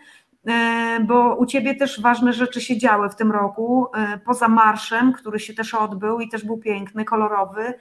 [1.02, 3.88] bo u Ciebie też ważne rzeczy się działy w tym roku,
[4.26, 7.74] poza marszem, który się też odbył i też był piękny, kolorowy,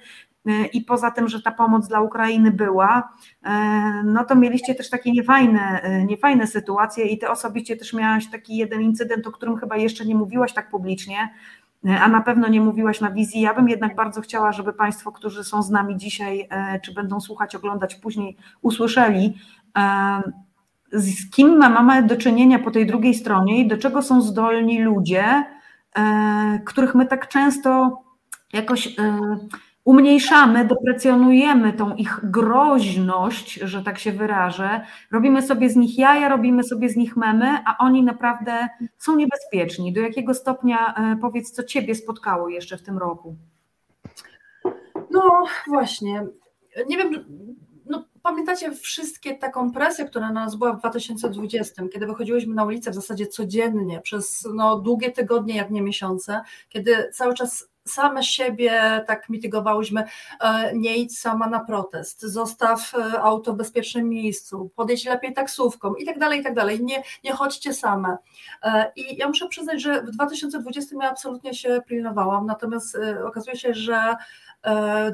[0.73, 3.13] i poza tym, że ta pomoc dla Ukrainy była,
[3.43, 8.31] e, no to mieliście też takie niefajne, e, niefajne sytuacje i ty osobiście też miałaś
[8.31, 11.17] taki jeden incydent, o którym chyba jeszcze nie mówiłaś tak publicznie,
[12.01, 13.41] a na pewno nie mówiłaś na wizji.
[13.41, 16.49] Ja bym jednak bardzo chciała, żeby Państwo, którzy są z nami dzisiaj,
[16.83, 19.35] czy będą słuchać, oglądać później, usłyszeli,
[20.93, 25.45] z kim mamy do czynienia po tej drugiej stronie i do czego są zdolni ludzie,
[26.65, 28.03] których my tak często
[28.53, 28.97] jakoś
[29.89, 36.65] umniejszamy, deprecjonujemy tą ich groźność, że tak się wyrażę, robimy sobie z nich jaja, robimy
[36.65, 39.93] sobie z nich memy, a oni naprawdę są niebezpieczni.
[39.93, 43.37] Do jakiego stopnia, e, powiedz, co Ciebie spotkało jeszcze w tym roku?
[45.11, 46.27] No właśnie,
[46.89, 47.25] nie wiem,
[47.87, 52.91] no, pamiętacie wszystkie taką presję, która na nas była w 2020, kiedy wychodziłyśmy na ulicę
[52.91, 59.05] w zasadzie codziennie, przez no, długie tygodnie, jak nie miesiące, kiedy cały czas same siebie
[59.07, 60.05] tak mitygowałyśmy,
[60.41, 65.95] e, nie idź sama na protest, zostaw e, auto w bezpiecznym miejscu, podjedź lepiej taksówką
[65.95, 68.19] i tak dalej, i tak dalej, nie, nie chodźcie same.
[68.63, 73.75] E, I ja muszę przyznać, że w 2020 ja absolutnie się pilnowałam, natomiast okazuje się,
[73.75, 74.17] że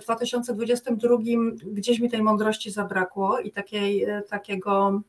[0.00, 1.16] w 2022
[1.64, 5.00] gdzieś mi tej mądrości zabrakło i takiej, takiego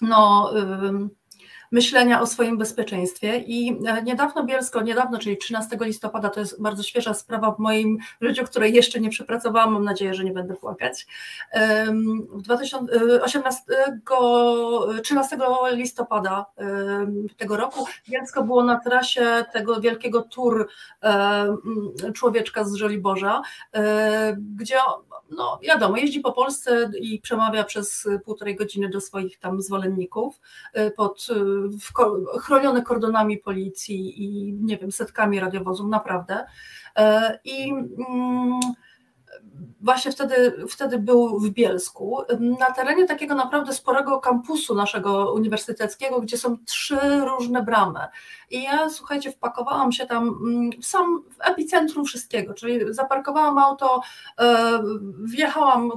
[0.00, 0.50] no
[1.70, 3.38] myślenia o swoim bezpieczeństwie.
[3.38, 7.98] I e, niedawno Bielsko, niedawno, czyli 13 listopada, to jest bardzo świeża sprawa w moim
[8.20, 11.06] życiu, której jeszcze nie przepracowałam, mam nadzieję, że nie będę płakać.
[12.30, 13.62] W 2018,
[15.02, 15.36] 13
[15.72, 16.46] listopada
[17.36, 20.68] tego roku Bielsko było na trasie tego wielkiego tour
[22.14, 23.42] Człowieczka z Żoliborza,
[23.74, 24.76] e, gdzie
[25.30, 30.40] no wiadomo, jeździ po Polsce i przemawia przez półtorej godziny do swoich tam zwolenników
[30.72, 31.26] e, pod
[32.40, 36.46] chronione kordonami policji i nie wiem, setkami radiowozów, naprawdę.
[36.96, 38.60] E, I mm,
[39.80, 46.38] właśnie wtedy, wtedy był w Bielsku, na terenie takiego naprawdę sporego kampusu naszego uniwersyteckiego, gdzie
[46.38, 48.00] są trzy różne bramy.
[48.50, 54.00] I ja, słuchajcie, wpakowałam się tam mm, w sam w epicentrum wszystkiego, czyli zaparkowałam auto,
[54.40, 54.82] e,
[55.24, 55.90] wjechałam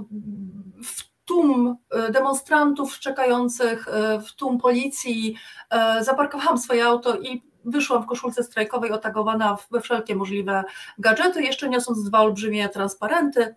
[0.84, 5.36] w tłum e, demonstrantów czekających, e, w tłum policji,
[5.70, 10.64] e, zaparkowałam swoje auto i wyszłam w koszulce strajkowej otagowana we wszelkie możliwe
[10.98, 13.56] gadżety, jeszcze niosąc dwa olbrzymie transparenty,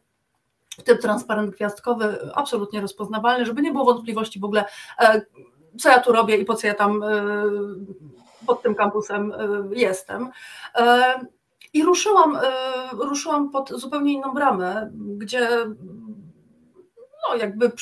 [0.79, 4.65] w tym transparent gwiazdkowy, absolutnie rozpoznawalny, żeby nie było wątpliwości w ogóle,
[5.81, 7.05] co ja tu robię i po co ja tam
[8.47, 9.33] pod tym kampusem
[9.71, 10.31] jestem.
[11.73, 12.39] I ruszyłam,
[12.93, 15.49] ruszyłam pod zupełnie inną bramę, gdzie
[17.29, 17.73] no jakby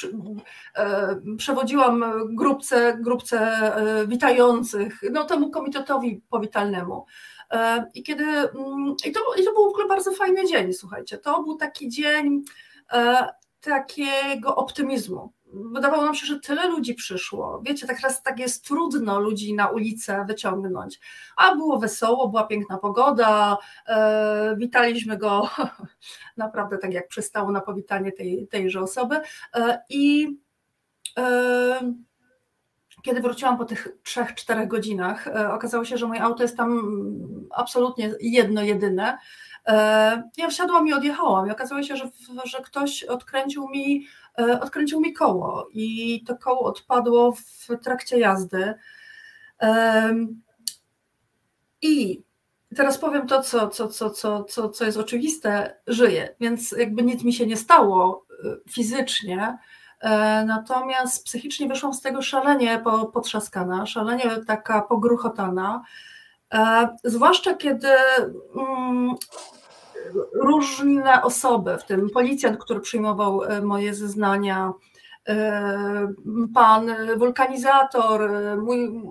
[0.77, 2.05] e, przewodziłam
[2.35, 7.07] grupce, grupce e, witających, no temu komitetowi powitalnemu.
[7.51, 11.19] E, I kiedy, mm, i to, i to był w ogóle bardzo fajny dzień, słuchajcie,
[11.19, 12.43] to był taki dzień
[13.61, 17.63] takiego optymizmu wydawało nam się, że tyle ludzi przyszło.
[17.67, 21.01] Wiecie, tak teraz tak jest trudno ludzi na ulicę wyciągnąć.
[21.37, 25.51] A było wesoło, była piękna pogoda, e, witaliśmy go
[26.37, 29.21] naprawdę tak jak przystało na powitanie tej, tejże osoby.
[29.55, 30.37] E, I
[31.19, 31.95] e,
[33.03, 36.83] kiedy wróciłam po tych trzech, czterech godzinach, okazało się, że moje auto jest tam
[37.51, 39.19] absolutnie jedno, jedyne.
[39.67, 41.49] E, ja wsiadłam i odjechałam.
[41.49, 42.11] I okazało się, że,
[42.45, 44.07] że ktoś odkręcił mi
[44.39, 48.75] E, odkręcił mi koło i to koło odpadło w trakcie jazdy.
[51.83, 52.23] I
[52.77, 57.25] teraz powiem to, co, co, co, co, co, co jest oczywiste, żyję, więc jakby nic
[57.25, 59.59] mi się nie stało e, fizycznie,
[60.47, 62.83] natomiast psychicznie wyszłam z tego szalenie
[63.13, 65.83] potrzaskana, szalenie taka pogruchotana,
[67.05, 67.89] zwłaszcza kiedy
[68.57, 69.17] mm,
[70.33, 74.73] różne osoby, w tym policjant, który przyjmował e, moje zeznania,
[75.29, 76.13] e,
[76.55, 79.03] pan wulkanizator, e, mój,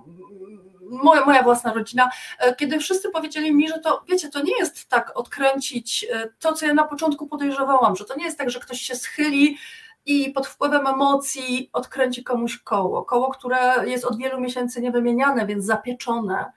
[1.03, 2.09] moja, moja własna rodzina,
[2.57, 6.07] kiedy wszyscy powiedzieli mi, że to, wiecie, to nie jest tak odkręcić
[6.39, 9.57] to, co ja na początku podejrzewałam, że to nie jest tak, że ktoś się schyli
[10.05, 13.05] i pod wpływem emocji odkręci komuś koło.
[13.05, 16.51] Koło, które jest od wielu miesięcy niewymieniane, więc zapieczone.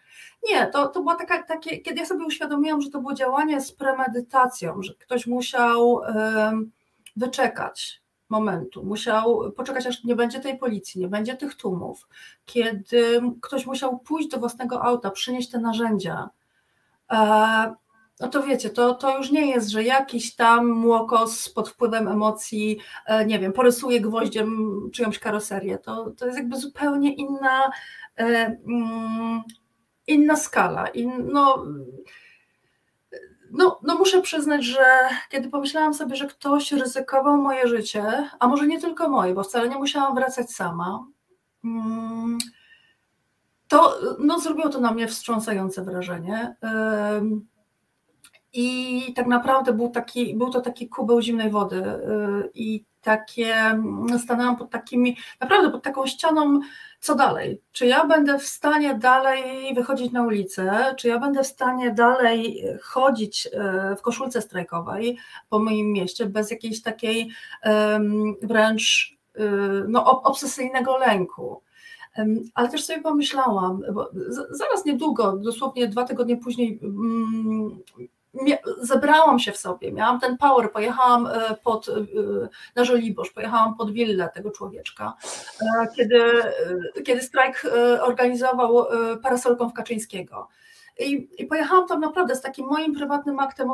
[0.48, 3.72] Nie, to, to było taka, takie, kiedy ja sobie uświadomiłam, że to było działanie z
[3.72, 6.00] premedytacją, że ktoś musiał
[7.16, 12.08] wyczekać momentu, musiał poczekać, aż nie będzie tej policji, nie będzie tych tłumów,
[12.44, 16.30] kiedy ktoś musiał pójść do własnego auta, przynieść te narzędzia.
[17.12, 17.74] E,
[18.24, 22.78] no to wiecie, to, to już nie jest, że jakiś tam młokos pod wpływem emocji,
[23.06, 25.78] e, nie wiem, porysuje gwoździem czyjąś karoserię.
[25.78, 27.70] To, to jest jakby zupełnie inna.
[28.18, 28.24] E,
[28.66, 29.42] mm,
[30.06, 30.86] inna skala.
[30.86, 31.64] In, no,
[33.50, 34.84] no, no muszę przyznać, że
[35.30, 39.68] kiedy pomyślałam sobie, że ktoś ryzykował moje życie, a może nie tylko moje, bo wcale
[39.68, 41.06] nie musiałam wracać sama,
[41.64, 42.38] mm,
[43.68, 46.56] to no, zrobiło to na mnie wstrząsające wrażenie.
[48.56, 51.82] I tak naprawdę był, taki, był to taki kubeł zimnej wody
[52.54, 56.60] i takie, mm, stanęłam pod takimi, naprawdę pod taką ścianą,
[57.00, 57.60] co dalej?
[57.72, 60.94] Czy ja będę w stanie dalej wychodzić na ulicę?
[60.98, 63.48] Czy ja będę w stanie dalej chodzić
[63.98, 65.18] w koszulce strajkowej
[65.48, 67.30] po moim mieście bez jakiejś takiej
[68.42, 69.16] wręcz
[69.88, 71.62] no, obsesyjnego lęku?
[72.54, 74.10] Ale też sobie pomyślałam, bo
[74.50, 77.78] zaraz niedługo, dosłownie dwa tygodnie później, mm,
[78.80, 81.92] zebrałam się w sobie, miałam ten power, pojechałam e, pod, e,
[82.76, 85.14] na Żoliborz, pojechałam pod willę tego człowieczka,
[85.60, 86.20] e, kiedy,
[87.04, 87.62] kiedy strajk
[88.00, 88.86] organizował
[89.22, 90.48] parasolką w Kaczyńskiego.
[90.98, 93.68] I, I, pojechałam tam naprawdę z takim moim prywatnym aktem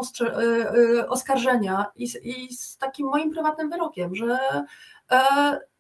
[1.09, 4.39] oskarżenia i, i z takim moim prywatnym wyrokiem, że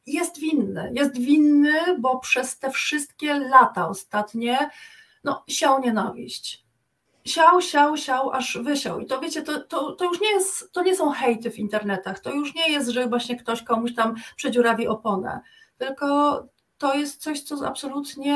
[0.07, 0.93] jest winny.
[0.95, 4.71] Jest winny, bo przez te wszystkie lata ostatnie
[5.25, 6.70] no, siał nienawiść.
[7.25, 9.01] Siał, siał, siał, aż wysiał.
[9.01, 12.21] I to wiecie, to, to, to już nie jest, to nie są hejty w internetach,
[12.21, 15.41] to już nie jest, że właśnie ktoś komuś tam przedziurawi oponę,
[15.79, 16.43] tylko
[16.79, 18.35] to jest coś, co absolutnie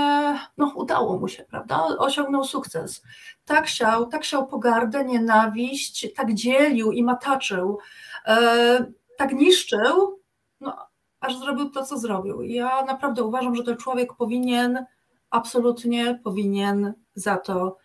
[0.57, 1.87] no, udało mu się, prawda?
[1.99, 3.03] Osiągnął sukces.
[3.45, 7.79] Tak siał, tak siał pogardę, nienawiść, tak dzielił i mataczył,
[8.27, 8.87] e,
[9.17, 10.21] tak niszczył,
[10.61, 10.77] no,
[11.21, 12.43] aż zrobił to, co zrobił.
[12.43, 14.85] I ja naprawdę uważam, że ten człowiek powinien,
[15.31, 17.77] absolutnie powinien za to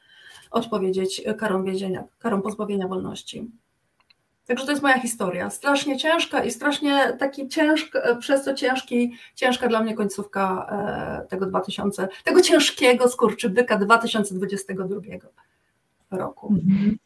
[0.52, 3.52] odpowiedzieć karą więzienia, karą pozbawienia wolności.
[4.50, 5.50] Także to jest moja historia.
[5.50, 10.68] Strasznie ciężka i strasznie taki ciężka, przez to ciężki, ciężka dla mnie końcówka
[11.24, 14.86] e, tego 2000, tego ciężkiego skurczybyka 2022
[16.12, 16.48] roku.
[16.48, 16.98] Mhm.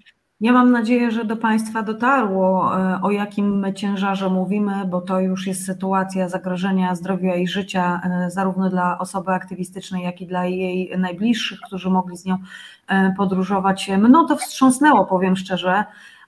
[0.43, 5.47] Ja mam nadzieję, że do Państwa dotarło, e, o jakim ciężarze mówimy, bo to już
[5.47, 10.97] jest sytuacja zagrożenia zdrowia i życia e, zarówno dla osoby aktywistycznej, jak i dla jej
[10.97, 12.37] najbliższych, którzy mogli z nią
[12.87, 13.91] e, podróżować.
[13.97, 15.83] Mną to wstrząsnęło, powiem szczerze.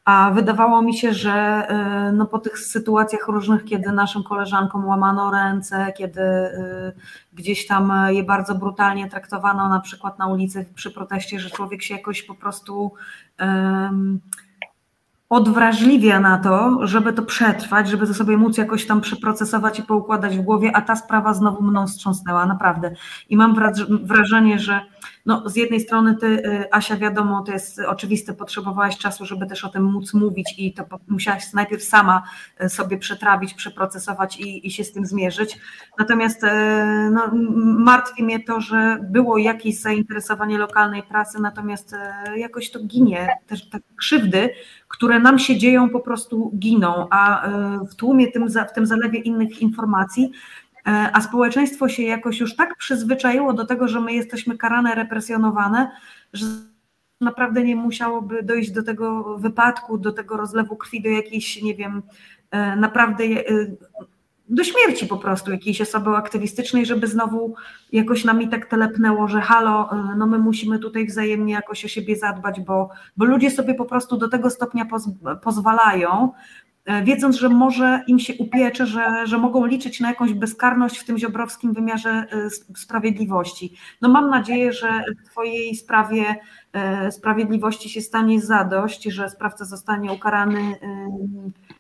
[0.06, 1.68] A wydawało mi się, że
[2.14, 6.22] no po tych sytuacjach różnych, kiedy naszym koleżankom łamano ręce, kiedy
[7.34, 11.94] gdzieś tam je bardzo brutalnie traktowano, na przykład na ulicy przy proteście, że człowiek się
[11.94, 12.92] jakoś po prostu
[13.40, 14.20] um,
[15.30, 20.38] odwrażliwia na to, żeby to przetrwać, żeby to sobie móc jakoś tam przeprocesować i poukładać
[20.38, 22.92] w głowie, a ta sprawa znowu mną wstrząsnęła, naprawdę.
[23.30, 23.56] I mam
[23.90, 24.82] wrażenie, że
[25.26, 29.66] no, z jednej strony ty, y, Asia, wiadomo, to jest oczywiste, potrzebowałaś czasu, żeby też
[29.66, 32.24] o tym móc mówić i to musiałaś najpierw sama
[32.64, 35.60] y, sobie przetrawić, przeprocesować i, i się z tym zmierzyć.
[36.00, 36.48] Natomiast y,
[37.12, 37.32] no,
[37.78, 41.96] martwi mnie to, że było jakieś zainteresowanie lokalnej prasy, natomiast
[42.36, 44.50] jakoś to ginie, też te krzywdy,
[44.88, 47.50] które nam się dzieją, po prostu giną, a
[47.92, 50.32] w tłumie, tym, w tym zalewie innych informacji
[50.86, 55.92] a społeczeństwo się jakoś już tak przyzwyczaiło do tego, że my jesteśmy karane, represjonowane,
[56.34, 56.46] że
[57.22, 62.02] naprawdę nie musiałoby dojść do tego wypadku, do tego rozlewu krwi, do jakiejś, nie wiem,
[62.52, 63.44] e, naprawdę e,
[64.50, 67.56] do śmierci po prostu jakiejś osoby aktywistycznej, żeby znowu
[67.92, 72.60] jakoś nami tak telepnęło, że halo, no my musimy tutaj wzajemnie jakoś o siebie zadbać,
[72.60, 75.10] bo, bo ludzie sobie po prostu do tego stopnia poz,
[75.44, 76.65] pozwalają, E,
[77.04, 81.18] wiedząc, że może im się upiecze, że, że mogą liczyć na jakąś bezkarność w tym
[81.18, 83.74] ziobrowskim wymiarze e, sprawiedliwości.
[84.02, 86.36] No mam nadzieję, że w Twojej sprawie
[86.74, 90.76] e, sprawiedliwości się stanie zadość, że sprawca zostanie ukarany,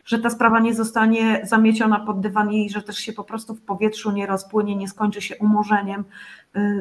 [0.05, 3.61] że ta sprawa nie zostanie zamieciona pod dywan i że też się po prostu w
[3.61, 6.03] powietrzu nie rozpłynie, nie skończy się umorzeniem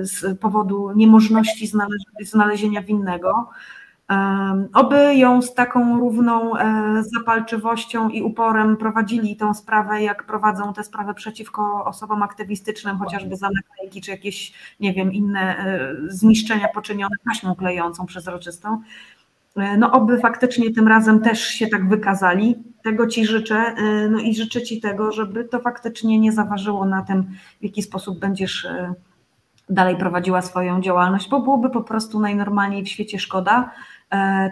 [0.00, 1.70] z powodu niemożności
[2.20, 3.50] znalezienia winnego.
[4.74, 10.84] Oby ją z taką równą e, zapalczywością i uporem prowadzili tę sprawę, jak prowadzą tę
[10.84, 17.16] sprawę przeciwko osobom aktywistycznym, chociażby za naklejki, czy jakieś, nie wiem, inne e, zniszczenia poczynione
[17.28, 18.80] taśmą klejącą przezroczystą.
[19.56, 22.54] E, no oby faktycznie tym razem też się tak wykazali.
[22.82, 23.74] Tego Ci życzę.
[24.10, 27.22] No i życzę Ci tego, żeby to faktycznie nie zaważyło na tym,
[27.60, 28.68] w jaki sposób będziesz
[29.68, 33.70] dalej prowadziła swoją działalność, bo byłoby po prostu najnormalniej w świecie szkoda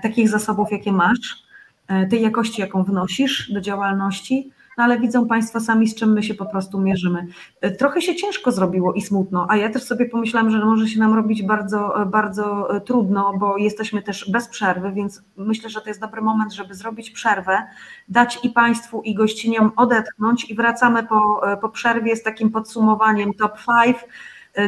[0.02, 1.43] takich zasobów, jakie masz,
[1.89, 6.22] e, tej jakości, jaką wnosisz do działalności, no ale widzą Państwo sami, z czym my
[6.22, 7.26] się po prostu mierzymy.
[7.60, 11.01] E, trochę się ciężko zrobiło i smutno, a ja też sobie pomyślałam, że może się
[11.01, 16.01] nam robić bardzo, bardzo trudno, bo jesteśmy też bez przerwy, więc myślę, że to jest
[16.01, 17.62] dobry moment, żeby zrobić przerwę,
[18.09, 23.59] dać i Państwu, i gościniom odetchnąć i wracamy po, po przerwie z takim podsumowaniem top
[23.86, 23.97] 5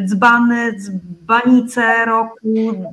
[0.06, 2.38] dzbany, dzbanice roku,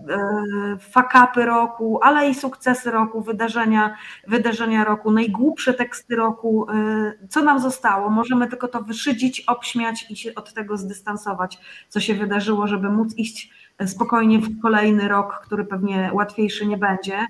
[0.10, 3.96] e, fakapy roku, ale i sukcesy roku, wydarzenia,
[4.28, 6.68] wydarzenia roku, najgłupsze teksty roku.
[6.70, 8.10] E, co nam zostało?
[8.10, 11.60] Możemy tylko to wyszydzić, obśmiać i się od tego zdystansować,
[11.90, 13.50] co się wydarzyło, żeby móc iść
[13.86, 17.28] spokojnie w kolejny rok, który pewnie łatwiejszy nie będzie.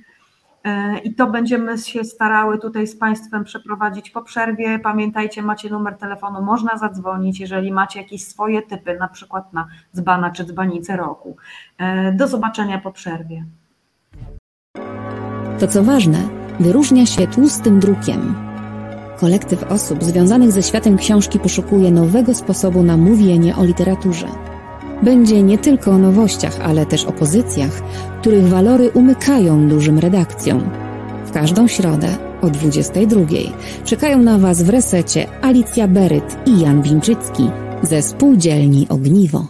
[1.03, 4.79] I to będziemy się starały tutaj z Państwem przeprowadzić po przerwie.
[4.79, 10.31] Pamiętajcie, macie numer telefonu, można zadzwonić, jeżeli macie jakieś swoje typy, na przykład na dzbana
[10.31, 11.35] czy dzbanicę roku.
[12.13, 13.45] Do zobaczenia po przerwie.
[15.59, 16.17] To co ważne,
[16.59, 18.35] wyróżnia się tłustym drukiem.
[19.19, 24.27] Kolektyw osób związanych ze światem książki poszukuje nowego sposobu na mówienie o literaturze.
[25.01, 27.81] Będzie nie tylko o nowościach, ale też o pozycjach,
[28.21, 30.69] których walory umykają dużym redakcjom.
[31.25, 33.21] W każdą środę o 22
[33.85, 37.49] czekają na Was w resecie Alicja Beryt i Jan Winczycki
[37.81, 39.47] ze spółdzielni Ogniwo.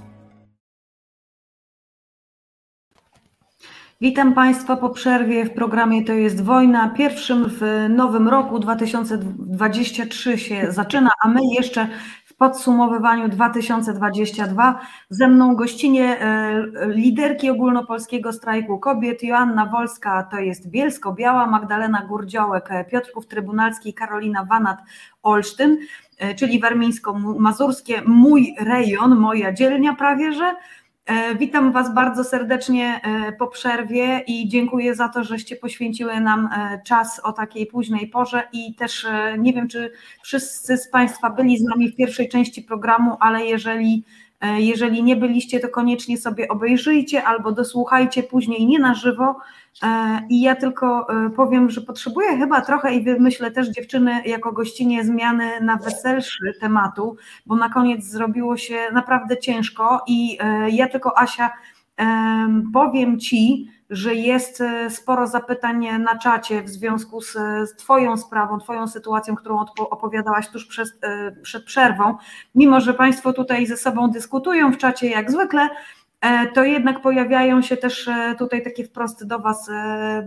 [4.01, 6.89] Witam Państwa po przerwie w programie To jest wojna.
[6.89, 11.87] Pierwszym w nowym roku 2023 się zaczyna, a my jeszcze
[12.41, 19.23] podsumowywaniu 2022 ze mną gościnie e, liderki ogólnopolskiego strajku kobiet.
[19.23, 24.77] Joanna Wolska, to jest Bielsko-Biała, Magdalena Gurdziołek, Piotrków Trybunalski, Karolina Wanat,
[25.23, 25.77] Olsztyn,
[26.19, 30.55] e, czyli warmińsko-mazurskie, mój rejon, moja dzielnia prawie, że
[31.39, 36.81] witam Was bardzo serdecznie e, po przerwie i dziękuję za to, żeście poświęciły nam e,
[36.85, 39.07] czas o takiej późnej porze i też
[39.37, 39.91] nie wiem, czy
[40.23, 44.03] wszyscy z Państwa byli z nami w pierwszej części programu, ale jeżeli
[44.57, 49.35] jeżeli nie byliście, to koniecznie sobie obejrzyjcie albo dosłuchajcie później nie na żywo.
[50.29, 55.61] I ja tylko powiem, że potrzebuję chyba trochę i myślę też dziewczyny jako gościnie zmiany
[55.61, 57.15] na weselszy tematu,
[57.45, 60.37] bo na koniec zrobiło się naprawdę ciężko i
[60.69, 61.49] ja tylko Asia
[62.73, 67.33] powiem Ci, że jest e, sporo zapytań na czacie w związku z,
[67.69, 72.17] z Twoją sprawą, Twoją sytuacją, którą opowiadałaś tuż przed, e, przed przerwą.
[72.55, 75.69] Mimo, że Państwo tutaj ze sobą dyskutują w czacie jak zwykle, e,
[76.53, 79.69] to jednak pojawiają się też tutaj takie wprost do Was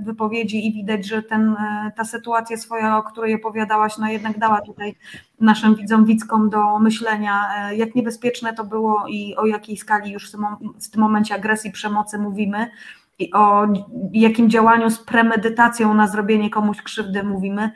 [0.02, 1.56] wypowiedzi i widać, że ten,
[1.96, 4.94] ta sytuacja swoja, o której opowiadałaś, no jednak dała tutaj
[5.40, 10.32] naszym widzom, widzkom do myślenia, jak niebezpieczne to było i o jakiej skali już
[10.80, 12.70] w tym momencie agresji, przemocy mówimy
[13.18, 13.66] i o
[14.12, 17.70] jakim działaniu z premedytacją na zrobienie komuś krzywdy mówimy.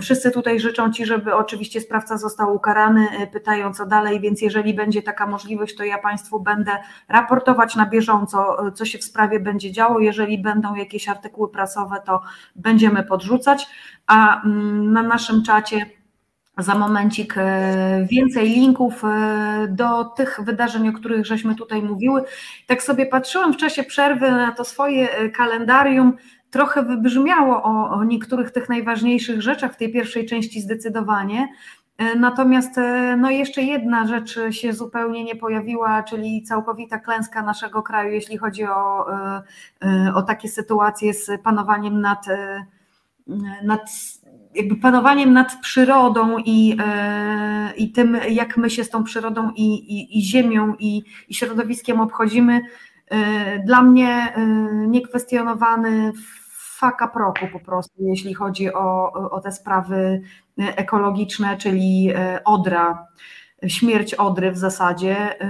[0.00, 4.74] Wszyscy tutaj życzą Ci, żeby oczywiście sprawca został ukarany, y, pytają co dalej, więc jeżeli
[4.74, 6.76] będzie taka możliwość, to ja Państwu będę
[7.08, 10.00] raportować na bieżąco, y, co się w sprawie będzie działo.
[10.00, 12.20] Jeżeli będą jakieś artykuły prasowe, to
[12.56, 13.66] będziemy podrzucać,
[14.06, 15.86] a mm, na naszym czacie
[16.62, 22.22] za momencik e, więcej linków e, do tych wydarzeń, o których żeśmy tutaj mówiły.
[22.66, 26.16] Tak sobie patrzyłam w czasie przerwy na to swoje e, kalendarium,
[26.50, 31.48] trochę wybrzmiało o, o niektórych tych najważniejszych rzeczach w tej pierwszej części zdecydowanie.
[32.16, 32.70] Natomiast
[33.18, 38.64] no jeszcze jedna rzecz się zupełnie nie pojawiła, czyli całkowita klęska naszego kraju, jeśli chodzi
[38.64, 39.06] o,
[40.14, 42.26] o takie sytuacje z panowaniem nad,
[43.62, 43.90] nad
[44.54, 49.74] jakby panowaniem nad przyrodą i, e, i tym, jak my się z tą przyrodą i,
[49.74, 52.60] i, i ziemią i, i środowiskiem obchodzimy,
[53.10, 54.46] e, dla mnie e,
[54.86, 56.12] niekwestionowany
[56.80, 60.22] faka proku po prostu, jeśli chodzi o, o te sprawy
[60.56, 62.12] ekologiczne, czyli
[62.44, 63.06] Odra
[63.66, 65.42] śmierć Odry w zasadzie.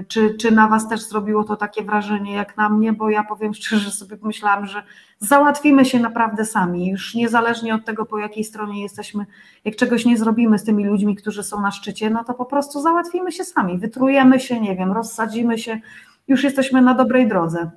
[0.00, 2.92] Y, czy, czy na Was też zrobiło to takie wrażenie jak na mnie?
[2.92, 4.82] Bo ja powiem szczerze, sobie myślałam, że
[5.18, 9.26] załatwimy się naprawdę sami, już niezależnie od tego, po jakiej stronie jesteśmy.
[9.64, 12.80] Jak czegoś nie zrobimy z tymi ludźmi, którzy są na szczycie, no to po prostu
[12.80, 15.80] załatwimy się sami, wytrujemy się, nie wiem, rozsadzimy się,
[16.28, 17.70] już jesteśmy na dobrej drodze.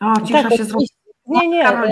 [0.00, 1.01] O, cisza tak, się zrobiła.
[1.26, 1.90] Nie, nie.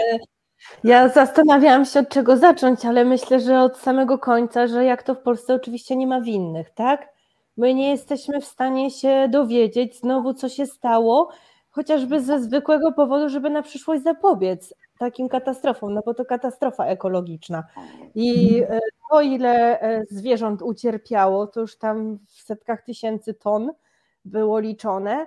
[0.84, 5.14] Ja zastanawiałam się, od czego zacząć, ale myślę, że od samego końca, że jak to
[5.14, 7.08] w Polsce oczywiście nie ma winnych, tak?
[7.56, 11.30] My nie jesteśmy w stanie się dowiedzieć znowu, co się stało,
[11.70, 17.64] chociażby ze zwykłego powodu, żeby na przyszłość zapobiec takim katastrofom, no bo to katastrofa ekologiczna.
[18.14, 18.78] I e,
[19.10, 23.72] to, ile e, zwierząt ucierpiało, to już tam w setkach tysięcy ton
[24.24, 25.26] było liczone,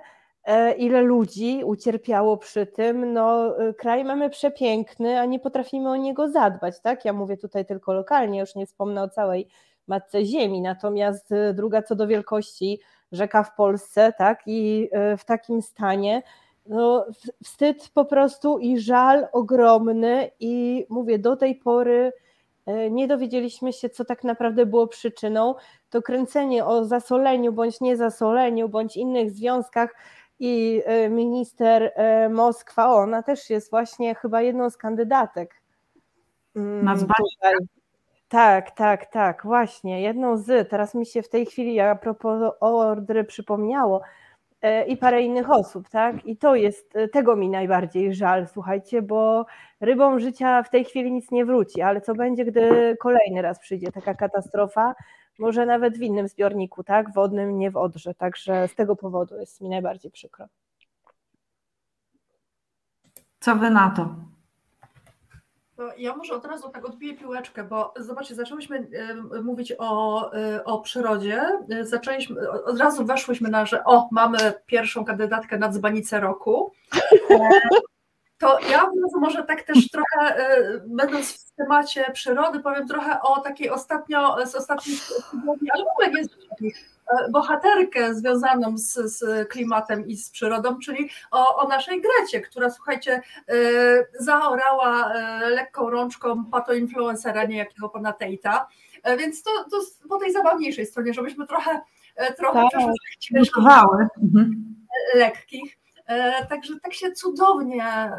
[0.78, 3.12] ile ludzi ucierpiało przy tym.
[3.12, 7.04] No, e, kraj mamy przepiękny, a nie potrafimy o niego zadbać, tak?
[7.04, 9.48] Ja mówię tutaj tylko lokalnie, już nie wspomnę o całej
[9.86, 10.60] matce ziemi.
[10.60, 12.80] Natomiast e, druga co do wielkości
[13.12, 14.42] rzeka w Polsce, tak?
[14.46, 16.22] I w takim stanie.
[16.66, 17.06] No,
[17.44, 22.12] wstyd po prostu i żal ogromny, i mówię, do tej pory
[22.90, 25.54] nie dowiedzieliśmy się, co tak naprawdę było przyczyną.
[25.90, 29.94] To kręcenie o zasoleniu bądź niezasoleniu, bądź innych związkach
[30.38, 35.54] i e, minister e, Moskwa, ona też jest właśnie chyba jedną z kandydatek.
[36.56, 36.94] Mm, Na
[38.28, 40.68] Tak, tak, tak, właśnie, jedną z.
[40.70, 44.00] Teraz mi się w tej chwili a propos Ordry przypomniało.
[44.62, 46.26] e, i parę innych osób, tak?
[46.26, 49.46] I to jest, tego mi najbardziej żal, słuchajcie, bo
[49.80, 53.92] rybom życia w tej chwili nic nie wróci, ale co będzie, gdy kolejny raz przyjdzie
[53.92, 54.94] taka katastrofa,
[55.38, 57.12] może nawet w innym zbiorniku, tak?
[57.14, 60.46] Wodnym, nie w Odrze, także z tego powodu jest mi najbardziej przykro.
[63.40, 64.14] Co wy na to?
[65.98, 68.88] Ja może od razu tak odbiję piłeczkę, bo zobaczcie, zaczęłyśmy
[69.44, 71.42] mówić o, e, o przyrodzie,
[71.82, 76.72] zaczęliśmy, od razu weszłyśmy na, że o, mamy pierwszą kandydatkę na dzbanicę roku.
[78.42, 78.86] E, to ja
[79.20, 80.36] może tak też trochę,
[80.86, 85.00] będąc w temacie przyrody, powiem trochę o takiej ostatnio, z ostatnich
[85.30, 86.34] tygodni, ale w ogóle jest
[87.10, 92.70] E, bohaterkę związaną z, z, klimatem i z przyrodą, czyli o, o, naszej Grecie, która
[92.70, 93.54] słuchajcie, e,
[94.20, 98.68] zaorała e, lekką rączką patoinfluencera niejakiego pana Tejta,
[99.18, 101.80] więc to, to po tej zabawniejszej stronie, żebyśmy trochę
[102.36, 102.80] trochę tak.
[103.18, 103.58] ciężkich,
[104.22, 104.76] mhm.
[105.14, 105.78] lekkich.
[106.48, 108.10] Także tak się cudownie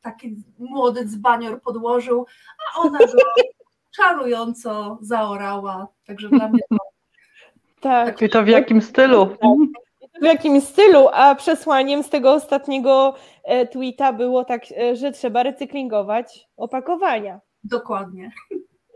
[0.00, 2.26] taki młody dzbanior podłożył,
[2.74, 3.06] a ona go
[3.96, 5.88] czarująco zaorała.
[6.06, 6.76] Także dla mnie to
[7.80, 8.22] tak.
[8.22, 9.36] I to w jakim stylu?
[10.20, 11.08] W jakim stylu?
[11.12, 13.14] A przesłaniem z tego ostatniego
[13.44, 17.40] e, tweeta było tak, e, że trzeba recyklingować opakowania.
[17.64, 18.30] Dokładnie.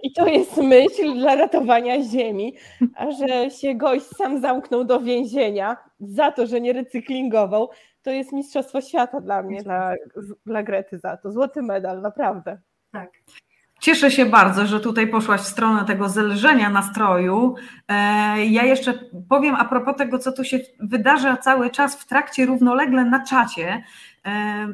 [0.03, 2.55] I to jest myśl dla ratowania ziemi,
[2.97, 7.71] a że się gość sam zamknął do więzienia za to, że nie recyklingował,
[8.03, 9.95] to jest mistrzostwo świata dla mnie, dla,
[10.47, 11.33] dla Grety za to.
[11.33, 12.59] Złoty medal, naprawdę.
[12.93, 13.11] Tak.
[13.81, 17.55] Cieszę się bardzo, że tutaj poszłaś w stronę tego zelżenia nastroju.
[17.89, 17.95] E,
[18.47, 18.95] ja jeszcze
[19.29, 23.85] powiem a propos tego, co tu się wydarza cały czas w trakcie równolegle na czacie.
[24.27, 24.69] E,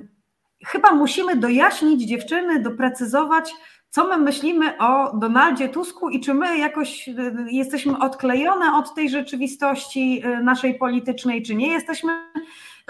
[0.66, 3.52] chyba musimy dojaśnić dziewczyny, doprecyzować,
[3.94, 7.12] co my myślimy o Donaldzie Tusku i czy my jakoś e,
[7.50, 12.12] jesteśmy odklejone od tej rzeczywistości naszej politycznej, czy nie jesteśmy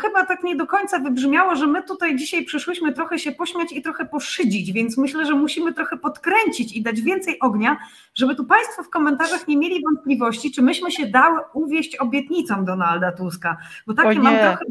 [0.00, 3.82] chyba tak nie do końca wybrzmiało, że my tutaj dzisiaj przyszłyśmy trochę się pośmiać i
[3.82, 7.76] trochę poszydzić, więc myślę, że musimy trochę podkręcić i dać więcej ognia,
[8.14, 13.12] żeby tu Państwo w komentarzach nie mieli wątpliwości, czy myśmy się dały uwieść obietnicom Donalda
[13.12, 13.56] Tuska,
[13.86, 14.64] bo takie mam trochę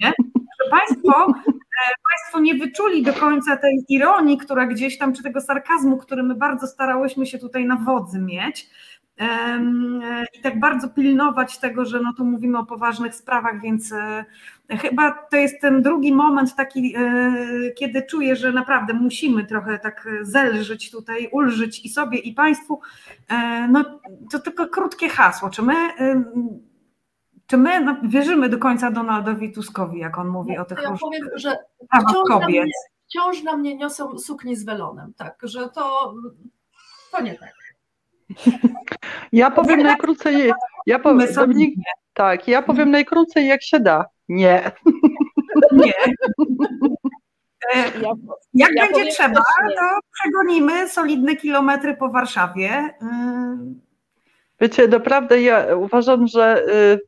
[0.00, 0.12] nie?
[0.64, 5.40] że Państwo, e, Państwo nie wyczuli do końca tej ironii, która gdzieś tam, czy tego
[5.40, 8.70] sarkazmu, który my bardzo starałyśmy się tutaj na wodzy mieć,
[10.34, 14.24] i tak bardzo pilnować tego, że no tu mówimy o poważnych sprawach, więc e,
[14.68, 17.32] chyba to jest ten drugi moment taki, e,
[17.78, 22.80] kiedy czuję, że naprawdę musimy trochę tak zelżyć tutaj, ulżyć i sobie i Państwu.
[23.28, 25.50] E, no to tylko krótkie hasło.
[25.50, 25.74] Czy my
[27.46, 31.28] czy my no, wierzymy do końca Donaldowi Tuskowi, jak on mówi o tych ja powiem,
[31.34, 31.56] że
[31.86, 32.40] wciąż kobiet?
[32.40, 32.64] Na mnie,
[33.08, 36.14] wciąż na mnie niosą sukni z welonem, tak, że to,
[37.12, 37.59] to nie tak.
[39.32, 40.52] Ja powiem najkrócej,
[40.86, 41.74] ja powiem, Dominik,
[42.14, 44.04] tak, ja powiem najkrócej jak się da.
[44.28, 44.70] Nie.
[45.72, 45.92] Nie.
[48.54, 52.94] Jak ja będzie trzeba, to przegonimy solidne kilometry po Warszawie.
[54.60, 57.00] Wiecie, naprawdę ja uważam, że y,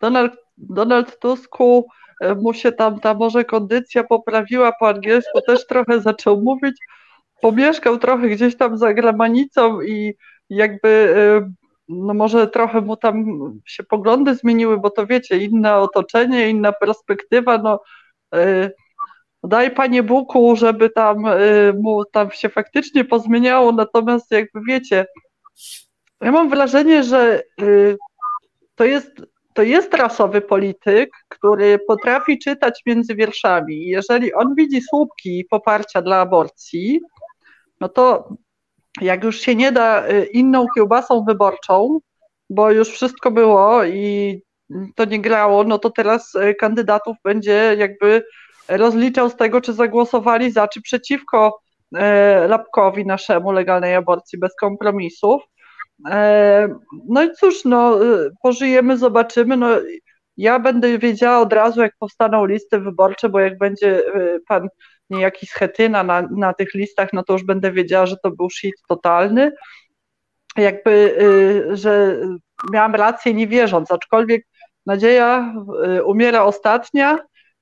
[0.00, 1.86] Donald, Donald Tusku
[2.24, 6.76] y, mu się tam ta może kondycja poprawiła po angielsku, też trochę zaczął mówić,
[7.40, 10.14] pomieszkał trochę gdzieś tam za granicą i
[10.50, 11.52] jakby y,
[11.88, 13.24] no może trochę mu tam
[13.66, 17.80] się poglądy zmieniły, bo to wiecie, inne otoczenie, inna perspektywa, no
[18.34, 18.70] y,
[19.44, 25.06] daj Panie Buku, żeby tam y, mu tam się faktycznie pozmieniało, natomiast jakby wiecie,
[26.20, 27.42] ja mam wrażenie, że
[28.74, 29.10] to jest,
[29.54, 33.86] to jest rasowy polityk, który potrafi czytać między wierszami.
[33.86, 37.00] Jeżeli on widzi słupki poparcia dla aborcji,
[37.80, 38.28] no to
[39.00, 41.98] jak już się nie da y, inną kiełbasą wyborczą,
[42.50, 44.40] bo już wszystko było i
[44.94, 48.24] to nie grało, no to teraz y, kandydatów będzie jakby
[48.68, 51.60] rozliczał z tego, czy zagłosowali za, czy przeciwko
[51.96, 51.98] y,
[52.48, 55.42] Lapkowi naszemu legalnej aborcji bez kompromisów.
[57.08, 57.98] No i cóż, no,
[58.42, 59.56] pożyjemy, zobaczymy.
[59.56, 59.68] No,
[60.36, 64.02] ja będę wiedziała od razu, jak powstaną listy wyborcze, bo jak będzie
[64.48, 64.68] pan
[65.10, 68.74] niejaki Schetyna na, na tych listach, no to już będę wiedziała, że to był shit
[68.88, 69.52] totalny.
[70.56, 70.90] Jakby,
[71.70, 72.16] y, że
[72.72, 74.46] miałam rację nie wierząc, aczkolwiek
[74.86, 75.54] nadzieja
[75.96, 77.18] y, umiera ostatnia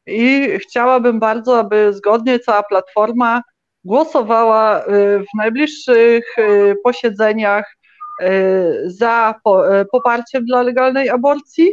[0.07, 3.43] i chciałabym bardzo, aby zgodnie cała platforma
[3.85, 4.85] głosowała y,
[5.19, 6.37] w najbliższych
[6.85, 7.77] posiedzeniach
[8.87, 9.35] za
[9.93, 11.71] poparciem dla legalnej aborcji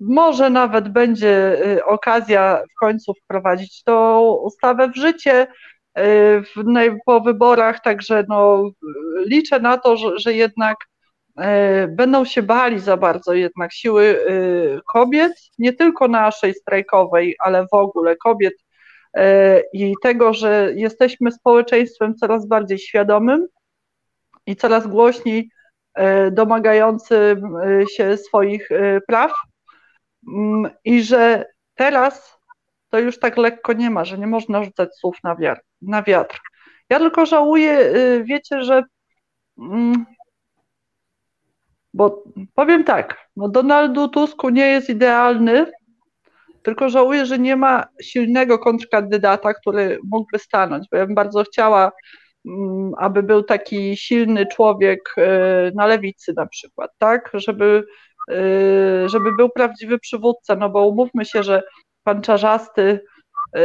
[0.00, 5.46] może nawet będzie y, okazja w końcu wprowadzić tą ustawę w życie
[5.98, 8.70] y, po wyborach, także no,
[9.26, 10.76] liczę na to, że, że jednak
[11.38, 14.18] e, będą się bali za bardzo jednak siły
[14.92, 18.54] kobiet, nie tylko naszej strajkowej, ale w ogóle kobiet
[19.72, 23.46] i tego, że jesteśmy społeczeństwem coraz bardziej świadomym
[24.46, 25.50] i coraz głośniej
[26.32, 27.42] domagającym
[27.96, 28.68] się swoich
[29.06, 29.32] praw
[30.84, 32.38] i że teraz
[32.90, 35.62] to już tak lekko nie ma, że nie można rzucać słów na wiatr.
[35.82, 36.40] Na wiatr.
[36.90, 37.92] Ja tylko żałuję,
[38.24, 38.82] wiecie, że
[39.58, 40.06] mm,
[41.94, 42.24] bo
[42.54, 45.66] powiem tak, no Donaldu Tusku nie jest idealny,
[46.62, 51.92] tylko żałuję, że nie ma silnego kontrkandydata, który mógłby stanąć, bo ja bym bardzo chciała,
[52.46, 57.84] mm, aby był taki silny człowiek e, na lewicy na przykład, tak, żeby,
[59.06, 61.62] żeby był prawdziwy przywódca, no bo umówmy się, że
[62.04, 63.00] pan Czarzasty
[63.56, 63.60] e,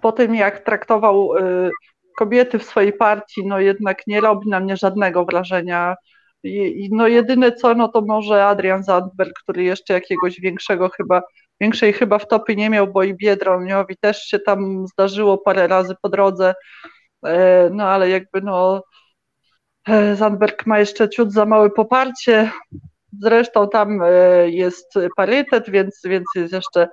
[0.00, 1.30] po tym jak traktował
[2.20, 5.96] kobiety w swojej partii, no jednak nie robi na mnie żadnego wrażenia.
[6.90, 11.22] No jedyne co, no to może Adrian Zandberg, który jeszcze jakiegoś większego chyba,
[11.60, 16.08] większej chyba wtopy nie miał, bo i Biedroniowi też się tam zdarzyło parę razy po
[16.08, 16.54] drodze,
[17.26, 18.82] e, no ale jakby no
[20.14, 22.50] Zandberg ma jeszcze ciut za małe poparcie,
[23.20, 24.08] zresztą tam e,
[24.50, 26.88] jest parytet, więc, więc jest jeszcze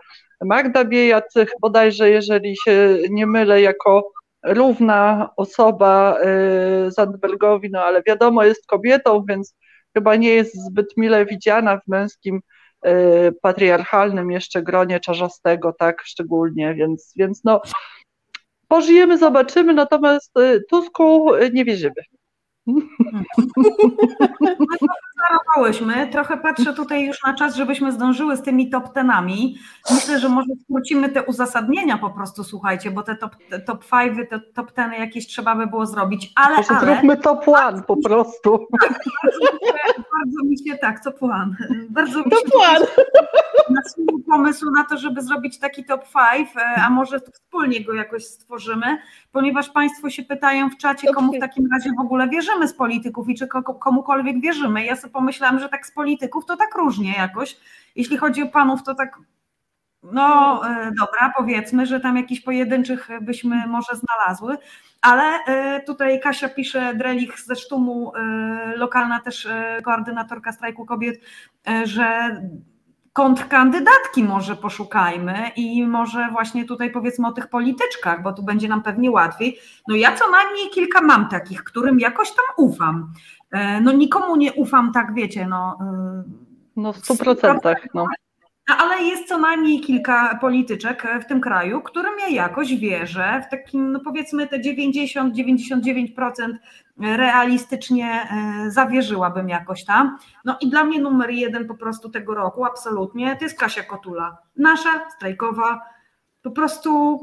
[0.45, 4.11] Magda Biejat, bodajże jeżeli się nie mylę, jako
[4.45, 6.17] równa osoba
[6.87, 9.55] Zandbergowi, no ale wiadomo, jest kobietą, więc
[9.93, 12.41] chyba nie jest zbyt mile widziana w męskim
[13.41, 17.61] patriarchalnym jeszcze gronie czarzastego, tak szczególnie, więc, więc no
[18.67, 20.33] pożyjemy, zobaczymy, natomiast
[20.69, 22.01] Tusku nie wierzymy.
[22.67, 23.25] Mm.
[24.41, 26.07] I'm not Zarobałyśmy.
[26.07, 29.57] Trochę patrzę tutaj już na czas, żebyśmy zdążyły z tymi top tenami.
[29.91, 34.29] Myślę, że może skrócimy te uzasadnienia po prostu, słuchajcie, bo te top, te top five,
[34.29, 36.57] te top teny jakieś trzeba by było zrobić, ale...
[36.57, 38.67] Może ale, zróbmy top one po prostu.
[38.81, 38.93] Tak,
[39.97, 41.55] bardzo, mi się, tak, top one.
[41.89, 42.87] Bardzo mi top się one.
[43.69, 43.81] Na
[44.29, 48.97] pomysł na to, żeby zrobić taki top five, e, a może wspólnie go jakoś stworzymy,
[49.31, 53.29] ponieważ Państwo się pytają w czacie, komu w takim razie w ogóle wierzymy z polityków
[53.29, 53.47] i czy
[53.79, 54.85] komukolwiek wierzymy.
[54.85, 57.57] Ja sobie pomyślałam, że tak z polityków to tak różnie jakoś.
[57.95, 59.17] Jeśli chodzi o panów, to tak
[60.03, 64.57] no e, dobra, powiedzmy, że tam jakichś pojedynczych byśmy może znalazły,
[65.01, 68.11] ale e, tutaj Kasia pisze, Drelich ze Sztumu,
[68.75, 69.47] lokalna też
[69.83, 71.21] koordynatorka strajku kobiet,
[71.83, 72.37] że
[73.17, 78.83] kontrkandydatki może poszukajmy i może właśnie tutaj powiedzmy o tych polityczkach, bo tu będzie nam
[78.83, 79.59] pewnie łatwiej.
[79.87, 83.13] No ja co najmniej kilka mam takich, którym jakoś tam ufam.
[83.51, 85.77] E, no nikomu nie ufam, tak wiecie, no.
[85.81, 86.23] E,
[86.75, 88.07] no w stu procentach, no.
[88.67, 93.91] Ale jest co najmniej kilka polityczek w tym kraju, którym ja jakoś wierzę, w takim,
[93.91, 96.57] no powiedzmy te 90-99%
[96.99, 100.17] realistycznie e, zawierzyłabym jakoś tam.
[100.45, 104.37] No i dla mnie numer jeden po prostu tego roku, absolutnie, to jest Kasia Kotula.
[104.55, 105.81] Nasza, strajkowa,
[106.41, 107.19] po prostu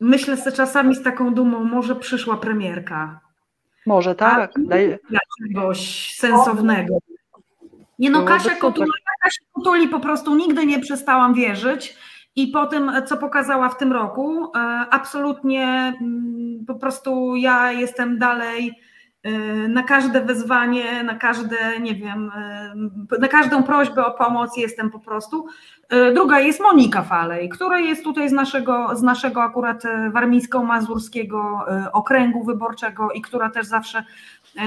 [0.00, 3.20] myślę sobie czasami z taką dumą, może przyszła premierka.
[3.86, 4.52] Może tak.
[4.58, 4.98] Daj...
[5.38, 6.98] Czegoś sensownego.
[7.98, 8.86] Nie no, Kasia Kotula,
[9.22, 11.96] Kasia Kotuli po prostu nigdy nie przestałam wierzyć.
[12.36, 14.58] I po tym, co pokazała w tym roku, e,
[14.90, 15.64] absolutnie
[16.00, 18.80] mm, po prostu ja jestem dalej
[19.22, 19.32] e,
[19.68, 22.74] na każde wezwanie, na każde, nie wiem, e,
[23.20, 25.46] na każdą prośbę o pomoc jestem po prostu.
[26.14, 29.82] Druga jest Monika Falej, która jest tutaj z naszego, z naszego akurat
[30.12, 34.04] warmińsko-mazurskiego okręgu wyborczego i która też zawsze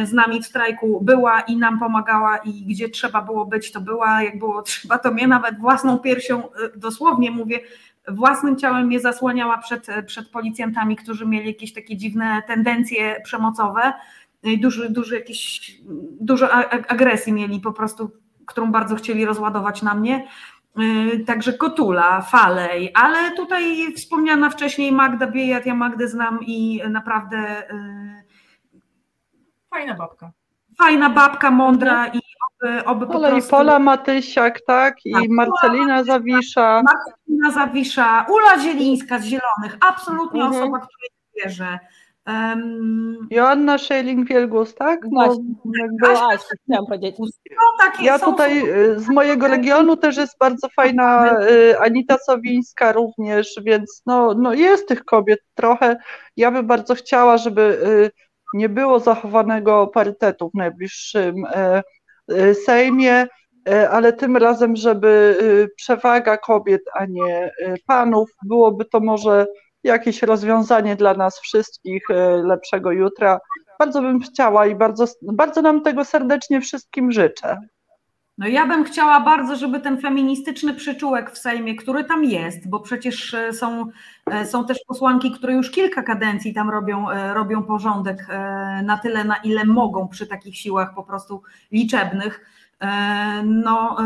[0.04, 4.24] z nami w strajku była i nam pomagała i gdzie trzeba było być, to była,
[4.24, 7.60] jak było trzeba, to mnie nawet własną piersią, y, dosłownie mówię,
[8.08, 13.94] własnym ciałem mnie zasłaniała przed, przed policjantami, którzy mieli jakieś takie dziwne tendencje przemocowe,
[14.62, 15.72] duży, duży jakiś,
[16.22, 16.52] dużo
[16.88, 18.12] agresji mieli po prostu,
[18.46, 20.28] którą bardzo chcieli rozładować na mnie.
[21.26, 27.64] Także Kotula, Falej, ale tutaj wspomniana wcześniej Magda Biejat, ja Magdę znam i naprawdę
[29.70, 30.32] Fajna babka.
[30.78, 33.48] Fajna babka, mądra i oby, oby po Ale prostu...
[33.48, 34.96] i Pola Matysiak, tak?
[35.06, 36.82] I tak, Marcelina Zawisza.
[36.84, 40.64] Marcelina Zawisza, Ula Zielińska z Zielonych, absolutnie mhm.
[40.64, 41.80] osoba, której wierzę.
[42.28, 45.00] Um, Joanna Szejling-Wielgus, tak?
[45.12, 45.36] No,
[45.80, 47.16] jakby, Aś, chciałam powiedzieć.
[47.20, 48.68] No, takie ja tutaj są...
[48.68, 54.54] Y, z mojego regionu też jest bardzo fajna y, Anita Sowińska również, więc no, no
[54.54, 55.98] jest tych kobiet trochę.
[56.38, 58.12] Ja bym bardzo chciała, żeby y,
[58.54, 61.84] nie było zachowanego parytetu w najbliższym e,
[62.32, 63.28] e, Sejmie,
[63.70, 65.38] e, ale tym razem, żeby
[65.76, 67.52] przewaga kobiet, a nie
[67.88, 69.48] panów, byłoby to może
[69.84, 72.04] jakieś rozwiązanie dla nas wszystkich
[72.44, 73.40] lepszego jutra.
[73.80, 77.58] bardzo bym chciała i bardzo, bardzo nam tego serdecznie wszystkim życzę.
[78.40, 82.80] No ja bym chciała bardzo, żeby ten feministyczny przyczółek w Sejmie, który tam jest, bo
[82.80, 83.86] przecież e, są,
[84.26, 88.28] e, są też posłanki, które już kilka kadencji tam robią, e, robią porządek
[88.84, 91.42] na tyle, na ile mogą przy takich siłach po prostu
[91.72, 92.46] liczebnych.
[93.44, 93.98] No,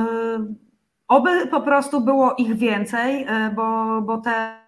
[1.07, 4.59] oby po prostu było ich więcej, bo, bo te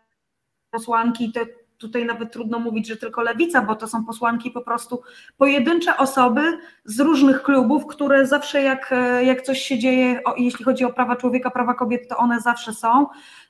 [0.72, 1.46] posłanki, te
[1.78, 5.02] tutaj nawet trudno mówić, że tylko lewica, bo to są posłanki po prostu
[5.38, 6.42] pojedyncze osoby
[6.86, 8.94] z różnych klubów, które zawsze jak,
[9.24, 13.08] jak coś się dzieje, jeśli chodzi o prawa człowieka, prawa kobiet, to one zawsze są.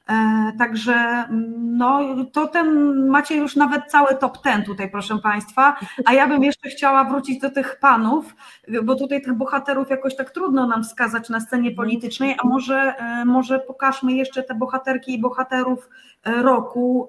[0.10, 1.99] E, także mm, no,
[2.31, 5.76] to ten macie już nawet cały top ten tutaj, proszę Państwa.
[6.06, 8.35] A ja bym jeszcze chciała wrócić do tych panów,
[8.84, 13.26] bo tutaj tych bohaterów jakoś tak trudno nam wskazać na scenie politycznej, a może, e,
[13.26, 17.07] może pokażmy jeszcze te bohaterki i bohaterów e, roku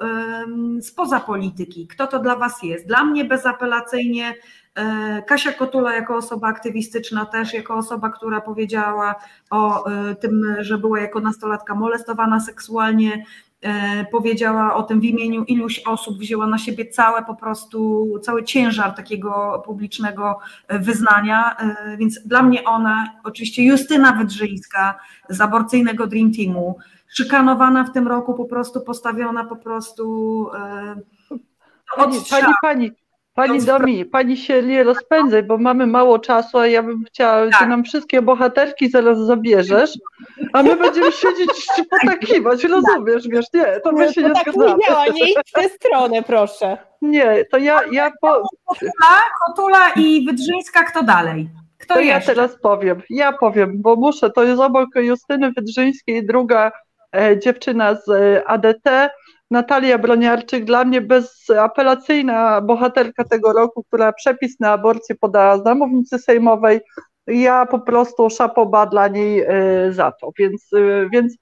[0.80, 1.86] spoza polityki.
[1.86, 2.86] Kto to dla Was jest?
[2.86, 4.34] Dla mnie bezapelacyjnie
[4.76, 9.14] E, Kasia Kotula jako osoba aktywistyczna też, jako osoba, która powiedziała
[9.51, 13.24] o e, tym, że była jako nastolatka molestowana seksualnie,
[13.62, 18.44] e, powiedziała o tym w imieniu iluś osób, wzięła na siebie całe po prostu, cały
[18.44, 20.38] ciężar takiego publicznego
[20.68, 21.56] wyznania,
[21.98, 24.98] więc dla mnie ona, oczywiście Justyna Wydrzyńska
[25.28, 26.78] z aborcyjnego Dream Teamu,
[27.16, 30.47] szykanowana w tym roku, po prostu postawiona po prostu
[31.97, 32.90] Pani, pani, pani,
[33.36, 37.60] Pani Domi, pani się nie rozpędzaj, bo mamy mało czasu, a ja bym chciała, tak.
[37.60, 39.98] że nam wszystkie bohaterki zaraz zabierzesz,
[40.52, 44.74] a my będziemy siedzieć i potakiwać, rozumiesz, wiesz, nie, to my się nie tak zgadzamy.
[44.78, 46.78] nie działa, nie idź w tę stronę, proszę.
[47.02, 47.80] Nie, to ja...
[47.93, 48.43] ja po...
[48.66, 51.48] Kotula, Kotula i Wydrzyńska, kto dalej?
[51.78, 52.12] Kto to jeszcze?
[52.12, 56.70] ja teraz powiem, ja powiem, bo muszę, to jest obok Justyny Wydrzyńskiej druga e,
[57.39, 59.11] dziewczyna z e, ADT,
[59.51, 65.65] Natalia Broniarczyk, dla mnie bezapelacyjna bohaterka tego roku, która przepis na aborcję podała z
[66.19, 66.81] sejmowej.
[67.27, 71.37] Ja po prostu szapoba dla niej e, za to, więc, e, więc e,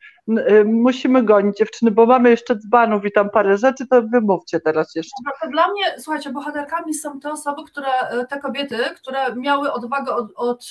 [0.65, 5.17] musimy gonić dziewczyny, bo mamy jeszcze dzbanów i tam parę rzeczy, to wymówcie teraz jeszcze.
[5.45, 7.91] No dla mnie, słuchajcie, bohaterkami są te osoby, które,
[8.29, 10.71] te kobiety, które miały odwagę od, od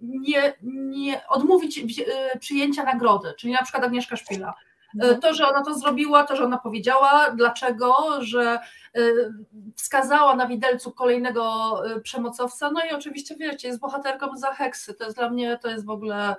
[0.00, 1.84] nie, nie odmówić
[2.40, 4.54] przyjęcia nagrody, czyli na przykład Agnieszka Szpila
[5.22, 8.58] to, że ona to zrobiła, to, że ona powiedziała, dlaczego, że
[9.76, 15.16] wskazała na widelcu kolejnego przemocowca, no i oczywiście wiecie, jest bohaterką za heksy, to jest
[15.16, 16.36] dla mnie, to jest w ogóle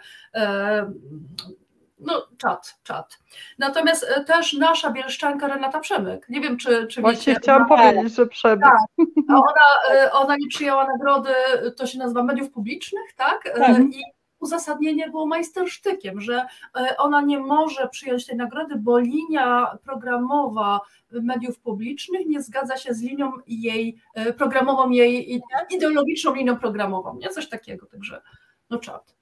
[2.06, 3.20] no czat, czat.
[3.60, 7.42] Natomiast też nasza bielszczanka Renata Przemyk, nie wiem czy, czy Właśnie wiecie.
[7.42, 8.64] chciałam powiedzieć, że Przemyk.
[8.64, 8.98] Tak,
[9.30, 11.30] ona, ona nie przyjęła nagrody,
[11.78, 13.44] to się nazywa mediów publicznych, tak?
[13.58, 13.80] tak.
[13.80, 14.04] I
[14.40, 16.46] uzasadnienie było majstersztykiem, że
[16.76, 22.94] e, ona nie może przyjąć tej nagrody, bo linia programowa mediów publicznych nie zgadza się
[22.94, 25.42] z linią jej e, programową, jej
[25.72, 27.30] ideologiczną linią programową, nie?
[27.30, 28.22] Coś takiego, także
[28.70, 29.15] no czat.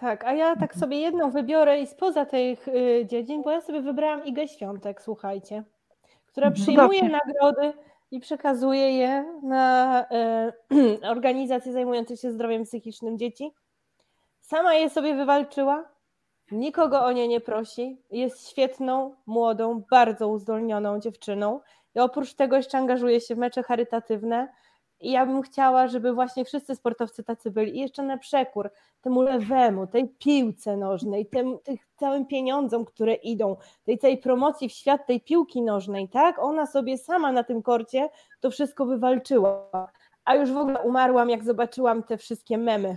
[0.00, 3.80] Tak, a ja tak sobie jedną wybiorę i spoza tych y, dziedzin, bo ja sobie
[3.80, 5.64] wybrałam Igę Świątek, słuchajcie,
[6.26, 6.62] która mhm.
[6.62, 7.72] przyjmuje nagrody
[8.10, 10.04] i przekazuje je na
[10.72, 13.52] y, organizacje zajmujące się zdrowiem psychicznym dzieci
[14.40, 15.88] Sama je sobie wywalczyła,
[16.50, 18.02] nikogo o nie nie prosi.
[18.10, 21.60] Jest świetną, młodą, bardzo uzdolnioną dziewczyną.
[21.94, 24.48] I oprócz tego jeszcze angażuje się w mecze charytatywne.
[25.00, 27.76] I ja bym chciała, żeby właśnie wszyscy sportowcy tacy byli.
[27.76, 28.70] I jeszcze na przekór
[29.00, 34.72] temu lewemu, tej piłce nożnej, tym, tych całym pieniądzom, które idą, tej całej promocji w
[34.72, 36.38] świat tej piłki nożnej, tak?
[36.38, 38.08] Ona sobie sama na tym korcie
[38.40, 39.70] to wszystko wywalczyła.
[40.24, 42.96] A już w ogóle umarłam, jak zobaczyłam te wszystkie memy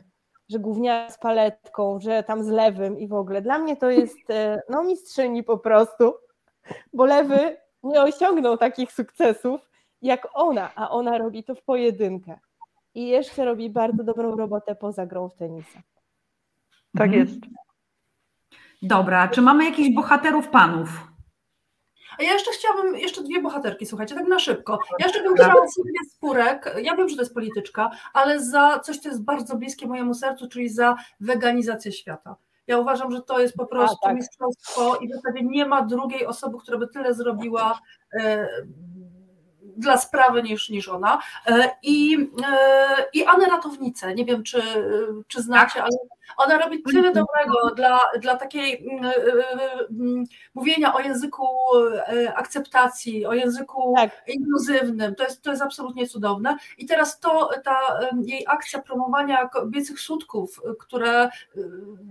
[0.50, 3.42] że głównie z paletką, że tam z lewym i w ogóle.
[3.42, 6.14] Dla mnie to jest e, no mistrzyni po prostu,
[6.94, 9.62] bo lewy nie osiągnął takich sukcesów
[10.04, 12.40] jak ona, a ona robi to w pojedynkę.
[12.96, 15.82] I jeszcze robi bardzo dobrą robotę poza grą w tenisa.
[16.98, 17.22] Tak mhm.
[17.22, 17.40] jest.
[18.82, 20.90] Dobra, czy mamy jakichś bohaterów panów?
[22.20, 24.80] A ja jeszcze chciałabym, jeszcze dwie bohaterki, słuchajcie, tak na szybko.
[25.00, 28.98] Ja jeszcze bym chciała Sylwię Spurek, ja wiem, że to jest polityczka, ale za coś,
[28.98, 32.36] co jest bardzo bliskie mojemu sercu, czyli za weganizację świata.
[32.68, 34.16] Ja uważam, że to jest po prostu A, tak.
[34.16, 37.80] mistrzostwo i w zasadzie nie ma drugiej osoby, która by tyle zrobiła
[38.14, 38.48] e,
[39.78, 41.20] dla sprawy niż, niż ona.
[41.48, 44.62] E, I, e, I Anę Ratownicę, nie wiem czy,
[45.28, 45.92] czy znacie, ale
[46.38, 47.14] ona robi tyle mhm.
[47.14, 49.14] dobrego dla, dla takiej e,
[50.54, 51.48] mówienia o języku
[52.36, 54.24] akceptacji, o języku tak.
[54.28, 55.16] inkluzywnym.
[55.16, 56.58] To jest, to jest absolutnie cudowne.
[56.78, 57.80] I teraz to, ta
[58.26, 61.30] jej akcja promowania kobiecych sutków, które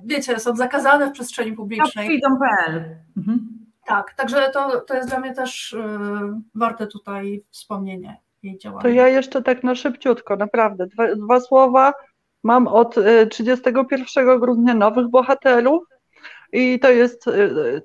[0.05, 2.07] wiecie, są zakazane w przestrzeni publicznej.
[2.07, 2.97] Freedom.pl.
[3.17, 3.62] Mhm.
[3.93, 8.21] Tak, także to, to jest dla mnie też yy, warte tutaj wspomnienie.
[8.43, 8.83] jej działania.
[8.83, 10.87] To ja jeszcze tak na szybciutko, naprawdę.
[10.87, 11.93] Dwa, dwa słowa.
[12.43, 12.97] Mam od
[13.31, 15.83] 31 grudnia nowych bohaterów.
[16.53, 17.25] I to jest,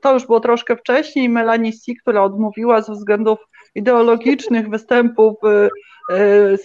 [0.02, 3.40] to już było troszkę wcześniej, Melanie C., która odmówiła ze względów
[3.76, 5.36] ideologicznych występów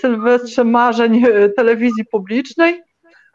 [0.01, 1.25] Sylwestrze Marzeń
[1.57, 2.83] telewizji publicznej,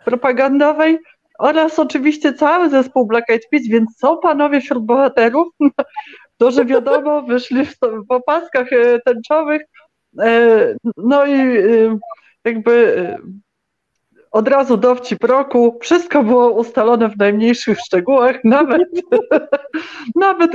[0.05, 0.99] propagandowej
[1.37, 5.47] oraz oczywiście cały zespół Black Eyed Peas, więc są panowie wśród bohaterów,
[6.35, 7.75] którzy wiadomo wyszli w,
[8.07, 8.67] w opaskach
[9.05, 9.61] tęczowych,
[10.97, 11.39] no i
[12.45, 13.17] jakby
[14.31, 18.89] od razu dowcip roku, wszystko było ustalone w najmniejszych szczegółach, nawet,
[20.15, 20.51] nawet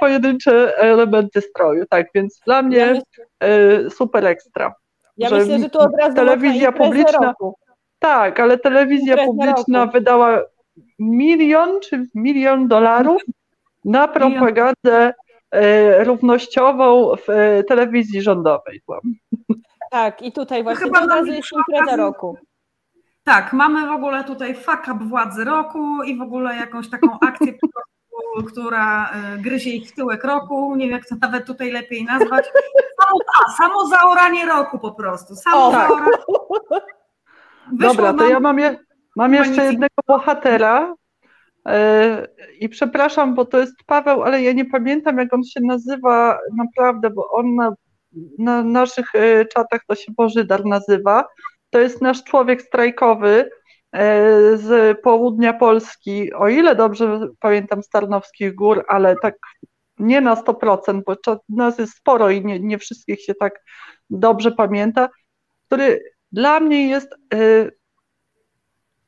[0.00, 4.74] pojedyncze elementy stroju, tak, więc dla mnie ja super ekstra.
[5.16, 7.54] Ja że myślę, że to od razu telewizja publiczna, roku.
[8.04, 9.92] Tak, ale telewizja publiczna roku.
[9.92, 10.40] wydała
[10.98, 13.22] milion czy milion dolarów
[13.84, 15.14] na propagandę
[15.54, 18.82] y, równościową w telewizji rządowej.
[19.90, 22.38] Tak, i tutaj właśnie to razu jest impreza roku.
[23.24, 27.54] Tak, mamy w ogóle tutaj fuck up władzy roku i w ogóle jakąś taką akcję,
[28.46, 30.76] która e, gryzie ich w tyłek roku.
[30.76, 32.44] Nie wiem, jak to nawet tutaj lepiej nazwać.
[33.00, 35.34] Samo, a, samo zaoranie roku po prostu.
[35.36, 35.90] Samo o, tak.
[37.72, 38.76] Dobra, to ja mam, je,
[39.16, 40.94] mam jeszcze jednego bohatera.
[41.66, 41.72] Yy,
[42.60, 47.10] I przepraszam, bo to jest Paweł, ale ja nie pamiętam, jak on się nazywa naprawdę,
[47.10, 47.72] bo on na,
[48.38, 49.12] na naszych
[49.54, 51.24] czatach to się Bożydar nazywa
[51.74, 53.50] to jest nasz człowiek strajkowy
[53.92, 59.34] e, z południa Polski, o ile dobrze pamiętam, z Tarnowskich Gór, ale tak
[59.98, 61.16] nie na 100%, bo
[61.48, 63.64] nas jest sporo i nie, nie wszystkich się tak
[64.10, 65.08] dobrze pamięta,
[65.66, 67.36] który dla mnie jest e,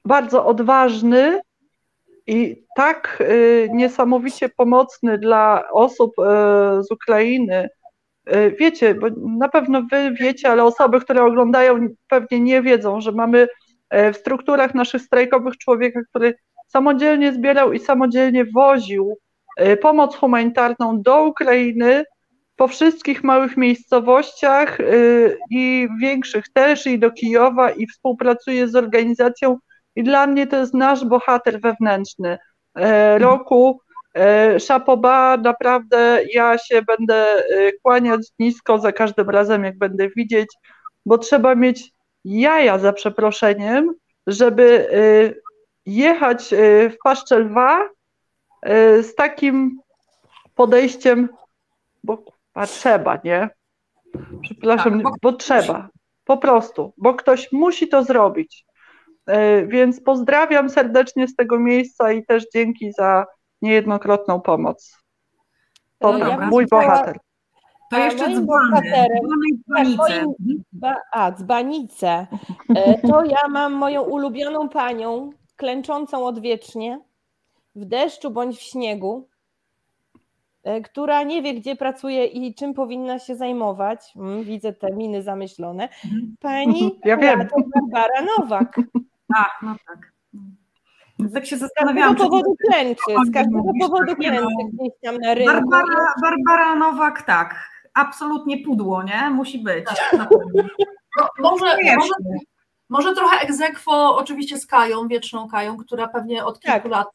[0.04, 1.40] bardzo odważny
[2.26, 6.12] i tak e, niesamowicie pomocny dla osób
[6.80, 7.68] z Ukrainy,
[8.58, 9.06] wiecie, bo
[9.38, 13.48] na pewno wy wiecie, ale osoby, które oglądają, pewnie nie wiedzą, że mamy
[13.90, 16.34] w strukturach naszych strajkowych człowieka, który
[16.68, 19.18] samodzielnie zbierał i samodzielnie woził
[19.80, 22.04] pomoc humanitarną do Ukrainy
[22.56, 24.78] po wszystkich małych miejscowościach
[25.50, 29.58] i większych też, i do Kijowa, i współpracuje z organizacją.
[29.96, 32.38] I dla mnie to jest nasz bohater wewnętrzny
[33.18, 33.80] roku
[34.16, 40.48] E, Szapoba, naprawdę ja się będę e, kłaniać nisko za każdym razem, jak będę widzieć,
[41.06, 41.92] bo trzeba mieć
[42.24, 43.94] jaja za przeproszeniem,
[44.26, 44.98] żeby e,
[45.86, 46.54] jechać
[46.90, 47.88] w paszczę lwa
[49.02, 49.80] z takim
[50.54, 51.28] podejściem,
[52.04, 52.24] bo
[52.56, 53.50] a trzeba, nie?
[54.42, 55.88] Przepraszam, tak, bo trzeba.
[56.24, 58.66] Po prostu, bo ktoś musi to zrobić.
[59.66, 63.26] Więc pozdrawiam serdecznie z tego miejsca i też dzięki za
[63.62, 64.96] niejednokrotną pomoc.
[65.98, 67.18] To ja mój bohater.
[67.90, 69.06] To jeszcze dzbany,
[69.92, 70.26] dzbany
[70.82, 72.26] tak, A, dzbanice.
[72.74, 77.00] E, to ja mam moją ulubioną panią, klęczącą odwiecznie,
[77.74, 79.35] w deszczu bądź w śniegu, e,
[80.84, 84.12] która nie wie, gdzie pracuje i czym powinna się zajmować.
[84.16, 85.88] Mm, widzę te miny zamyślone.
[86.40, 87.48] Pani ja wiem.
[87.74, 88.80] Barbara Nowak.
[89.36, 90.12] A, no tak.
[91.34, 92.14] Tak się zastanawiałam.
[92.14, 95.52] Z każdego powodu klęczy, z każdego powodu klęczy gdzieś tam na rynku.
[95.52, 99.30] Barbara, Barbara Nowak, tak, absolutnie pudło, nie?
[99.30, 99.84] Musi być.
[99.84, 100.28] Tak.
[101.18, 102.14] No, może, może,
[102.88, 106.84] może trochę egzekwo oczywiście z Kają, wieczną Kają, która pewnie od kilku tak.
[106.84, 107.06] lat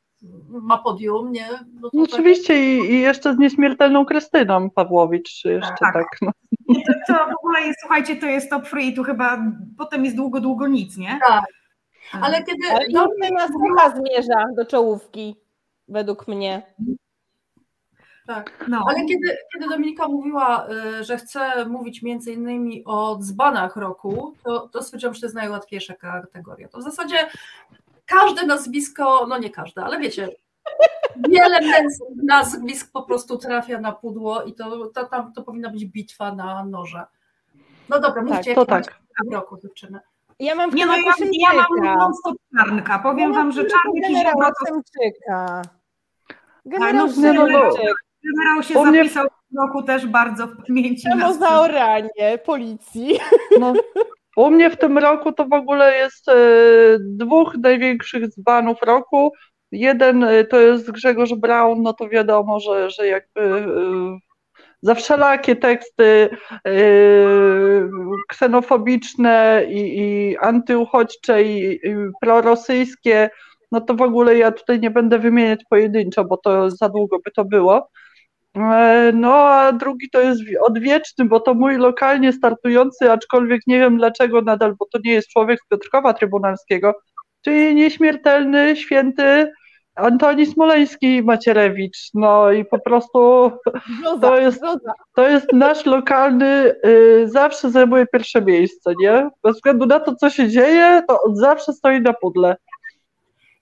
[0.49, 1.47] ma podium, nie?
[1.81, 2.89] No, no oczywiście tak...
[2.89, 5.93] i, jeszcze z nieśmiertelną Krystyną Pawłowicz jeszcze tak.
[5.93, 6.31] tak no.
[6.67, 9.37] To, to w ogóle jest, słuchajcie, to jest top free, tu chyba
[9.77, 11.19] potem jest długo, długo nic, nie?
[11.27, 11.45] Tak.
[12.21, 12.67] Ale kiedy.
[12.87, 15.35] Inny nas chyba zmierza do czołówki,
[15.87, 16.61] według mnie.
[18.27, 18.85] Tak, no.
[18.87, 20.67] ale kiedy, kiedy Dominika mówiła,
[20.99, 25.35] y, że chce mówić między innymi o dzbanach roku, to, to stwierdziłam, że to jest
[25.35, 26.67] najłatwiejsza kategoria.
[26.67, 27.17] To w zasadzie
[28.11, 30.29] każde nazwisko, no nie każde, ale wiecie,
[31.29, 31.59] wiele
[32.23, 36.65] nazwisk po prostu trafia na pudło i to, to, tam, to powinna być bitwa na
[36.65, 37.05] noże.
[37.89, 38.99] No dobra, mówcie, tak, to tak.
[39.29, 39.99] w roku dziewczyny.
[40.39, 42.99] Ja mam w Nie no, ja, ja mam non-stop czarnka.
[42.99, 45.61] Powiem ja wam, że czarnek i generał Szymczyka.
[46.65, 47.95] Generał no, Szymczyk.
[48.23, 51.07] Generał się zapisał w roku też bardzo w pamięci.
[51.17, 53.19] No za oranie policji.
[53.59, 53.73] No.
[54.35, 56.33] U mnie w tym roku to w ogóle jest e,
[56.99, 59.31] dwóch największych dzbanów roku.
[59.71, 63.65] Jeden e, to jest Grzegorz Braun, no to wiadomo, że, że jakby e,
[64.81, 66.29] za wszelakie teksty
[68.29, 73.29] ksenofobiczne i, i antyuchodźcze i, i prorosyjskie,
[73.71, 77.31] no to w ogóle ja tutaj nie będę wymieniać pojedynczo, bo to za długo by
[77.31, 77.89] to było.
[78.55, 83.97] E, no, a drugi to jest odwieczny, bo to mój lokalnie startujący, aczkolwiek nie wiem
[83.97, 86.93] dlaczego nadal, bo to nie jest człowiek z Piotrkowa Trybunalskiego,
[87.41, 89.51] czyli nieśmiertelny, święty
[89.95, 92.09] Antoni Smoleński Macierewicz.
[92.13, 93.51] No i po prostu
[94.21, 94.61] to jest,
[95.15, 99.29] to jest nasz lokalny, y, zawsze zajmuje pierwsze miejsce, nie?
[99.43, 102.55] Bez względu na to, co się dzieje, to on zawsze stoi na pudle.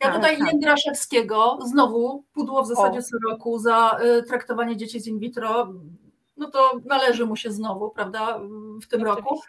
[0.02, 0.48] Ja tak, tutaj tak.
[0.48, 5.74] Jędraszewskiego, znowu pudło w zasadzie co roku za y, traktowanie dzieci z in vitro,
[6.40, 8.40] no to należy mu się znowu, prawda,
[8.84, 9.22] w tym Oczywiście.
[9.22, 9.42] roku.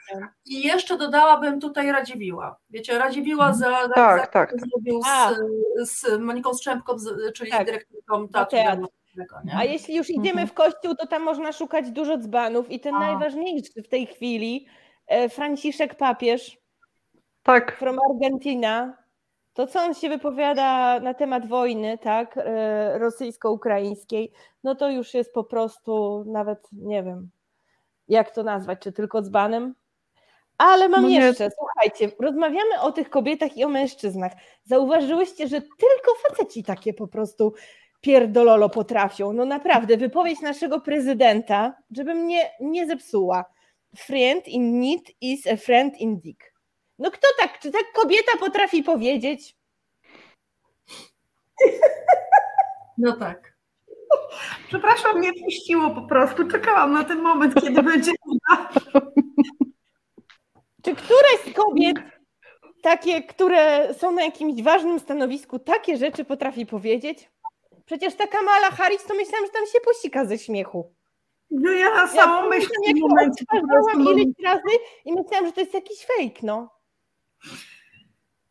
[0.45, 2.57] I jeszcze dodałabym tutaj Radziwiła.
[2.71, 3.59] Wiecie, Radziwiła mhm.
[3.59, 4.55] za, za, tak, za tak.
[4.61, 6.97] zrobił z, z Moniką Strzępką,
[7.35, 7.67] czyli tak.
[7.67, 8.89] dyrektorką teatru.
[9.57, 10.49] A jeśli już idziemy mhm.
[10.49, 12.99] w kościół, to tam można szukać dużo dzbanów i ten A.
[12.99, 14.67] najważniejszy w tej chwili,
[15.07, 16.59] e, Franciszek Papież,
[17.43, 17.79] tak.
[17.79, 18.97] from Argentina,
[19.55, 24.33] to, co on się wypowiada na temat wojny, tak, e, rosyjsko-ukraińskiej,
[24.65, 27.31] no to już jest po prostu nawet nie wiem,
[28.09, 29.75] jak to nazwać, czy tylko dzbanem.
[30.59, 34.33] Ale mam no jeszcze, słuchajcie, rozmawiamy o tych kobietach i o mężczyznach.
[34.65, 37.55] Zauważyłyście, że tylko faceci takie po prostu
[38.01, 39.33] pierdololo potrafią.
[39.33, 43.45] No naprawdę, wypowiedź naszego prezydenta, żeby mnie nie zepsuła.
[43.97, 46.50] Friend in need is a friend in dick.
[47.01, 49.57] No kto tak, czy tak kobieta potrafi powiedzieć?
[52.99, 53.55] No tak.
[54.69, 56.49] Przepraszam, mnie puściło po prostu.
[56.49, 58.13] Czekałam na ten moment, kiedy będzie.
[60.85, 61.97] Czy któreś z kobiet,
[62.83, 67.31] takie, które są na jakimś ważnym stanowisku, takie rzeczy potrafi powiedzieć?
[67.85, 70.95] Przecież ta Kamala Harris, to myślałam, że tam się posika ze śmiechu.
[71.51, 73.45] No ja na samą ja myśl w tym momencie.
[73.99, 76.80] ileś razy i myślałam, że to jest jakiś fake, no.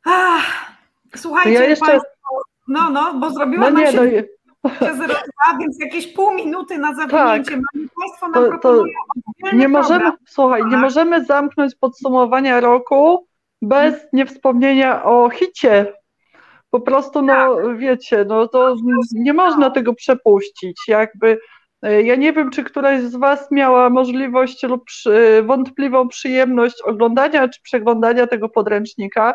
[0.05, 0.71] Ach,
[1.15, 1.85] słuchajcie, ja jeszcze...
[1.85, 2.09] Państwo,
[2.67, 4.23] no, no, bo zrobiłam no nie, się
[4.63, 4.69] no...
[4.69, 4.97] przez
[5.59, 7.51] więc jakieś pół minuty na zawinięcie.
[7.51, 7.61] Tak.
[8.01, 8.83] Państwo nam to, to
[9.53, 10.81] nie możemy, słuchaj, nie tak.
[10.81, 13.27] możemy zamknąć podsumowania roku
[13.61, 14.09] bez hmm.
[14.13, 15.93] niewspomnienia o hicie.
[16.69, 17.77] Po prostu, no tak.
[17.77, 18.75] wiecie, no to
[19.13, 20.77] nie można tego przepuścić.
[20.87, 21.39] Jakby
[21.81, 27.61] ja nie wiem, czy któraś z Was miała możliwość lub przy, wątpliwą przyjemność oglądania czy
[27.61, 29.33] przeglądania tego podręcznika.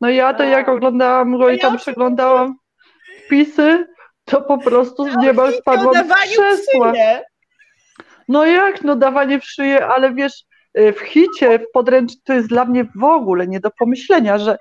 [0.00, 2.54] No ja to jak oglądałam go i tam przeglądałam
[3.26, 3.86] wpisy,
[4.24, 6.92] to po prostu z nieba spadłam z krzesła.
[8.28, 10.44] No jak, no dawanie w szyję, ale wiesz,
[10.78, 14.56] y, w hicie, w podręczniku, to jest dla mnie w ogóle nie do pomyślenia, że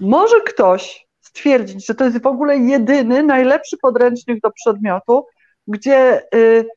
[0.00, 5.26] może ktoś stwierdzić, że to jest w ogóle jedyny, najlepszy podręcznik do przedmiotu,
[5.68, 6.68] gdzie y,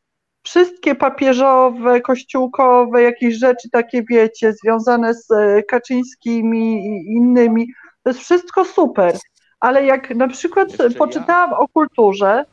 [0.44, 7.68] wszystkie papieżowe, kościółkowe, jakieś rzeczy takie, wiecie, związane z y, Kaczyńskimi i innymi,
[8.04, 9.18] to jest wszystko super,
[9.60, 11.58] ale jak na przykład jeszcze poczytałam ja?
[11.58, 12.46] o kulturze,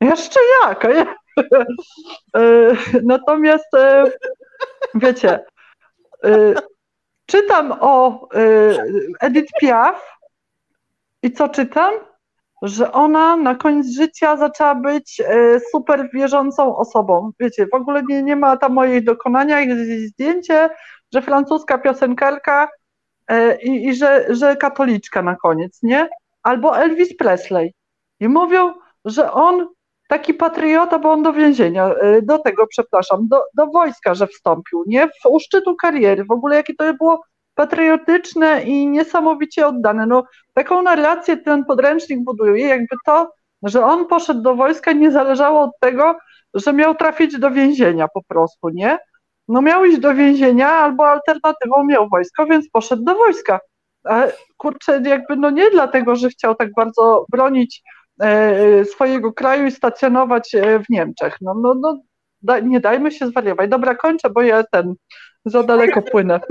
[0.00, 0.84] jeszcze jak?
[0.84, 1.06] E,
[3.02, 3.68] natomiast
[4.94, 5.44] wiecie,
[7.26, 8.28] czytam o
[9.20, 10.18] Edith Piaf
[11.22, 11.94] i co czytam?
[12.66, 15.22] Że ona na koniec życia zaczęła być
[15.72, 17.30] super wierzącą osobą.
[17.40, 20.70] Wiecie, w ogóle nie, nie ma tam mojej dokonania, jest zdjęcie,
[21.14, 22.68] że francuska piosenkarka
[23.28, 26.08] E, i, i że, że katoliczka na koniec, nie?
[26.42, 27.74] Albo Elvis Presley.
[28.20, 28.74] I mówią,
[29.04, 29.68] że on
[30.08, 34.84] taki patriota, bo on do więzienia, e, do tego, przepraszam, do, do wojska, że wstąpił,
[34.86, 35.08] nie?
[35.08, 37.22] W, u szczytu kariery, w ogóle jakie to było
[37.56, 40.06] patriotyczne i niesamowicie oddane.
[40.06, 40.24] No,
[40.54, 45.70] taką narrację ten podręcznik buduje, jakby to, że on poszedł do wojska nie zależało od
[45.80, 46.16] tego,
[46.54, 48.98] że miał trafić do więzienia po prostu, nie?
[49.48, 53.60] no miał iść do więzienia albo alternatywą miał wojsko, więc poszedł do wojska.
[54.56, 57.82] Kurczę, jakby no nie dlatego, że chciał tak bardzo bronić
[58.20, 61.36] e, swojego kraju i stacjonować e, w Niemczech.
[61.40, 61.98] No, no, no
[62.42, 63.70] da, nie dajmy się zwariować.
[63.70, 64.94] Dobra, kończę, bo ja ten
[65.46, 66.40] za daleko płynę.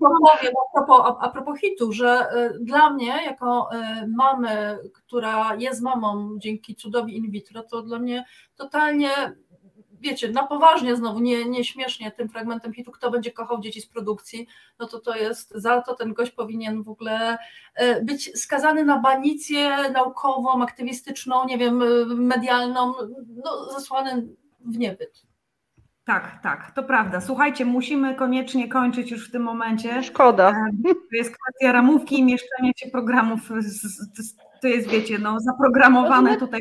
[0.00, 5.54] Ja powiem a propos, a propos hitu, że y, dla mnie, jako y, mamy, która
[5.54, 8.24] jest mamą dzięki cudowi in vitro, to dla mnie
[8.56, 9.10] totalnie
[10.00, 13.86] wiecie, na poważnie znowu, nie, nie śmiesznie tym fragmentem hitu, kto będzie kochał dzieci z
[13.86, 14.46] produkcji,
[14.78, 17.38] no to to jest, za to ten gość powinien w ogóle
[17.74, 21.82] e, być skazany na banicję naukową, aktywistyczną, nie wiem,
[22.26, 22.94] medialną,
[23.44, 24.28] no zesłany
[24.64, 25.27] w niebyt.
[26.08, 27.20] Tak, tak, to prawda.
[27.20, 30.02] Słuchajcie, musimy koniecznie kończyć już w tym momencie.
[30.02, 30.50] Szkoda.
[30.50, 33.40] E, to jest kwestia ramówki i mieszczenia się programów.
[34.62, 36.60] To jest, wiecie, no, zaprogramowane no, tutaj.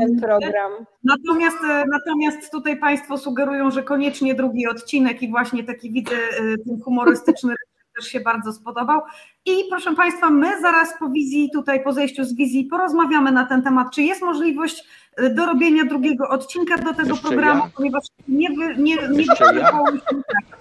[0.00, 0.72] ten program.
[1.04, 6.40] Natomiast, e, natomiast tutaj Państwo sugerują, że koniecznie drugi odcinek i właśnie taki widzę e,
[6.66, 7.54] ten humorystyczny
[7.96, 9.00] też się bardzo spodobał.
[9.44, 13.62] I proszę Państwa, my zaraz po wizji, tutaj po zejściu z wizji porozmawiamy na ten
[13.62, 14.84] temat, czy jest możliwość
[15.18, 17.70] e, dorobienia drugiego odcinka do tego Jeszcze programu, ja?
[17.76, 20.58] ponieważ nie, wy, nie, nie wydawało mi się tak.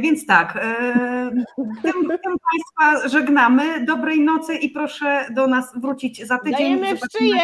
[0.00, 1.30] Więc tak, e,
[1.82, 3.84] tym, tym Państwa żegnamy.
[3.84, 6.80] Dobrej nocy i proszę do nas wrócić za tydzień.
[6.80, 7.40] Dajemy w szyję.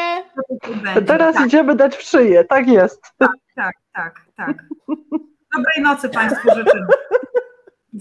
[1.06, 3.02] Teraz tak, idziemy dać w szyję, tak jest.
[3.54, 4.64] tak, tak, tak.
[5.56, 6.86] Dobrej nocy Państwu życzymy.